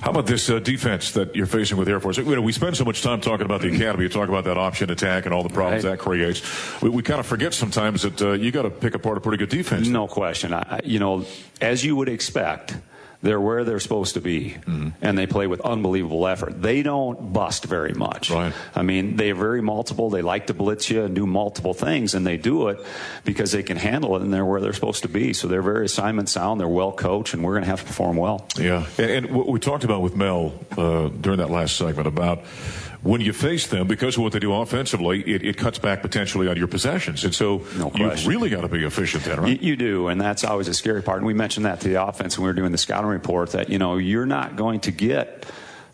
How 0.00 0.10
about 0.10 0.26
this 0.26 0.50
uh, 0.50 0.58
defense 0.58 1.12
that 1.12 1.34
you're 1.34 1.46
facing 1.46 1.78
with 1.78 1.88
Air 1.88 2.00
Force? 2.00 2.18
You 2.18 2.24
know, 2.36 2.42
we 2.42 2.52
spend 2.52 2.76
so 2.76 2.84
much 2.84 3.02
time 3.02 3.20
talking 3.20 3.46
about 3.46 3.60
the 3.62 3.74
academy, 3.74 4.04
you 4.04 4.08
talk 4.08 4.28
about 4.28 4.44
that 4.44 4.58
option 4.58 4.90
attack 4.90 5.24
and 5.24 5.34
all 5.34 5.42
the 5.42 5.48
problems 5.48 5.84
Right. 5.84 5.92
that 5.92 5.98
creates. 5.98 6.42
We, 6.82 6.90
we 6.90 7.02
kind 7.02 7.20
of 7.20 7.26
forget 7.26 7.54
sometimes 7.54 8.02
that 8.02 8.20
uh, 8.22 8.32
you 8.32 8.50
got 8.50 8.62
to 8.62 8.70
pick 8.70 8.94
apart 8.94 9.16
a 9.16 9.20
pretty 9.20 9.38
good 9.38 9.48
defense. 9.48 9.88
No 9.88 10.06
question. 10.06 10.52
I, 10.52 10.58
I- 10.68 10.80
you 10.84 10.98
know, 10.98 11.24
as 11.60 11.84
you 11.84 11.96
would 11.96 12.08
expect, 12.08 12.76
they're 13.24 13.40
where 13.40 13.64
they're 13.64 13.80
supposed 13.80 14.14
to 14.14 14.20
be, 14.20 14.56
and 15.00 15.18
they 15.18 15.26
play 15.26 15.46
with 15.46 15.62
unbelievable 15.62 16.26
effort. 16.26 16.60
They 16.60 16.82
don't 16.82 17.32
bust 17.32 17.64
very 17.64 17.94
much. 17.94 18.30
Right. 18.30 18.52
I 18.74 18.82
mean, 18.82 19.16
they're 19.16 19.34
very 19.34 19.62
multiple. 19.62 20.10
They 20.10 20.20
like 20.20 20.48
to 20.48 20.54
blitz 20.54 20.90
you 20.90 21.02
and 21.04 21.14
do 21.14 21.26
multiple 21.26 21.72
things, 21.72 22.14
and 22.14 22.26
they 22.26 22.36
do 22.36 22.68
it 22.68 22.78
because 23.24 23.50
they 23.52 23.62
can 23.62 23.78
handle 23.78 24.14
it, 24.16 24.22
and 24.22 24.32
they're 24.32 24.44
where 24.44 24.60
they're 24.60 24.74
supposed 24.74 25.02
to 25.02 25.08
be. 25.08 25.32
So 25.32 25.48
they're 25.48 25.62
very 25.62 25.86
assignment 25.86 26.28
sound. 26.28 26.60
They're 26.60 26.68
well 26.68 26.92
coached, 26.92 27.32
and 27.32 27.42
we're 27.42 27.54
going 27.54 27.64
to 27.64 27.70
have 27.70 27.80
to 27.80 27.86
perform 27.86 28.16
well. 28.16 28.46
Yeah, 28.58 28.86
and, 28.98 29.10
and 29.10 29.30
what 29.34 29.48
we 29.48 29.58
talked 29.58 29.84
about 29.84 30.02
with 30.02 30.14
Mel 30.14 30.52
uh, 30.76 31.08
during 31.08 31.38
that 31.38 31.50
last 31.50 31.76
segment 31.76 32.06
about 32.06 32.44
when 33.04 33.20
you 33.20 33.32
face 33.32 33.66
them, 33.68 33.86
because 33.86 34.16
of 34.16 34.22
what 34.22 34.32
they 34.32 34.38
do 34.40 34.52
offensively, 34.52 35.20
it, 35.22 35.44
it 35.44 35.56
cuts 35.56 35.78
back 35.78 36.02
potentially 36.02 36.48
on 36.48 36.56
your 36.56 36.66
possessions, 36.66 37.22
and 37.22 37.34
so 37.34 37.62
No 37.76 37.92
you've 37.94 38.26
really 38.26 38.48
got 38.48 38.62
to 38.62 38.68
be 38.68 38.84
efficient 38.84 39.24
then, 39.24 39.36
You, 39.36 39.42
right? 39.42 39.62
you 39.62 39.76
do, 39.76 40.08
and 40.08 40.20
that's 40.20 40.42
always 40.42 40.68
a 40.68 40.74
scary 40.74 41.02
part. 41.02 41.18
And 41.18 41.26
we 41.26 41.34
mentioned 41.34 41.66
that 41.66 41.80
to 41.82 41.88
the 41.88 42.02
offense 42.02 42.36
when 42.36 42.44
we 42.44 42.48
were 42.48 42.54
doing 42.54 42.72
the 42.72 42.78
scouting 42.78 43.10
report 43.10 43.50
that 43.52 43.68
you 43.68 43.78
know 43.78 43.98
you're 43.98 44.26
not 44.26 44.56
going 44.56 44.80
to 44.80 44.90
get 44.90 45.44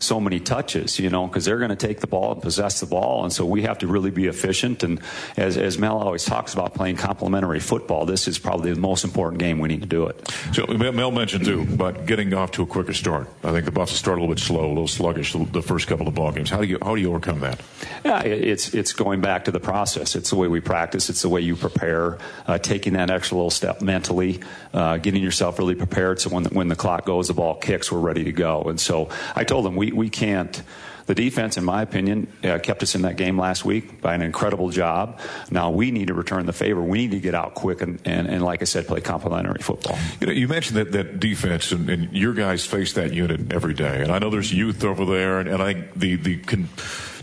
so 0.01 0.19
many 0.19 0.39
touches, 0.39 0.99
you 0.99 1.09
know, 1.09 1.27
because 1.27 1.45
they're 1.45 1.59
going 1.59 1.69
to 1.69 1.75
take 1.75 1.99
the 1.99 2.07
ball 2.07 2.33
and 2.33 2.41
possess 2.41 2.79
the 2.79 2.85
ball, 2.85 3.23
and 3.23 3.31
so 3.31 3.45
we 3.45 3.61
have 3.63 3.77
to 3.79 3.87
really 3.87 4.11
be 4.11 4.27
efficient. 4.27 4.83
And 4.83 4.99
as 5.37 5.57
as 5.57 5.77
Mel 5.77 5.97
always 5.97 6.25
talks 6.25 6.53
about 6.53 6.73
playing 6.73 6.97
complementary 6.97 7.59
football, 7.59 8.05
this 8.05 8.27
is 8.27 8.39
probably 8.39 8.73
the 8.73 8.79
most 8.79 9.03
important 9.03 9.39
game. 9.39 9.59
We 9.59 9.69
need 9.69 9.81
to 9.81 9.87
do 9.87 10.07
it. 10.07 10.29
So 10.53 10.65
Mel 10.65 11.11
mentioned 11.11 11.45
too 11.45 11.61
about 11.61 12.05
getting 12.05 12.33
off 12.33 12.51
to 12.51 12.63
a 12.63 12.65
quicker 12.65 12.93
start. 12.93 13.29
I 13.43 13.51
think 13.51 13.65
the 13.65 13.71
Buffs 13.71 13.93
start 13.93 14.17
a 14.17 14.21
little 14.21 14.33
bit 14.33 14.41
slow, 14.41 14.65
a 14.65 14.67
little 14.67 14.87
sluggish 14.87 15.33
the, 15.33 15.61
first 15.61 15.87
couple 15.87 16.07
of 16.07 16.15
ball 16.15 16.31
games. 16.31 16.49
How 16.49 16.61
do 16.61 16.67
you 16.67 16.79
how 16.81 16.95
do 16.95 17.01
you 17.01 17.09
overcome 17.09 17.41
that? 17.41 17.61
Yeah, 18.03 18.21
it's 18.23 18.73
it's 18.73 18.93
going 18.93 19.21
back 19.21 19.45
to 19.45 19.51
the 19.51 19.59
process. 19.59 20.15
It's 20.15 20.31
the 20.31 20.35
way 20.35 20.47
we 20.47 20.59
practice. 20.59 21.09
It's 21.09 21.21
the 21.21 21.29
way 21.29 21.41
you 21.41 21.55
prepare. 21.55 22.17
Uh, 22.47 22.57
taking 22.57 22.93
that 22.93 23.09
extra 23.09 23.37
little 23.37 23.51
step 23.51 23.81
mentally, 23.81 24.39
uh, 24.73 24.97
getting 24.97 25.21
yourself 25.21 25.59
really 25.59 25.75
prepared. 25.75 26.19
So 26.19 26.29
when 26.29 26.43
the, 26.43 26.49
when 26.49 26.67
the 26.67 26.75
clock 26.75 27.05
goes, 27.05 27.27
the 27.27 27.33
ball 27.33 27.55
kicks, 27.55 27.91
we're 27.91 27.99
ready 27.99 28.23
to 28.23 28.31
go. 28.31 28.63
And 28.63 28.79
so 28.79 29.09
I 29.35 29.43
told 29.43 29.65
them 29.65 29.75
we 29.75 29.90
we 29.93 30.09
can't. 30.09 30.61
The 31.07 31.15
defense, 31.15 31.57
in 31.57 31.65
my 31.65 31.81
opinion, 31.81 32.31
uh, 32.43 32.59
kept 32.59 32.83
us 32.83 32.95
in 32.95 33.01
that 33.01 33.17
game 33.17 33.37
last 33.37 33.65
week 33.65 34.01
by 34.01 34.13
an 34.15 34.21
incredible 34.21 34.69
job. 34.69 35.19
Now 35.49 35.71
we 35.71 35.91
need 35.91 36.07
to 36.07 36.13
return 36.13 36.45
the 36.45 36.53
favor. 36.53 36.81
We 36.81 36.99
need 36.99 37.11
to 37.11 37.19
get 37.19 37.35
out 37.35 37.53
quick 37.53 37.81
and, 37.81 37.99
and, 38.05 38.27
and 38.27 38.43
like 38.43 38.61
I 38.61 38.65
said, 38.65 38.87
play 38.87 39.01
complementary 39.01 39.61
football. 39.61 39.97
You 40.21 40.27
know, 40.27 40.33
you 40.33 40.47
mentioned 40.47 40.77
that, 40.77 40.91
that 40.93 41.19
defense, 41.19 41.71
and, 41.71 41.89
and 41.89 42.13
your 42.13 42.33
guys 42.33 42.65
face 42.65 42.93
that 42.93 43.13
unit 43.13 43.51
every 43.51 43.73
day. 43.73 44.01
And 44.01 44.11
I 44.11 44.19
know 44.19 44.29
there's 44.29 44.53
youth 44.53 44.83
over 44.83 45.03
there, 45.05 45.39
and, 45.39 45.49
and 45.49 45.61
I 45.61 45.73
think 45.73 45.93
the 45.95 46.15
the 46.15 46.37
con- 46.37 46.69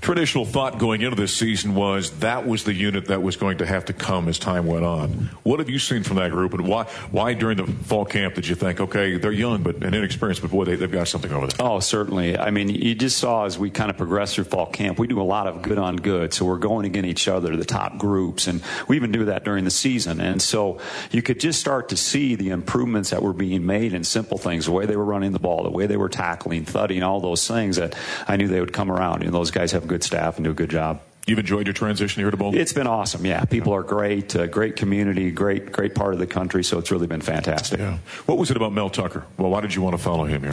traditional 0.00 0.44
thought 0.44 0.78
going 0.78 1.02
into 1.02 1.16
this 1.16 1.36
season 1.36 1.74
was 1.74 2.10
that 2.20 2.46
was 2.46 2.64
the 2.64 2.74
unit 2.74 3.06
that 3.06 3.22
was 3.22 3.36
going 3.36 3.58
to 3.58 3.66
have 3.66 3.86
to 3.86 3.92
come 3.92 4.28
as 4.28 4.38
time 4.38 4.66
went 4.66 4.84
on. 4.84 5.30
What 5.42 5.58
have 5.58 5.68
you 5.68 5.78
seen 5.78 6.02
from 6.02 6.16
that 6.16 6.30
group, 6.30 6.54
and 6.54 6.66
why 6.66 6.84
why 7.10 7.34
during 7.34 7.56
the 7.56 7.66
fall 7.66 8.04
camp 8.04 8.34
did 8.34 8.46
you 8.46 8.54
think, 8.54 8.80
okay, 8.80 9.16
they're 9.16 9.32
young 9.32 9.62
but 9.62 9.82
and 9.82 9.94
inexperienced, 9.94 10.42
but 10.42 10.50
boy, 10.50 10.64
they, 10.64 10.76
they've 10.76 10.90
got 10.90 11.08
something 11.08 11.32
over 11.32 11.46
there? 11.46 11.56
Oh, 11.60 11.80
certainly. 11.80 12.38
I 12.38 12.50
mean, 12.50 12.68
you 12.68 12.94
just 12.94 13.18
saw 13.18 13.44
as 13.44 13.58
we 13.58 13.70
kind 13.70 13.90
of 13.90 13.96
progress 13.96 14.34
through 14.34 14.44
fall 14.44 14.66
camp, 14.66 14.98
we 14.98 15.06
do 15.06 15.20
a 15.20 15.22
lot 15.22 15.46
of 15.46 15.62
good 15.62 15.78
on 15.78 15.96
good. 15.96 16.32
So 16.34 16.44
we're 16.44 16.58
going 16.58 16.86
against 16.86 17.08
each 17.08 17.28
other, 17.28 17.56
the 17.56 17.64
top 17.64 17.98
groups, 17.98 18.46
and 18.46 18.62
we 18.86 18.96
even 18.96 19.12
do 19.12 19.26
that 19.26 19.44
during 19.44 19.64
the 19.64 19.70
season. 19.70 20.20
And 20.20 20.40
so 20.40 20.78
you 21.10 21.22
could 21.22 21.40
just 21.40 21.60
start 21.60 21.88
to 21.90 21.96
see 21.96 22.34
the 22.34 22.50
improvements 22.50 23.10
that 23.10 23.22
were 23.22 23.32
being 23.32 23.66
made 23.66 23.94
in 23.94 24.04
simple 24.04 24.38
things, 24.38 24.66
the 24.66 24.72
way 24.72 24.86
they 24.86 24.96
were 24.96 25.04
running 25.04 25.32
the 25.32 25.38
ball, 25.38 25.62
the 25.64 25.70
way 25.70 25.86
they 25.86 25.96
were 25.96 26.08
tackling, 26.08 26.64
thudding, 26.64 27.02
all 27.02 27.20
those 27.20 27.46
things 27.46 27.76
that 27.76 27.96
I 28.26 28.36
knew 28.36 28.48
they 28.48 28.60
would 28.60 28.72
come 28.72 28.90
around. 28.90 29.22
And 29.22 29.32
those 29.32 29.50
guys 29.50 29.72
have 29.72 29.87
good 29.88 30.04
staff 30.04 30.36
and 30.36 30.44
do 30.44 30.50
a 30.50 30.54
good 30.54 30.70
job. 30.70 31.00
You've 31.26 31.38
enjoyed 31.38 31.66
your 31.66 31.74
transition 31.74 32.22
here 32.22 32.30
to 32.30 32.36
Boulder. 32.38 32.58
It's 32.58 32.72
been 32.72 32.86
awesome. 32.86 33.26
Yeah, 33.26 33.44
people 33.44 33.74
are 33.74 33.82
great, 33.82 34.34
uh, 34.34 34.46
great 34.46 34.76
community, 34.76 35.30
great, 35.30 35.72
great 35.72 35.94
part 35.94 36.14
of 36.14 36.20
the 36.20 36.26
country. 36.26 36.64
So 36.64 36.78
it's 36.78 36.90
really 36.90 37.06
been 37.06 37.20
fantastic. 37.20 37.80
yeah. 37.80 37.98
What 38.24 38.38
was 38.38 38.50
it 38.50 38.56
about 38.56 38.72
Mel 38.72 38.88
Tucker? 38.88 39.24
Well, 39.36 39.50
why 39.50 39.60
did 39.60 39.74
you 39.74 39.82
want 39.82 39.94
to 39.94 40.02
follow 40.02 40.24
him 40.24 40.42
here? 40.42 40.52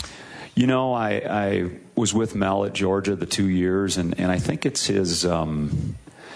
You 0.53 0.67
know, 0.67 0.93
I, 0.93 1.21
I 1.29 1.69
was 1.95 2.13
with 2.13 2.35
Mel 2.35 2.65
at 2.65 2.73
Georgia 2.73 3.15
the 3.15 3.25
two 3.25 3.47
years, 3.47 3.95
and, 3.97 4.19
and 4.19 4.31
I 4.31 4.37
think 4.37 4.65
it's 4.65 4.87
his, 4.87 5.25
um, 5.25 5.95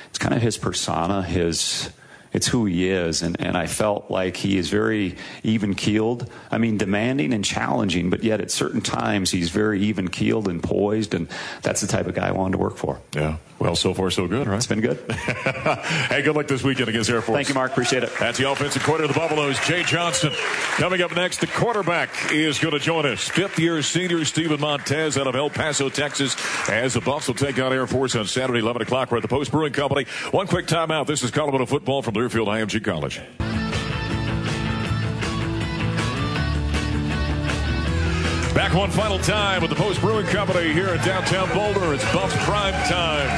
it's 0.09 0.19
kind 0.19 0.33
of 0.33 0.41
his 0.41 0.57
persona, 0.57 1.21
his, 1.21 1.89
it's 2.31 2.47
who 2.47 2.65
he 2.65 2.89
is, 2.89 3.21
and, 3.21 3.39
and 3.39 3.57
I 3.57 3.67
felt 3.67 4.11
like 4.11 4.37
he 4.37 4.57
is 4.57 4.69
very 4.69 5.15
even 5.43 5.73
keeled. 5.73 6.29
I 6.51 6.57
mean, 6.57 6.77
demanding 6.77 7.33
and 7.33 7.43
challenging, 7.43 8.09
but 8.09 8.23
yet 8.23 8.41
at 8.41 8.51
certain 8.51 8.81
times 8.81 9.31
he's 9.31 9.49
very 9.49 9.81
even 9.81 10.09
keeled 10.09 10.47
and 10.47 10.61
poised, 10.61 11.13
and 11.13 11.27
that's 11.61 11.81
the 11.81 11.87
type 11.87 12.07
of 12.07 12.15
guy 12.15 12.27
I 12.27 12.31
wanted 12.31 12.53
to 12.53 12.57
work 12.59 12.77
for. 12.77 12.99
Yeah. 13.13 13.37
Well, 13.59 13.75
so 13.75 13.93
far 13.93 14.09
so 14.09 14.25
good, 14.25 14.47
right? 14.47 14.55
It's 14.55 14.67
been 14.67 14.79
good. 14.79 14.99
hey, 15.11 16.21
good 16.21 16.33
luck 16.33 16.47
this 16.47 16.63
weekend 16.63 16.87
against 16.87 17.09
Air 17.09 17.21
Force. 17.21 17.35
Thank 17.35 17.49
you, 17.49 17.55
Mark. 17.55 17.71
Appreciate 17.71 18.03
it. 18.03 18.11
That's 18.17 18.37
the 18.37 18.49
offensive 18.49 18.83
coordinator 18.83 19.11
of 19.11 19.15
the 19.15 19.19
Buffaloes, 19.19 19.59
Jay 19.67 19.83
Johnson. 19.83 20.31
Coming 20.77 21.01
up 21.01 21.13
next, 21.13 21.41
the 21.41 21.47
quarterback 21.47 22.09
is 22.31 22.57
going 22.57 22.73
to 22.73 22.79
join 22.79 23.05
us. 23.05 23.27
Fifth 23.27 23.59
year 23.59 23.81
senior 23.81 24.23
Steven 24.23 24.61
Montez 24.61 25.17
out 25.17 25.27
of 25.27 25.35
El 25.35 25.49
Paso, 25.49 25.89
Texas, 25.89 26.37
as 26.69 26.93
the 26.93 27.01
Buffs 27.01 27.27
will 27.27 27.35
take 27.35 27.59
on 27.59 27.73
Air 27.73 27.85
Force 27.85 28.15
on 28.15 28.27
Saturday, 28.27 28.59
11 28.59 28.83
o'clock. 28.83 29.11
We're 29.11 29.17
at 29.17 29.23
the 29.23 29.27
Post 29.27 29.51
Brewing 29.51 29.73
Company. 29.73 30.05
One 30.31 30.47
quick 30.47 30.65
timeout. 30.65 31.07
This 31.07 31.21
is 31.23 31.31
Colorado 31.31 31.65
football 31.65 32.01
from 32.01 32.13
Learfield 32.19 32.47
IMG 32.47 32.83
College. 32.83 33.21
Back 38.53 38.73
one 38.73 38.91
final 38.91 39.17
time 39.19 39.61
with 39.61 39.69
the 39.69 39.77
Post 39.77 40.01
Brewing 40.01 40.25
Company 40.25 40.73
here 40.73 40.89
in 40.89 40.97
downtown 40.97 41.47
Boulder. 41.53 41.93
It's 41.93 42.03
Buffs 42.11 42.35
prime 42.43 42.73
time. 42.89 43.29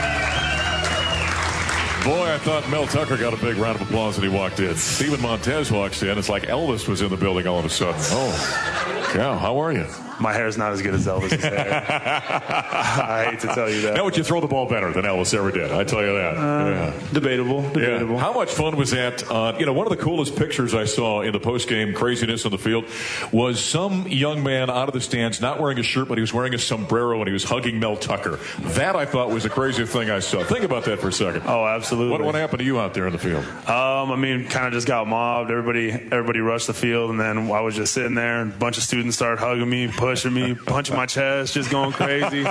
Boy, 2.03 2.33
I 2.33 2.39
thought 2.39 2.67
Mel 2.71 2.87
Tucker 2.87 3.17
got 3.17 3.35
a 3.35 3.37
big 3.37 3.57
round 3.57 3.79
of 3.79 3.87
applause 3.87 4.17
when 4.19 4.27
he 4.27 4.35
walked 4.35 4.59
in. 4.59 4.75
Steven 4.75 5.21
Montez 5.21 5.71
walks 5.71 6.01
in. 6.01 6.17
It's 6.17 6.29
like 6.29 6.43
Elvis 6.47 6.87
was 6.87 7.03
in 7.03 7.09
the 7.09 7.17
building 7.17 7.45
all 7.45 7.59
of 7.59 7.65
a 7.65 7.69
sudden. 7.69 8.01
Oh, 8.05 9.11
yeah. 9.15 9.37
How 9.37 9.59
are 9.59 9.71
you? 9.71 9.85
My 10.21 10.33
hair's 10.33 10.57
not 10.57 10.71
as 10.71 10.81
good 10.81 10.93
as 10.93 11.07
Elvis's 11.07 11.43
hair. 11.43 11.83
I 11.91 13.27
hate 13.31 13.39
to 13.39 13.47
tell 13.47 13.69
you 13.69 13.81
that. 13.81 13.95
Now, 13.95 14.03
would 14.03 14.15
you 14.15 14.23
throw 14.23 14.39
the 14.39 14.47
ball 14.47 14.67
better 14.67 14.93
than 14.93 15.05
Elvis 15.05 15.33
ever 15.33 15.51
did? 15.51 15.71
I 15.71 15.83
tell 15.83 16.01
you 16.01 16.13
that. 16.13 16.37
Uh, 16.37 16.69
yeah. 16.69 16.93
Debatable. 17.11 17.63
Debatable. 17.69 18.15
Yeah. 18.15 18.21
How 18.21 18.33
much 18.33 18.51
fun 18.51 18.77
was 18.77 18.91
that? 18.91 19.29
Uh, 19.29 19.55
you 19.57 19.65
know, 19.65 19.73
one 19.73 19.87
of 19.87 19.97
the 19.97 20.01
coolest 20.01 20.35
pictures 20.35 20.75
I 20.75 20.85
saw 20.85 21.21
in 21.21 21.33
the 21.33 21.39
post-game 21.39 21.93
craziness 21.93 22.45
on 22.45 22.51
the 22.51 22.57
field 22.59 22.85
was 23.31 23.63
some 23.63 24.07
young 24.07 24.43
man 24.43 24.69
out 24.69 24.87
of 24.87 24.93
the 24.93 25.01
stands, 25.01 25.41
not 25.41 25.59
wearing 25.59 25.79
a 25.79 25.83
shirt, 25.83 26.07
but 26.07 26.17
he 26.17 26.21
was 26.21 26.33
wearing 26.33 26.53
a 26.53 26.59
sombrero 26.59 27.17
and 27.17 27.27
he 27.27 27.33
was 27.33 27.43
hugging 27.43 27.79
Mel 27.79 27.97
Tucker. 27.97 28.39
That 28.59 28.95
I 28.95 29.05
thought 29.05 29.29
was 29.29 29.43
the 29.43 29.49
craziest 29.49 29.91
thing 29.91 30.11
I 30.11 30.19
saw. 30.19 30.43
Think 30.43 30.63
about 30.63 30.85
that 30.85 30.99
for 30.99 31.07
a 31.07 31.13
second. 31.13 31.43
Oh, 31.45 31.65
absolutely. 31.65 32.11
What, 32.11 32.21
what 32.21 32.35
happened 32.35 32.59
to 32.59 32.65
you 32.65 32.79
out 32.79 32.93
there 32.93 33.07
in 33.07 33.13
the 33.13 33.19
field? 33.19 33.43
Um, 33.67 34.11
I 34.11 34.15
mean, 34.15 34.47
kind 34.47 34.67
of 34.67 34.73
just 34.73 34.87
got 34.87 35.07
mobbed. 35.07 35.49
Everybody, 35.49 35.91
everybody 35.91 36.39
rushed 36.39 36.67
the 36.67 36.73
field, 36.73 37.09
and 37.09 37.19
then 37.19 37.49
I 37.51 37.61
was 37.61 37.75
just 37.75 37.93
sitting 37.93 38.13
there, 38.13 38.41
and 38.41 38.53
a 38.53 38.57
bunch 38.57 38.77
of 38.77 38.83
students 38.83 39.15
started 39.15 39.39
hugging 39.39 39.69
me, 39.69 39.87
pushing 40.11 40.33
me, 40.33 40.53
punching 40.55 40.93
my 40.95 41.05
chest, 41.05 41.53
just 41.53 41.71
going 41.71 41.93
crazy. 41.93 42.43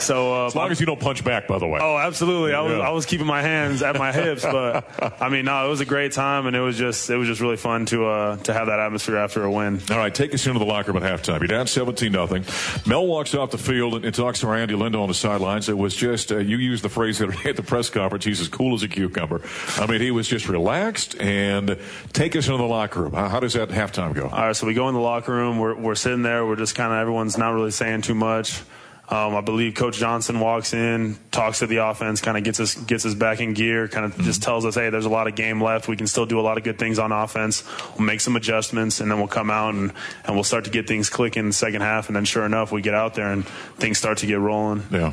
So, 0.00 0.44
uh, 0.44 0.46
As 0.48 0.54
long 0.54 0.70
as 0.70 0.80
you 0.80 0.84
don't 0.86 1.00
punch 1.00 1.24
back, 1.24 1.48
by 1.48 1.58
the 1.58 1.66
way. 1.66 1.80
Oh, 1.82 1.96
absolutely. 1.96 2.52
I 2.52 2.60
was, 2.60 2.72
Yeah. 2.72 2.78
I 2.80 2.90
was 2.90 3.06
keeping 3.06 3.26
my 3.26 3.40
hands 3.40 3.82
at 3.82 3.96
my 3.96 4.12
hips, 4.12 4.42
but 4.42 4.84
I 5.20 5.30
mean, 5.30 5.46
no, 5.46 5.64
it 5.64 5.68
was 5.70 5.80
a 5.80 5.86
great 5.86 6.12
time, 6.12 6.46
and 6.46 6.54
it 6.54 6.60
was 6.60 6.76
just, 6.76 7.08
it 7.08 7.16
was 7.16 7.26
just 7.26 7.40
really 7.40 7.56
fun 7.56 7.86
to, 7.86 8.06
uh, 8.06 8.36
to 8.36 8.52
have 8.52 8.66
that 8.66 8.78
atmosphere 8.80 9.16
after 9.16 9.44
a 9.44 9.50
win. 9.50 9.80
All 9.90 9.96
right, 9.96 10.14
take 10.14 10.34
us 10.34 10.46
into 10.46 10.58
the 10.58 10.66
locker 10.66 10.92
room 10.92 11.02
at 11.02 11.10
halftime. 11.10 11.38
You're 11.40 11.48
down 11.48 11.66
17 11.66 12.12
nothing. 12.12 12.44
Mel 12.86 13.06
walks 13.06 13.34
off 13.34 13.50
the 13.50 13.56
field 13.58 13.94
and, 13.94 14.04
and 14.04 14.14
talks 14.14 14.40
to 14.40 14.46
Randy 14.46 14.74
Lindo 14.74 15.00
on 15.00 15.08
the 15.08 15.14
sidelines. 15.14 15.70
It 15.70 15.78
was 15.78 15.94
just, 15.96 16.30
uh, 16.32 16.36
you 16.36 16.58
used 16.58 16.84
the 16.84 16.90
phrase 16.90 17.22
at 17.22 17.30
at 17.46 17.56
the 17.56 17.62
press 17.62 17.88
conference, 17.88 18.26
he's 18.26 18.42
as 18.42 18.48
cool 18.48 18.74
as 18.74 18.82
a 18.82 18.88
cucumber. 18.88 19.40
I 19.76 19.86
mean, 19.86 20.02
he 20.02 20.10
was 20.10 20.28
just 20.28 20.48
relaxed 20.50 21.18
and 21.18 21.78
take 22.12 22.36
us 22.36 22.46
into 22.46 22.58
the 22.58 22.64
locker 22.64 23.00
room. 23.00 23.14
How, 23.14 23.28
how 23.28 23.40
does 23.40 23.54
that 23.54 23.70
halftime 23.70 24.12
go? 24.14 24.24
All 24.24 24.46
right, 24.48 24.54
so 24.56 24.66
we 24.66 24.74
go 24.74 24.88
in 24.88 24.94
the 24.94 25.00
locker 25.00 25.32
room. 25.32 25.58
We're, 25.58 25.74
we're 25.74 25.94
sitting 25.94 26.22
there. 26.22 26.44
We're 26.44 26.56
just 26.56 26.74
kind 26.80 26.94
of 26.94 26.98
everyone's 26.98 27.36
not 27.36 27.52
really 27.52 27.70
saying 27.70 28.00
too 28.00 28.14
much. 28.14 28.62
Um, 29.10 29.36
I 29.36 29.42
believe 29.42 29.74
Coach 29.74 29.98
Johnson 29.98 30.40
walks 30.40 30.72
in, 30.72 31.18
talks 31.30 31.58
to 31.58 31.66
the 31.66 31.78
offense, 31.78 32.22
kind 32.22 32.38
of 32.38 32.44
gets 32.44 32.58
us 32.58 32.74
gets 32.74 33.04
us 33.04 33.12
back 33.12 33.40
in 33.40 33.52
gear, 33.52 33.86
kind 33.86 34.06
of 34.06 34.18
just 34.20 34.42
tells 34.42 34.64
us, 34.64 34.76
hey, 34.76 34.88
there's 34.88 35.04
a 35.04 35.10
lot 35.10 35.26
of 35.26 35.34
game 35.34 35.62
left. 35.62 35.88
We 35.88 35.96
can 35.96 36.06
still 36.06 36.24
do 36.24 36.40
a 36.40 36.46
lot 36.48 36.56
of 36.56 36.64
good 36.64 36.78
things 36.78 36.98
on 36.98 37.12
offense. 37.12 37.64
We'll 37.98 38.06
make 38.06 38.22
some 38.22 38.34
adjustments, 38.34 39.00
and 39.00 39.10
then 39.10 39.18
we'll 39.18 39.28
come 39.28 39.50
out 39.50 39.74
and, 39.74 39.92
and 40.24 40.36
we'll 40.36 40.44
start 40.44 40.64
to 40.64 40.70
get 40.70 40.88
things 40.88 41.10
clicking 41.10 41.40
in 41.40 41.46
the 41.48 41.52
second 41.52 41.82
half. 41.82 42.08
And 42.08 42.16
then, 42.16 42.24
sure 42.24 42.46
enough, 42.46 42.72
we 42.72 42.80
get 42.80 42.94
out 42.94 43.14
there 43.14 43.30
and 43.30 43.46
things 43.76 43.98
start 43.98 44.18
to 44.18 44.26
get 44.26 44.38
rolling. 44.38 44.84
Yeah. 44.90 45.12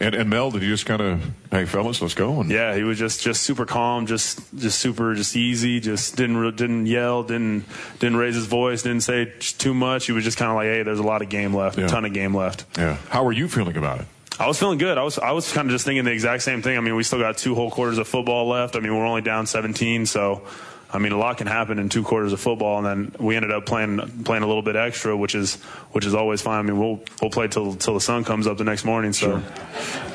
And, 0.00 0.14
and 0.14 0.30
Mel, 0.30 0.52
did 0.52 0.62
you 0.62 0.68
just 0.68 0.86
kind 0.86 1.00
of, 1.00 1.20
hey 1.50 1.64
fellas, 1.64 2.00
let's 2.00 2.14
go? 2.14 2.40
And 2.40 2.50
Yeah, 2.50 2.74
he 2.76 2.84
was 2.84 2.98
just 2.98 3.20
just 3.20 3.42
super 3.42 3.66
calm, 3.66 4.06
just 4.06 4.40
just 4.56 4.78
super 4.78 5.14
just 5.14 5.34
easy, 5.36 5.80
just 5.80 6.14
didn't 6.16 6.40
didn't 6.56 6.86
yell, 6.86 7.24
didn't 7.24 7.64
didn't 7.98 8.16
raise 8.16 8.36
his 8.36 8.46
voice, 8.46 8.82
didn't 8.82 9.02
say 9.02 9.32
too 9.40 9.74
much. 9.74 10.06
He 10.06 10.12
was 10.12 10.22
just 10.22 10.38
kind 10.38 10.50
of 10.50 10.56
like, 10.56 10.66
hey, 10.66 10.82
there's 10.84 11.00
a 11.00 11.02
lot 11.02 11.20
of 11.20 11.28
game 11.28 11.52
left, 11.52 11.78
Yeah. 11.78 11.86
a 11.86 11.88
ton 11.88 12.04
of 12.04 12.12
game 12.12 12.32
left. 12.34 12.64
yeah. 12.78 12.96
How 13.08 13.26
are 13.26 13.32
you 13.32 13.48
feeling 13.48 13.76
about 13.76 14.00
it? 14.00 14.06
I 14.40 14.46
was 14.46 14.56
feeling 14.56 14.78
good. 14.78 14.98
I 14.98 15.02
was 15.02 15.18
I 15.18 15.32
was 15.32 15.52
kind 15.52 15.66
of 15.66 15.72
just 15.72 15.84
thinking 15.84 16.04
the 16.04 16.12
exact 16.12 16.44
same 16.44 16.62
thing. 16.62 16.78
I 16.78 16.80
mean, 16.80 16.94
we 16.94 17.02
still 17.02 17.18
got 17.18 17.36
two 17.36 17.56
whole 17.56 17.72
quarters 17.72 17.98
of 17.98 18.06
football 18.06 18.46
left. 18.46 18.76
I 18.76 18.78
mean, 18.80 18.96
we're 18.96 19.04
only 19.04 19.20
down 19.22 19.46
17, 19.46 20.06
so 20.06 20.42
I 20.90 20.98
mean, 20.98 21.12
a 21.12 21.18
lot 21.18 21.36
can 21.36 21.46
happen 21.46 21.78
in 21.78 21.88
two 21.88 22.02
quarters 22.02 22.32
of 22.32 22.40
football, 22.40 22.78
and 22.78 22.86
then 22.86 23.26
we 23.26 23.36
ended 23.36 23.52
up 23.52 23.66
playing 23.66 24.24
playing 24.24 24.42
a 24.42 24.46
little 24.46 24.62
bit 24.62 24.74
extra, 24.76 25.16
which 25.16 25.34
is 25.34 25.56
which 25.92 26.06
is 26.06 26.14
always 26.14 26.40
fine. 26.40 26.58
I 26.58 26.62
mean, 26.62 26.78
we'll 26.78 27.00
we'll 27.20 27.30
play 27.30 27.48
till 27.48 27.74
till 27.74 27.94
the 27.94 28.00
sun 28.00 28.24
comes 28.24 28.46
up 28.46 28.56
the 28.56 28.64
next 28.64 28.84
morning. 28.84 29.12
So. 29.12 29.42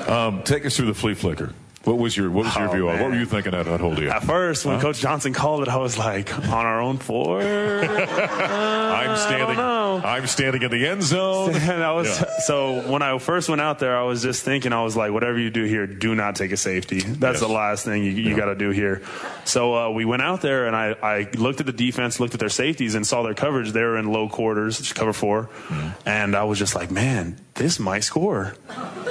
Um, 0.08 0.44
take 0.44 0.66
us 0.66 0.76
through 0.76 0.88
the 0.88 0.94
flea 0.94 1.14
flicker. 1.14 1.54
What 1.84 1.98
was 1.98 2.16
your 2.16 2.32
What 2.32 2.46
was 2.46 2.56
your 2.56 2.70
Oh, 2.70 2.72
view 2.72 2.90
on? 2.90 3.00
What 3.02 3.10
were 3.12 3.18
you 3.18 3.26
thinking 3.26 3.54
at, 3.54 3.66
that 3.66 3.82
whole 3.82 4.00
you? 4.00 4.10
At 4.10 4.24
first, 4.24 4.66
when 4.66 4.76
Huh? 4.76 4.82
Coach 4.82 5.00
Johnson 5.02 5.34
called 5.34 5.64
it, 5.64 5.68
I 5.68 5.76
was 5.76 5.98
like, 5.98 6.34
on 6.40 6.66
our 6.66 6.80
own 6.82 6.98
four. 6.98 7.42
I'm 7.44 9.18
standing. 9.18 9.60
I'm 9.60 10.28
standing 10.28 10.62
in 10.62 10.72
the 10.72 10.88
end 10.88 11.04
zone. 11.04 11.54
And 11.74 11.84
I 11.84 11.92
was 11.92 12.08
Yeah. 12.20 12.26
so 12.46 12.90
when 12.90 13.02
I 13.02 13.18
first 13.20 13.50
went 13.50 13.62
out 13.62 13.80
there, 13.80 13.98
I 13.98 14.04
was 14.04 14.22
just 14.22 14.44
thinking, 14.44 14.72
I 14.74 14.82
was 14.84 14.96
like, 14.96 15.12
whatever 15.12 15.38
you 15.40 15.50
do 15.50 15.64
here, 15.66 15.86
do 15.88 16.16
not 16.16 16.36
take 16.36 16.52
a 16.52 16.58
safety. 16.58 17.02
That's 17.02 17.40
Yes. 17.40 17.48
the 17.48 17.48
last 17.54 17.86
thing 17.86 18.04
you, 18.04 18.12
you 18.12 18.36
got 18.36 18.46
to 18.46 18.56
do 18.56 18.70
here. 18.70 19.02
So 19.46 19.76
uh, 19.76 19.90
we 19.90 20.06
went 20.06 20.22
out 20.22 20.42
there, 20.42 20.68
and 20.68 20.76
I, 20.76 20.96
I 21.04 21.28
looked 21.36 21.60
at 21.60 21.66
the 21.66 21.74
defense, 21.74 22.20
looked 22.20 22.34
at 22.34 22.40
their 22.40 22.50
safeties, 22.50 22.96
and 22.96 23.06
saw 23.06 23.24
their 23.24 23.34
coverage. 23.34 23.72
They 23.72 23.82
were 23.84 23.98
in 23.98 24.12
low 24.12 24.30
quarters, 24.30 24.94
cover 24.94 25.12
4 25.14 25.44
Mm-hmm. 25.44 25.90
and 26.10 26.36
I 26.36 26.44
was 26.46 26.60
just 26.60 26.76
like, 26.76 26.92
man, 26.92 27.38
this 27.56 27.80
might 27.80 28.04
score. 28.04 28.56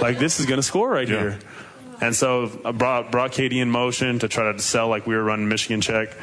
Like 0.01 0.19
this 0.19 0.41
is 0.41 0.47
going 0.47 0.59
to 0.59 0.63
score 0.63 0.89
right 0.91 1.09
Yeah. 1.09 1.19
here. 1.21 1.39
And 2.03 2.17
so 2.17 2.51
I 2.65 2.73
brought 2.73 3.13
brought 3.13 3.31
KD 3.31 3.63
in 3.63 3.71
motion 3.71 4.19
to 4.19 4.29
try 4.29 4.51
to 4.51 4.59
sell 4.59 4.89
like 4.89 5.07
we 5.07 5.15
were 5.15 5.23
running 5.23 5.49
Michigan 5.49 5.81
check. 5.81 6.15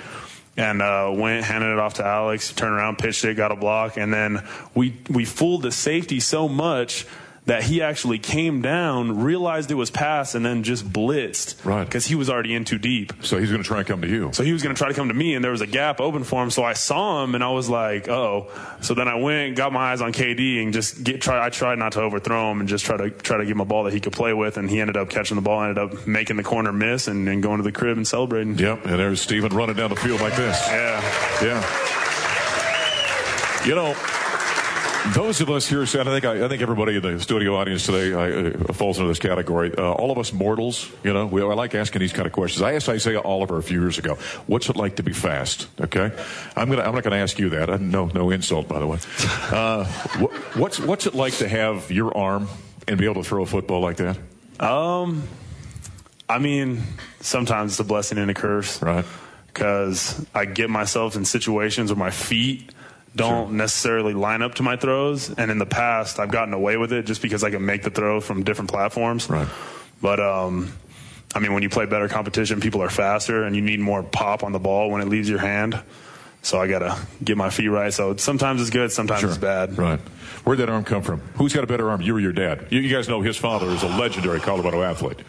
And 0.58 0.82
uh, 0.82 1.10
went, 1.16 1.46
handed 1.46 1.72
it 1.72 1.80
off 1.80 1.94
to 1.96 2.06
Alex, 2.06 2.52
turned 2.52 2.74
around, 2.74 2.98
pitched 2.98 3.24
it, 3.24 3.36
got 3.36 3.54
a 3.54 3.56
block, 3.56 3.96
and 3.96 4.14
then 4.14 4.46
we 4.76 4.98
we 5.10 5.24
fooled 5.24 5.62
the 5.62 5.72
safety 5.72 6.20
so 6.20 6.50
much 6.50 7.06
that 7.50 7.64
he 7.64 7.82
actually 7.82 8.20
came 8.20 8.62
down, 8.62 9.22
realized 9.22 9.72
it 9.72 9.74
was 9.74 9.90
pass, 9.90 10.36
and 10.36 10.46
then 10.46 10.62
just 10.62 10.88
blitzed. 10.88 11.66
Right. 11.66 11.84
Because 11.84 12.06
he 12.06 12.14
was 12.14 12.30
already 12.30 12.54
in 12.54 12.64
too 12.64 12.78
deep. 12.78 13.12
So 13.24 13.40
he's 13.40 13.50
going 13.50 13.64
to 13.64 13.68
try 13.68 13.80
and 13.80 13.88
come 13.88 14.02
to 14.02 14.08
you. 14.08 14.30
So 14.34 14.44
he 14.44 14.54
was 14.54 14.62
going 14.62 14.76
to 14.76 14.78
try 14.78 14.88
to 14.88 14.94
come 14.94 15.08
to 15.08 15.16
me, 15.16 15.34
and 15.34 15.44
there 15.44 15.52
was 15.52 15.62
a 15.62 15.68
gap 15.68 16.00
open 16.00 16.24
for 16.24 16.44
him. 16.44 16.52
So 16.52 16.64
I 16.64 16.74
saw 16.74 17.24
him, 17.24 17.34
and 17.34 17.44
I 17.44 17.50
was 17.50 17.68
like, 17.68 18.08
"Oh!" 18.08 18.52
So 18.82 18.94
then 18.94 19.08
I 19.08 19.16
went, 19.16 19.56
got 19.56 19.74
my 19.74 19.92
eyes 19.92 20.00
on 20.00 20.14
KD, 20.14 20.62
and 20.62 20.74
just 20.74 21.04
get 21.04 21.22
try. 21.22 21.44
I 21.44 21.50
tried 21.50 21.80
not 21.80 21.94
to 21.94 22.02
overthrow 22.02 22.52
him, 22.52 22.60
and 22.60 22.70
just 22.70 22.86
try 22.86 22.98
to 22.98 23.10
try 23.10 23.38
to 23.38 23.46
give 23.46 23.56
him 23.56 23.62
a 23.62 23.66
ball 23.66 23.86
that 23.86 23.94
he 23.94 24.00
could 24.00 24.14
play 24.14 24.34
with. 24.34 24.58
And 24.58 24.70
he 24.70 24.80
ended 24.80 24.96
up 24.96 25.10
catching 25.10 25.34
the 25.34 25.42
ball, 25.42 25.64
ended 25.64 25.80
up 25.80 26.06
making 26.06 26.38
the 26.38 26.44
corner 26.44 26.72
miss, 26.72 27.08
and, 27.08 27.28
and 27.28 27.42
going 27.42 27.58
to 27.58 27.64
the 27.64 27.72
crib 27.72 27.98
and 27.98 28.08
celebrating. 28.08 28.60
Yep. 28.60 28.86
And 28.86 29.00
there's 29.00 29.22
Steven 29.22 29.56
running 29.56 29.76
down 29.76 29.90
the 29.90 29.96
field 29.96 30.22
like 30.22 30.36
this. 30.36 30.56
Yeah. 30.68 31.02
Yeah. 31.42 31.66
You 33.66 33.76
know, 33.76 33.96
those 35.14 35.42
of 35.42 35.50
us 35.50 35.68
here, 35.68 35.84
I 35.84 35.86
think 35.86 36.26
I, 36.26 36.46
I 36.46 36.48
think 36.48 36.62
everybody 36.62 36.96
in 36.96 37.02
the 37.02 37.20
studio 37.20 37.56
audience 37.56 37.86
today 37.86 38.14
uh, 38.14 38.74
falls 38.74 38.98
into 38.98 39.08
this 39.08 39.20
category. 39.20 39.74
Uh, 39.76 39.92
all 39.92 40.12
of 40.12 40.18
us 40.18 40.34
mortals, 40.34 40.92
you 41.04 41.14
know, 41.14 41.26
we, 41.26 41.42
I 41.42 41.46
like 41.54 41.76
asking 41.76 42.00
these 42.00 42.14
kind 42.14 42.26
of 42.26 42.32
questions. 42.32 42.62
I 42.62 42.74
asked 42.74 42.90
Isaiah 42.90 43.22
Oliver 43.22 43.58
a 43.58 43.64
few 43.64 43.82
years 43.82 43.98
ago, 43.98 44.16
"What's 44.48 44.70
it 44.70 44.76
like 44.76 44.98
to 44.98 45.04
be 45.04 45.14
fast?" 45.14 45.68
Okay, 45.80 46.12
I'm 46.56 46.70
gonna 46.70 46.84
I'm 46.84 46.94
not 46.94 47.04
gonna 47.04 47.18
ask 47.18 47.40
you 47.40 47.50
that. 47.50 47.70
Uh, 47.70 47.78
no 47.78 48.08
no 48.08 48.30
insult, 48.30 48.68
by 48.68 48.80
the 48.80 48.88
way. 48.88 49.00
Uh, 49.52 49.86
what, 50.20 50.32
what's 50.56 50.80
what's 50.80 51.06
it 51.06 51.16
like 51.16 51.34
to 51.38 51.48
have 51.48 51.92
your 51.92 52.16
arm 52.16 52.48
and 52.88 52.98
be 52.98 53.06
able 53.06 53.24
to 53.24 53.28
throw 53.28 53.44
a 53.44 53.46
football 53.46 53.82
like 53.82 53.98
that? 53.98 54.18
Um, 54.60 55.24
I 56.28 56.40
mean, 56.40 56.84
sometimes 57.22 57.74
it's 57.74 57.80
a 57.80 57.84
blessing 57.84 58.18
and 58.18 58.30
a 58.30 58.34
curse. 58.34 58.82
Right. 58.82 59.06
Because 59.48 60.26
I 60.34 60.46
get 60.46 60.70
myself 60.70 61.16
in 61.16 61.26
situations 61.26 61.92
where 61.92 61.98
my 61.98 62.12
feet 62.12 62.72
don't 63.16 63.54
necessarily 63.54 64.14
line 64.14 64.42
up 64.42 64.56
to 64.56 64.64
my 64.64 64.76
throws, 64.76 65.30
and 65.30 65.52
in 65.52 65.58
the 65.58 65.66
past 65.66 66.20
I've 66.20 66.32
gotten 66.32 66.54
away 66.54 66.78
with 66.78 66.94
it 66.94 67.06
just 67.06 67.22
because 67.22 67.44
I 67.44 67.50
can 67.50 67.66
make 67.66 67.84
the 67.84 67.90
throw 67.90 68.22
from 68.22 68.44
different 68.44 68.70
platforms. 68.70 69.30
Right. 69.30 69.48
But 70.02 70.20
um, 70.20 70.74
I 71.34 71.40
mean, 71.40 71.54
when 71.54 71.64
you 71.64 71.70
play 71.70 71.86
better 71.86 72.08
competition, 72.08 72.62
people 72.62 72.82
are 72.82 72.90
faster, 72.90 73.44
and 73.44 73.56
you 73.56 73.62
need 73.62 73.80
more 73.80 74.04
pop 74.04 74.44
on 74.44 74.52
the 74.52 74.60
ball 74.60 74.90
when 74.90 75.02
it 75.02 75.08
leaves 75.08 75.30
your 75.30 75.40
hand. 75.40 75.82
So 76.42 76.60
I 76.60 76.68
gotta 76.68 76.98
get 77.24 77.36
my 77.36 77.50
feet 77.50 77.68
right. 77.68 77.94
So 77.94 78.16
sometimes 78.16 78.62
it's 78.62 78.70
good, 78.70 78.92
sometimes 78.92 79.24
it's 79.24 79.38
bad. 79.38 79.78
Right. 79.78 80.00
Where'd 80.46 80.60
that 80.60 80.70
arm 80.70 80.86
come 80.86 81.02
from? 81.02 81.20
Who's 81.36 81.54
got 81.54 81.64
a 81.64 81.68
better 81.68 81.90
arm, 81.90 82.02
you 82.02 82.16
or 82.16 82.20
your 82.20 82.32
dad? 82.32 82.68
You, 82.70 82.80
you 82.80 82.96
guys 82.96 83.10
know 83.10 83.22
his 83.22 83.36
father 83.36 83.68
is 83.68 83.84
a 83.84 83.88
legendary 83.88 84.40
Colorado 84.40 84.82
athlete. 84.82 85.20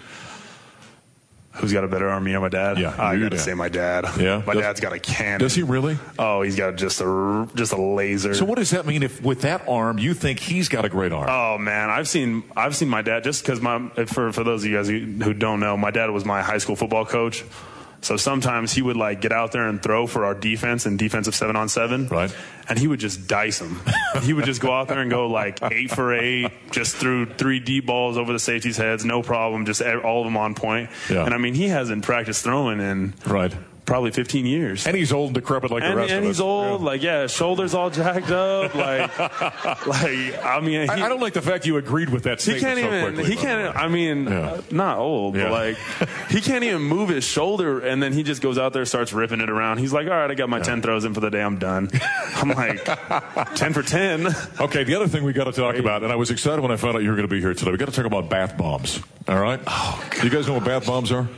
Who's 1.61 1.73
got 1.73 1.85
a 1.85 1.89
better 1.89 2.09
arm, 2.09 2.25
me 2.25 2.35
or 2.35 2.41
my 2.41 2.49
dad? 2.49 2.79
Yeah, 2.79 2.95
I 2.99 3.17
gotta 3.17 3.31
Dad. 3.31 3.41
say 3.41 3.55
my 3.55 3.69
dad. 3.69 4.07
Yeah? 4.19 4.43
my 4.47 4.55
Does- 4.55 4.63
dad's 4.63 4.81
got 4.81 4.93
a 4.93 4.99
cannon. 4.99 5.41
Does 5.41 5.55
he 5.55 5.63
really? 5.63 5.99
Oh, 6.19 6.43
he's 6.43 6.57
got 6.57 6.77
just 6.77 7.01
a 7.01 7.49
just 7.55 7.73
a 7.73 7.81
laser. 7.81 8.35
So 8.35 8.45
what 8.45 8.57
does 8.59 8.71
that 8.71 8.87
mean 8.87 9.03
if 9.03 9.23
with 9.23 9.43
that 9.43 9.69
arm 9.69 9.99
you 9.99 10.15
think 10.15 10.41
he's 10.41 10.69
got 10.69 10.85
a 10.85 10.89
great 10.89 11.13
arm? 11.13 11.29
Oh 11.31 11.59
man, 11.59 11.91
I've 11.91 12.09
seen 12.09 12.43
I've 12.57 12.75
seen 12.75 12.89
my 12.89 13.03
dad 13.03 13.25
just 13.25 13.43
because 13.43 13.61
my 13.61 13.89
for 14.07 14.33
for 14.33 14.43
those 14.45 14.65
of 14.65 14.71
you 14.71 14.77
guys 14.77 14.89
who 14.89 15.01
who 15.23 15.35
don't 15.35 15.61
know, 15.61 15.77
my 15.77 15.91
dad 15.91 16.11
was 16.11 16.25
my 16.25 16.43
high 16.43 16.59
school 16.59 16.77
football 16.77 17.05
coach. 17.05 17.45
So 18.03 18.17
sometimes 18.17 18.73
he 18.73 18.83
would 18.83 18.97
like 18.97 19.21
get 19.21 19.33
out 19.33 19.53
there 19.53 19.69
and 19.69 19.83
throw 19.83 20.07
for 20.07 20.25
our 20.25 20.35
defense 20.35 20.87
and 20.87 20.99
defensive 20.99 21.35
seven 21.35 21.57
on 21.57 21.69
seven. 21.69 22.09
Right. 22.09 22.35
And 22.69 22.79
he 22.79 22.87
would 22.89 23.01
just 23.01 23.29
dice 23.29 23.59
them. 23.59 23.81
he 24.23 24.33
would 24.33 24.45
just 24.45 24.61
go 24.61 24.73
out 24.73 24.89
there 24.89 25.01
and 25.01 25.11
go 25.11 25.27
like 25.27 25.59
eight 25.71 25.91
for 25.91 26.15
eight, 26.15 26.51
just 26.71 26.97
threw 26.97 27.27
three 27.27 27.61
deep 27.61 27.87
balls 27.87 28.17
over 28.17 28.33
the 28.33 28.39
safeties' 28.39 28.77
heads, 28.77 29.05
no 29.05 29.23
problem, 29.23 29.67
just 29.67 29.83
all 29.83 30.21
of 30.21 30.25
them 30.25 30.37
on 30.37 30.55
point. 30.55 30.91
Yeah. 31.11 31.25
And 31.25 31.35
I 31.35 31.39
mean, 31.39 31.55
he 31.55 31.69
hasn't 31.69 32.05
practiced 32.05 32.45
throwing 32.45 32.81
in 32.81 33.15
Right. 33.27 33.55
Probably 33.87 34.11
15 34.13 34.47
years. 34.47 34.87
And 34.87 34.97
he's 34.97 35.13
old 35.13 35.29
and 35.29 35.35
decrepit 35.35 35.71
like 35.71 35.83
and, 35.83 35.93
the 35.93 35.97
rest 35.97 36.13
and 36.13 36.25
of 36.25 36.31
us. 36.31 36.39
And 36.41 36.47
he's 36.47 36.71
old, 36.71 36.83
like 36.83 37.03
yeah, 37.03 37.27
shoulders 37.27 37.75
all 37.75 37.91
jacked 37.91 38.31
up, 38.31 38.75
like, 38.75 39.19
like 39.87 40.45
I 40.45 40.61
mean, 40.61 40.83
he, 40.83 40.89
I, 40.89 41.07
I 41.07 41.09
don't 41.09 41.21
like 41.21 41.33
the 41.33 41.43
fact 41.43 41.67
you 41.67 41.77
agreed 41.77 42.09
with 42.11 42.25
that 42.25 42.41
he 42.43 42.61
can't 42.61 42.79
so 42.79 42.87
even. 42.87 43.15
quickly. 43.15 43.25
he 43.35 43.37
can't. 43.37 43.77
I 43.77 43.89
mean, 43.89 44.25
Yeah. 44.27 44.39
uh, 44.51 44.63
not 44.71 44.99
old, 44.99 45.35
Yeah. 45.37 45.45
but 45.45 45.53
like 45.53 45.79
he 46.31 46.41
can't 46.41 46.65
even 46.65 46.83
move 46.83 47.09
his 47.09 47.25
shoulder, 47.25 47.81
and 47.81 48.03
then 48.03 48.13
he 48.13 48.23
just 48.23 48.43
goes 48.43 48.59
out 48.59 48.73
there, 48.73 48.85
starts 48.85 49.13
ripping 49.13 49.41
it 49.41 49.51
around. 49.51 49.79
He's 49.79 49.93
like, 49.93 50.07
"All 50.07 50.13
right, 50.13 50.31
I 50.31 50.35
got 50.35 50.49
my 50.49 50.61
ten 50.61 50.83
throws 50.83 51.05
in 51.05 51.15
for 51.15 51.21
the 51.21 51.31
day. 51.31 51.43
I'm 51.43 51.59
done." 51.59 51.91
I'm 52.37 52.51
like, 52.51 52.85
ten 53.57 53.73
for 53.73 53.83
ten. 53.83 54.27
Okay, 54.61 54.85
the 54.85 54.95
other 54.95 55.09
thing 55.09 55.25
we 55.25 55.33
got 55.33 55.45
to 55.45 55.53
talk 55.53 55.77
about, 55.77 56.03
and 56.03 56.13
I 56.13 56.17
was 56.17 56.31
excited 56.31 56.61
when 56.61 56.71
I 56.71 56.77
found 56.77 56.97
out 56.97 57.03
you 57.03 57.11
were 57.11 57.17
going 57.17 57.29
to 57.29 57.35
be 57.35 57.41
here 57.41 57.55
today. 57.55 57.71
We 57.71 57.77
got 57.77 57.89
to 57.89 57.95
talk 57.95 58.05
about 58.07 58.29
bath 58.29 58.57
bombs. 58.57 59.01
All 59.29 59.41
right. 59.41 59.61
Oh, 59.67 60.11
you 60.23 60.31
guys 60.31 60.47
know 60.47 60.55
what 60.55 60.65
bath 60.65 60.87
bombs 60.87 61.13
are, 61.13 61.29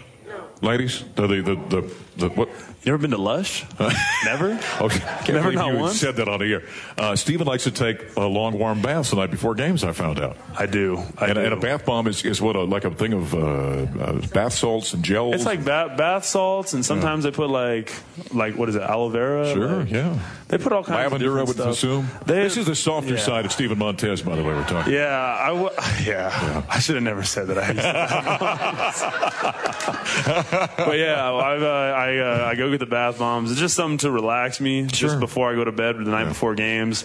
ladies? 0.60 1.04
The 1.14 1.26
the 1.26 1.42
the, 1.42 1.54
the, 1.54 1.94
the 2.16 2.28
what? 2.28 2.48
You 2.84 2.92
ever 2.92 3.00
been 3.00 3.12
to 3.12 3.16
Lush? 3.18 3.64
Never. 4.24 4.58
Okay, 4.80 4.98
can't 4.98 5.28
Never, 5.28 5.42
believe 5.42 5.54
not 5.58 5.72
you 5.72 5.78
once? 5.78 6.00
said 6.00 6.16
that 6.16 6.26
on 6.28 6.40
the 6.40 6.52
air. 6.52 6.62
Uh, 6.98 7.14
Steven 7.14 7.46
likes 7.46 7.62
to 7.64 7.70
take 7.70 8.16
uh, 8.16 8.26
long 8.26 8.58
warm 8.58 8.82
baths 8.82 9.10
the 9.10 9.16
night 9.16 9.30
before 9.30 9.54
games. 9.54 9.84
I 9.84 9.92
found 9.92 10.18
out. 10.18 10.36
I 10.58 10.66
do. 10.66 10.98
I 11.16 11.26
and, 11.26 11.34
do. 11.36 11.40
and 11.42 11.52
a 11.52 11.56
bath 11.56 11.84
bomb 11.86 12.08
is, 12.08 12.24
is 12.24 12.42
what 12.42 12.56
a, 12.56 12.64
like 12.64 12.84
a 12.84 12.90
thing 12.90 13.12
of 13.12 13.32
uh, 13.34 13.38
uh, 13.38 14.26
bath 14.34 14.54
salts 14.54 14.94
and 14.94 15.04
gels. 15.04 15.34
It's 15.36 15.44
like 15.46 15.64
bath, 15.64 15.96
bath 15.96 16.24
salts, 16.24 16.72
and 16.72 16.84
sometimes 16.84 17.22
they 17.24 17.30
put 17.30 17.50
like 17.50 17.92
like 18.34 18.56
what 18.56 18.68
is 18.68 18.74
it, 18.74 18.82
aloe 18.82 19.08
vera? 19.10 19.46
Sure, 19.52 19.68
Like, 19.76 19.90
yeah. 19.90 20.18
They 20.48 20.58
put 20.58 20.72
all 20.72 20.82
kinds 20.84 20.98
lavender. 21.12 21.38
I 21.38 21.42
of 21.42 21.48
would 21.48 21.56
different 21.56 21.76
stuff. 21.76 22.04
assume. 22.04 22.08
They- 22.26 22.42
this 22.42 22.56
is 22.58 22.66
the 22.66 22.74
softer 22.74 23.14
yeah. 23.14 23.20
side 23.20 23.44
of 23.46 23.52
Steven 23.52 23.78
Montez, 23.78 24.20
by 24.22 24.34
the 24.36 24.42
way. 24.42 24.52
We're 24.52 24.66
talking. 24.68 24.92
Yeah, 24.92 25.38
I 25.40 25.46
w- 25.48 25.70
yeah. 26.04 26.62
I 26.68 26.78
should 26.78 26.96
have 26.96 27.04
never 27.04 27.22
said 27.22 27.46
that. 27.46 27.56
I 27.58 27.68
used 27.68 27.80
to- 27.80 27.82
but 30.84 30.98
yeah, 30.98 31.30
I 31.30 31.56
uh, 31.56 31.94
I, 32.10 32.18
uh, 32.18 32.46
I 32.50 32.54
go 32.54 32.70
get 32.70 32.80
the 32.80 32.86
bath 32.86 33.18
bombs. 33.18 33.50
It's 33.50 33.60
just 33.60 33.74
something 33.74 33.98
to 33.98 34.10
relax 34.10 34.60
me 34.60 34.84
just 34.86 35.20
before 35.20 35.50
I 35.50 35.54
go 35.54 35.64
to 35.64 35.72
bed 35.72 35.96
the 35.96 36.02
night 36.02 36.24
before 36.28 36.54
games. 36.54 37.04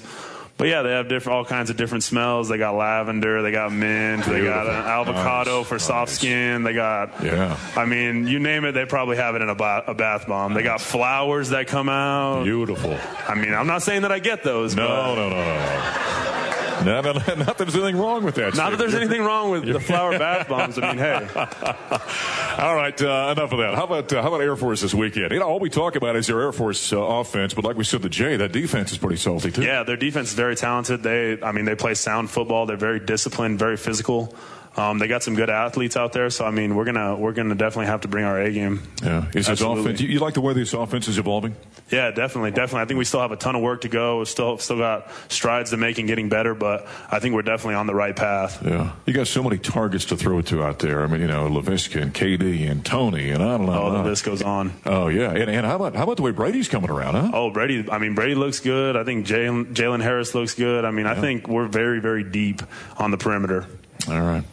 But 0.57 0.69
yeah, 0.69 0.81
they 0.81 0.89
have 0.89 1.07
different, 1.07 1.37
all 1.37 1.45
kinds 1.45 1.69
of 1.69 1.77
different 1.77 2.03
smells. 2.03 2.49
They 2.49 2.57
got 2.57 2.73
lavender, 2.73 3.43
they 3.43 3.51
got 3.51 3.71
mint, 3.71 4.25
they 4.25 4.43
got 4.43 4.65
avocado 4.67 5.59
Nice, 5.59 5.67
for 5.67 5.77
soft 5.77 6.09
nice. 6.09 6.17
skin. 6.17 6.63
They 6.63 6.73
got, 6.73 7.23
Yeah. 7.23 7.55
I 7.75 7.85
mean, 7.85 8.25
you 8.25 8.39
name 8.39 8.65
it, 8.65 8.71
they 8.71 8.85
probably 8.85 9.17
have 9.17 9.35
it 9.35 9.43
in 9.43 9.49
a, 9.49 9.55
ba- 9.55 9.83
a 9.85 9.93
bath 9.93 10.25
bomb. 10.27 10.55
They 10.55 10.63
got 10.63 10.81
flowers 10.81 11.49
that 11.49 11.67
come 11.67 11.89
out. 11.89 12.43
Beautiful. 12.43 12.97
I 13.27 13.35
mean, 13.35 13.53
I'm 13.53 13.67
not 13.67 13.83
saying 13.83 14.01
that 14.01 14.11
I 14.11 14.17
get 14.17 14.43
those. 14.43 14.75
No, 14.75 14.87
but 14.87 15.15
no, 15.15 15.15
no, 15.15 15.29
no, 15.29 15.45
no. 15.45 16.56
No, 16.85 17.01
no, 17.01 17.13
no, 17.13 17.19
not 17.19 17.25
that 17.25 17.57
there's 17.57 17.75
anything 17.75 17.97
wrong 17.97 18.23
with 18.23 18.35
that. 18.35 18.55
Not 18.55 18.71
that 18.71 18.79
there's 18.79 18.95
anything 18.95 19.21
wrong 19.21 19.51
with 19.51 19.65
the 19.65 19.79
flower 19.79 20.17
bath 20.17 20.47
bombs. 20.47 20.77
I 20.77 20.87
mean, 20.87 20.97
hey. 20.97 21.27
All 22.57 22.75
right, 22.75 22.99
uh, 23.01 23.33
enough 23.35 23.51
of 23.51 23.59
that. 23.59 23.75
How 23.75 23.85
about 23.85 24.11
uh, 24.11 24.21
how 24.21 24.29
about 24.29 24.41
Air 24.41 24.55
Force 24.55 24.81
this 24.81 24.93
weekend? 24.93 25.31
You 25.31 25.39
know, 25.39 25.47
all 25.47 25.59
we 25.59 25.69
talk 25.69 25.95
about 25.95 26.15
is 26.15 26.27
their 26.27 26.41
Air 26.41 26.51
Force 26.51 26.91
uh, 26.91 26.99
offense, 26.99 27.53
but 27.53 27.63
like 27.63 27.77
we 27.77 27.83
said 27.83 28.01
to 28.01 28.09
Jay, 28.09 28.35
that 28.37 28.51
defense 28.51 28.91
is 28.91 28.97
pretty 28.97 29.17
salty 29.17 29.51
too. 29.51 29.63
Yeah, 29.63 29.83
their 29.83 29.97
defense 29.97 30.29
is 30.29 30.35
very 30.35 30.55
talented. 30.55 31.03
They, 31.03 31.41
I 31.41 31.51
mean, 31.51 31.65
they 31.65 31.75
play 31.75 31.93
sound 31.93 32.29
football. 32.29 32.65
They're 32.65 32.77
very 32.77 32.99
disciplined, 32.99 33.59
very 33.59 33.77
physical. 33.77 34.33
Um, 34.77 34.99
they 34.99 35.07
got 35.07 35.23
some 35.23 35.33
good 35.33 35.49
athletes 35.49 35.97
out 35.97 36.13
there, 36.13 36.29
so 36.29 36.45
I 36.45 36.51
mean, 36.51 36.75
we're 36.75 36.85
gonna 36.85 37.15
we're 37.15 37.33
gonna 37.33 37.55
definitely 37.55 37.87
have 37.87 38.01
to 38.01 38.07
bring 38.07 38.25
our 38.25 38.39
A 38.39 38.51
game. 38.51 38.83
Yeah, 39.03 39.25
is 39.33 39.47
this 39.47 39.61
offense? 39.61 39.99
You, 39.99 40.07
you 40.07 40.19
like 40.19 40.35
the 40.35 40.41
way 40.41 40.53
this 40.53 40.73
offense 40.73 41.07
is 41.07 41.17
evolving? 41.17 41.55
Yeah, 41.89 42.11
definitely, 42.11 42.51
definitely. 42.51 42.81
I 42.81 42.85
think 42.85 42.99
we 42.99 43.05
still 43.05 43.21
have 43.21 43.31
a 43.31 43.37
ton 43.37 43.55
of 43.55 43.63
work 43.63 43.81
to 43.81 43.89
go. 43.89 44.19
We've 44.19 44.27
still 44.27 44.59
still 44.59 44.77
got 44.77 45.09
strides 45.29 45.71
to 45.71 45.77
make 45.77 45.97
in 45.97 46.05
getting 46.05 46.29
better, 46.29 46.53
but 46.53 46.85
I 47.09 47.17
think 47.17 47.33
we're 47.33 47.41
definitely 47.41 47.73
on 47.73 47.87
the 47.87 47.95
right 47.95 48.15
path. 48.15 48.61
Yeah, 48.63 48.91
you 49.07 49.13
got 49.13 49.25
so 49.25 49.41
many 49.41 49.57
targets 49.57 50.05
to 50.05 50.15
throw 50.15 50.37
it 50.37 50.45
to 50.47 50.61
out 50.63 50.77
there. 50.77 51.03
I 51.03 51.07
mean, 51.07 51.21
you 51.21 51.27
know, 51.27 51.49
Laviska 51.49 51.99
and 51.99 52.13
KD 52.13 52.69
and 52.69 52.85
Tony 52.85 53.31
and 53.31 53.41
on 53.41 53.61
and 53.61 53.69
on. 53.71 53.77
Oh, 53.77 53.87
and 53.95 54.05
the 54.05 54.09
list 54.09 54.25
goes 54.25 54.43
on. 54.43 54.73
Oh 54.85 55.07
yeah, 55.07 55.31
and, 55.31 55.49
and 55.49 55.65
how 55.65 55.75
about 55.77 55.95
how 55.95 56.03
about 56.03 56.17
the 56.17 56.23
way 56.23 56.31
Brady's 56.31 56.67
coming 56.67 56.91
around, 56.91 57.15
huh? 57.15 57.31
Oh, 57.33 57.49
Brady. 57.49 57.89
I 57.89 57.97
mean, 57.97 58.13
Brady 58.13 58.35
looks 58.35 58.59
good. 58.59 58.95
I 58.95 59.03
think 59.03 59.25
Jalen 59.25 59.73
Jalen 59.73 60.03
Harris 60.03 60.35
looks 60.35 60.53
good. 60.53 60.85
I 60.85 60.91
mean, 60.91 61.07
I 61.07 61.15
think 61.19 61.47
we're 61.47 61.67
very 61.67 61.99
very 61.99 62.23
deep 62.23 62.61
on 62.97 63.09
the 63.09 63.17
perimeter. 63.17 63.65
All 64.07 64.21
right. 64.21 64.43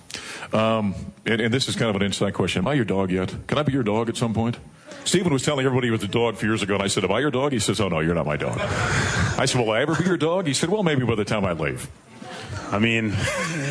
Um, 0.52 0.94
and, 1.26 1.40
and 1.40 1.52
this 1.52 1.68
is 1.68 1.76
kind 1.76 1.90
of 1.90 1.96
an 1.96 2.02
inside 2.02 2.34
question. 2.34 2.62
Am 2.62 2.68
I 2.68 2.74
your 2.74 2.84
dog 2.84 3.10
yet? 3.10 3.34
Can 3.46 3.58
I 3.58 3.62
be 3.62 3.72
your 3.72 3.82
dog 3.82 4.08
at 4.08 4.16
some 4.16 4.34
point? 4.34 4.58
Steven 5.04 5.32
was 5.32 5.42
telling 5.42 5.66
everybody 5.66 5.88
he 5.88 5.90
was 5.90 6.02
a 6.02 6.08
dog 6.08 6.34
a 6.34 6.36
few 6.36 6.48
years 6.48 6.62
ago, 6.62 6.74
and 6.74 6.82
I 6.82 6.86
said, 6.86 7.04
Am 7.04 7.12
I 7.12 7.20
your 7.20 7.30
dog? 7.30 7.52
He 7.52 7.58
says, 7.58 7.80
Oh, 7.80 7.88
no, 7.88 8.00
you're 8.00 8.14
not 8.14 8.26
my 8.26 8.36
dog. 8.36 8.58
I 8.58 9.44
said, 9.46 9.60
Will 9.60 9.72
I 9.72 9.82
ever 9.82 9.94
be 9.94 10.04
your 10.04 10.16
dog? 10.16 10.46
He 10.46 10.54
said, 10.54 10.70
Well, 10.70 10.82
maybe 10.82 11.04
by 11.04 11.14
the 11.14 11.24
time 11.24 11.44
I 11.44 11.52
leave. 11.52 11.88
I 12.70 12.78
mean, 12.78 13.14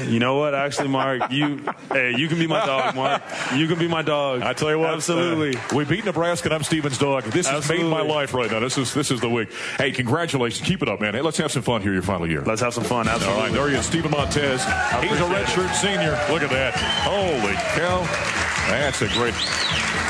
you 0.05 0.19
know 0.19 0.38
what? 0.38 0.55
Actually, 0.55 0.89
Mark, 0.89 1.32
you 1.32 1.63
hey, 1.91 2.15
you 2.15 2.28
can 2.28 2.39
be 2.39 2.47
my 2.47 2.65
dog, 2.65 2.95
Mark. 2.95 3.21
You 3.55 3.67
can 3.67 3.78
be 3.78 3.88
my 3.88 4.01
dog. 4.01 4.41
I 4.41 4.53
tell 4.53 4.69
you 4.69 4.80
what, 4.80 4.93
absolutely. 4.93 5.57
uh, 5.57 5.76
we 5.76 5.86
beat 5.86 6.05
Nebraska, 6.05 6.47
and 6.47 6.53
I'm 6.53 6.63
Steven's 6.63 6.97
dog. 6.97 7.24
This 7.26 7.47
has 7.47 7.67
made 7.69 7.86
my 7.86 8.01
life 8.01 8.34
right 8.34 8.49
now. 8.49 8.59
This 8.59 8.78
is 8.78 8.93
this 8.93 9.11
is 9.11 9.19
the 9.19 9.30
week. 9.30 9.51
Hey, 9.78 9.91
congratulations! 9.91 10.67
Keep 10.67 10.84
it 10.84 10.89
up, 10.89 11.01
man. 11.01 11.13
Hey, 11.13 11.21
let's 11.21 11.38
have 11.38 11.51
some 11.51 11.63
fun 11.63 11.82
here 11.82 11.93
your 11.93 12.01
final 12.01 12.28
year. 12.28 12.41
Let's 12.41 12.61
have 12.61 12.74
some 12.74 12.84
fun. 12.84 13.07
Absolutely. 13.07 13.41
All 13.41 13.47
right, 13.47 13.53
there 13.53 13.69
he 13.69 13.76
is, 13.76 13.86
Steven 13.86 14.11
Montez. 14.11 14.63
He's 14.63 15.19
a 15.19 15.30
redshirt 15.30 15.69
it. 15.69 15.76
senior. 15.76 16.11
Look 16.32 16.43
at 16.43 16.49
that. 16.49 16.74
Holy 17.03 17.53
cow. 17.76 18.42
That's 18.70 19.01
a 19.01 19.07
great 19.09 19.36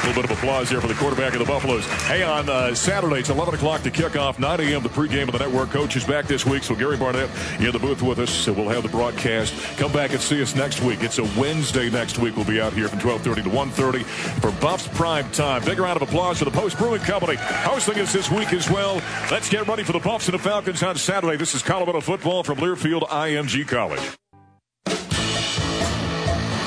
little 0.05 0.21
bit 0.21 0.31
of 0.31 0.37
applause 0.37 0.69
here 0.69 0.81
for 0.81 0.87
the 0.87 0.93
quarterback 0.95 1.33
of 1.33 1.39
the 1.39 1.45
Buffaloes. 1.45 1.85
Hey, 2.03 2.23
on 2.23 2.49
uh, 2.49 2.75
Saturday, 2.75 3.19
it's 3.19 3.29
11 3.29 3.55
o'clock 3.55 3.81
to 3.83 3.91
kick 3.91 4.15
off, 4.17 4.37
9 4.37 4.59
a.m. 4.59 4.83
the 4.83 4.89
pregame 4.89 5.23
of 5.23 5.31
the 5.31 5.39
network. 5.39 5.69
Coach 5.69 5.95
is 5.95 6.03
back 6.03 6.25
this 6.25 6.45
week, 6.45 6.63
so 6.63 6.75
Gary 6.75 6.97
Barnett 6.97 7.29
in 7.59 7.71
the 7.71 7.79
booth 7.79 8.01
with 8.01 8.19
us. 8.19 8.29
So 8.29 8.51
we'll 8.51 8.69
have 8.69 8.83
the 8.83 8.89
broadcast. 8.89 9.53
Come 9.77 9.91
back 9.91 10.11
and 10.11 10.21
see 10.21 10.41
us 10.41 10.55
next 10.55 10.81
week. 10.81 11.03
It's 11.03 11.19
a 11.19 11.23
Wednesday 11.39 11.89
next 11.89 12.19
week. 12.19 12.35
We'll 12.35 12.45
be 12.45 12.59
out 12.59 12.73
here 12.73 12.87
from 12.87 12.99
12:30 12.99 13.43
to 13.43 13.49
1:30 13.49 14.03
for 14.41 14.51
Buffs 14.61 14.87
Prime 14.89 15.29
Time. 15.31 15.63
Big 15.63 15.79
round 15.79 16.01
of 16.01 16.07
applause 16.07 16.39
for 16.39 16.45
the 16.45 16.51
Post 16.51 16.77
Brewing 16.77 17.01
Company 17.01 17.37
hosting 17.37 17.99
us 17.99 18.13
this 18.13 18.29
week 18.29 18.53
as 18.53 18.69
well. 18.69 19.01
Let's 19.31 19.49
get 19.49 19.67
ready 19.67 19.83
for 19.83 19.93
the 19.93 19.99
Buffs 19.99 20.27
and 20.27 20.33
the 20.33 20.39
Falcons 20.39 20.83
on 20.83 20.95
Saturday. 20.97 21.37
This 21.37 21.55
is 21.55 21.61
Colorado 21.61 22.01
football 22.01 22.43
from 22.43 22.57
Learfield 22.57 23.07
IMG 23.09 23.67
College. 23.67 24.17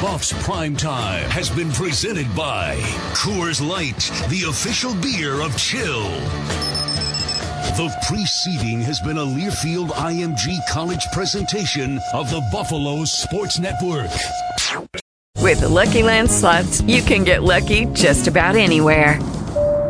Buffs 0.06 0.32
Prime 0.44 0.76
Time 0.76 1.28
has 1.30 1.50
been 1.50 1.72
presented 1.72 2.32
by 2.36 2.76
Coors 3.12 3.60
Light, 3.60 3.98
the 4.30 4.44
official 4.48 4.94
beer 4.94 5.40
of 5.40 5.56
Chill. 5.56 6.04
The 7.74 7.92
preceding 8.06 8.80
has 8.82 9.00
been 9.00 9.18
a 9.18 9.24
Learfield 9.24 9.88
IMG 9.88 10.60
College 10.68 11.04
presentation 11.12 11.98
of 12.14 12.30
the 12.30 12.40
Buffalo 12.52 13.04
Sports 13.04 13.58
Network. 13.58 14.12
With 15.42 15.58
the 15.62 15.68
Lucky 15.68 16.04
Land 16.04 16.30
slots, 16.30 16.82
you 16.82 17.02
can 17.02 17.24
get 17.24 17.42
lucky 17.42 17.86
just 17.86 18.28
about 18.28 18.54
anywhere. 18.54 19.18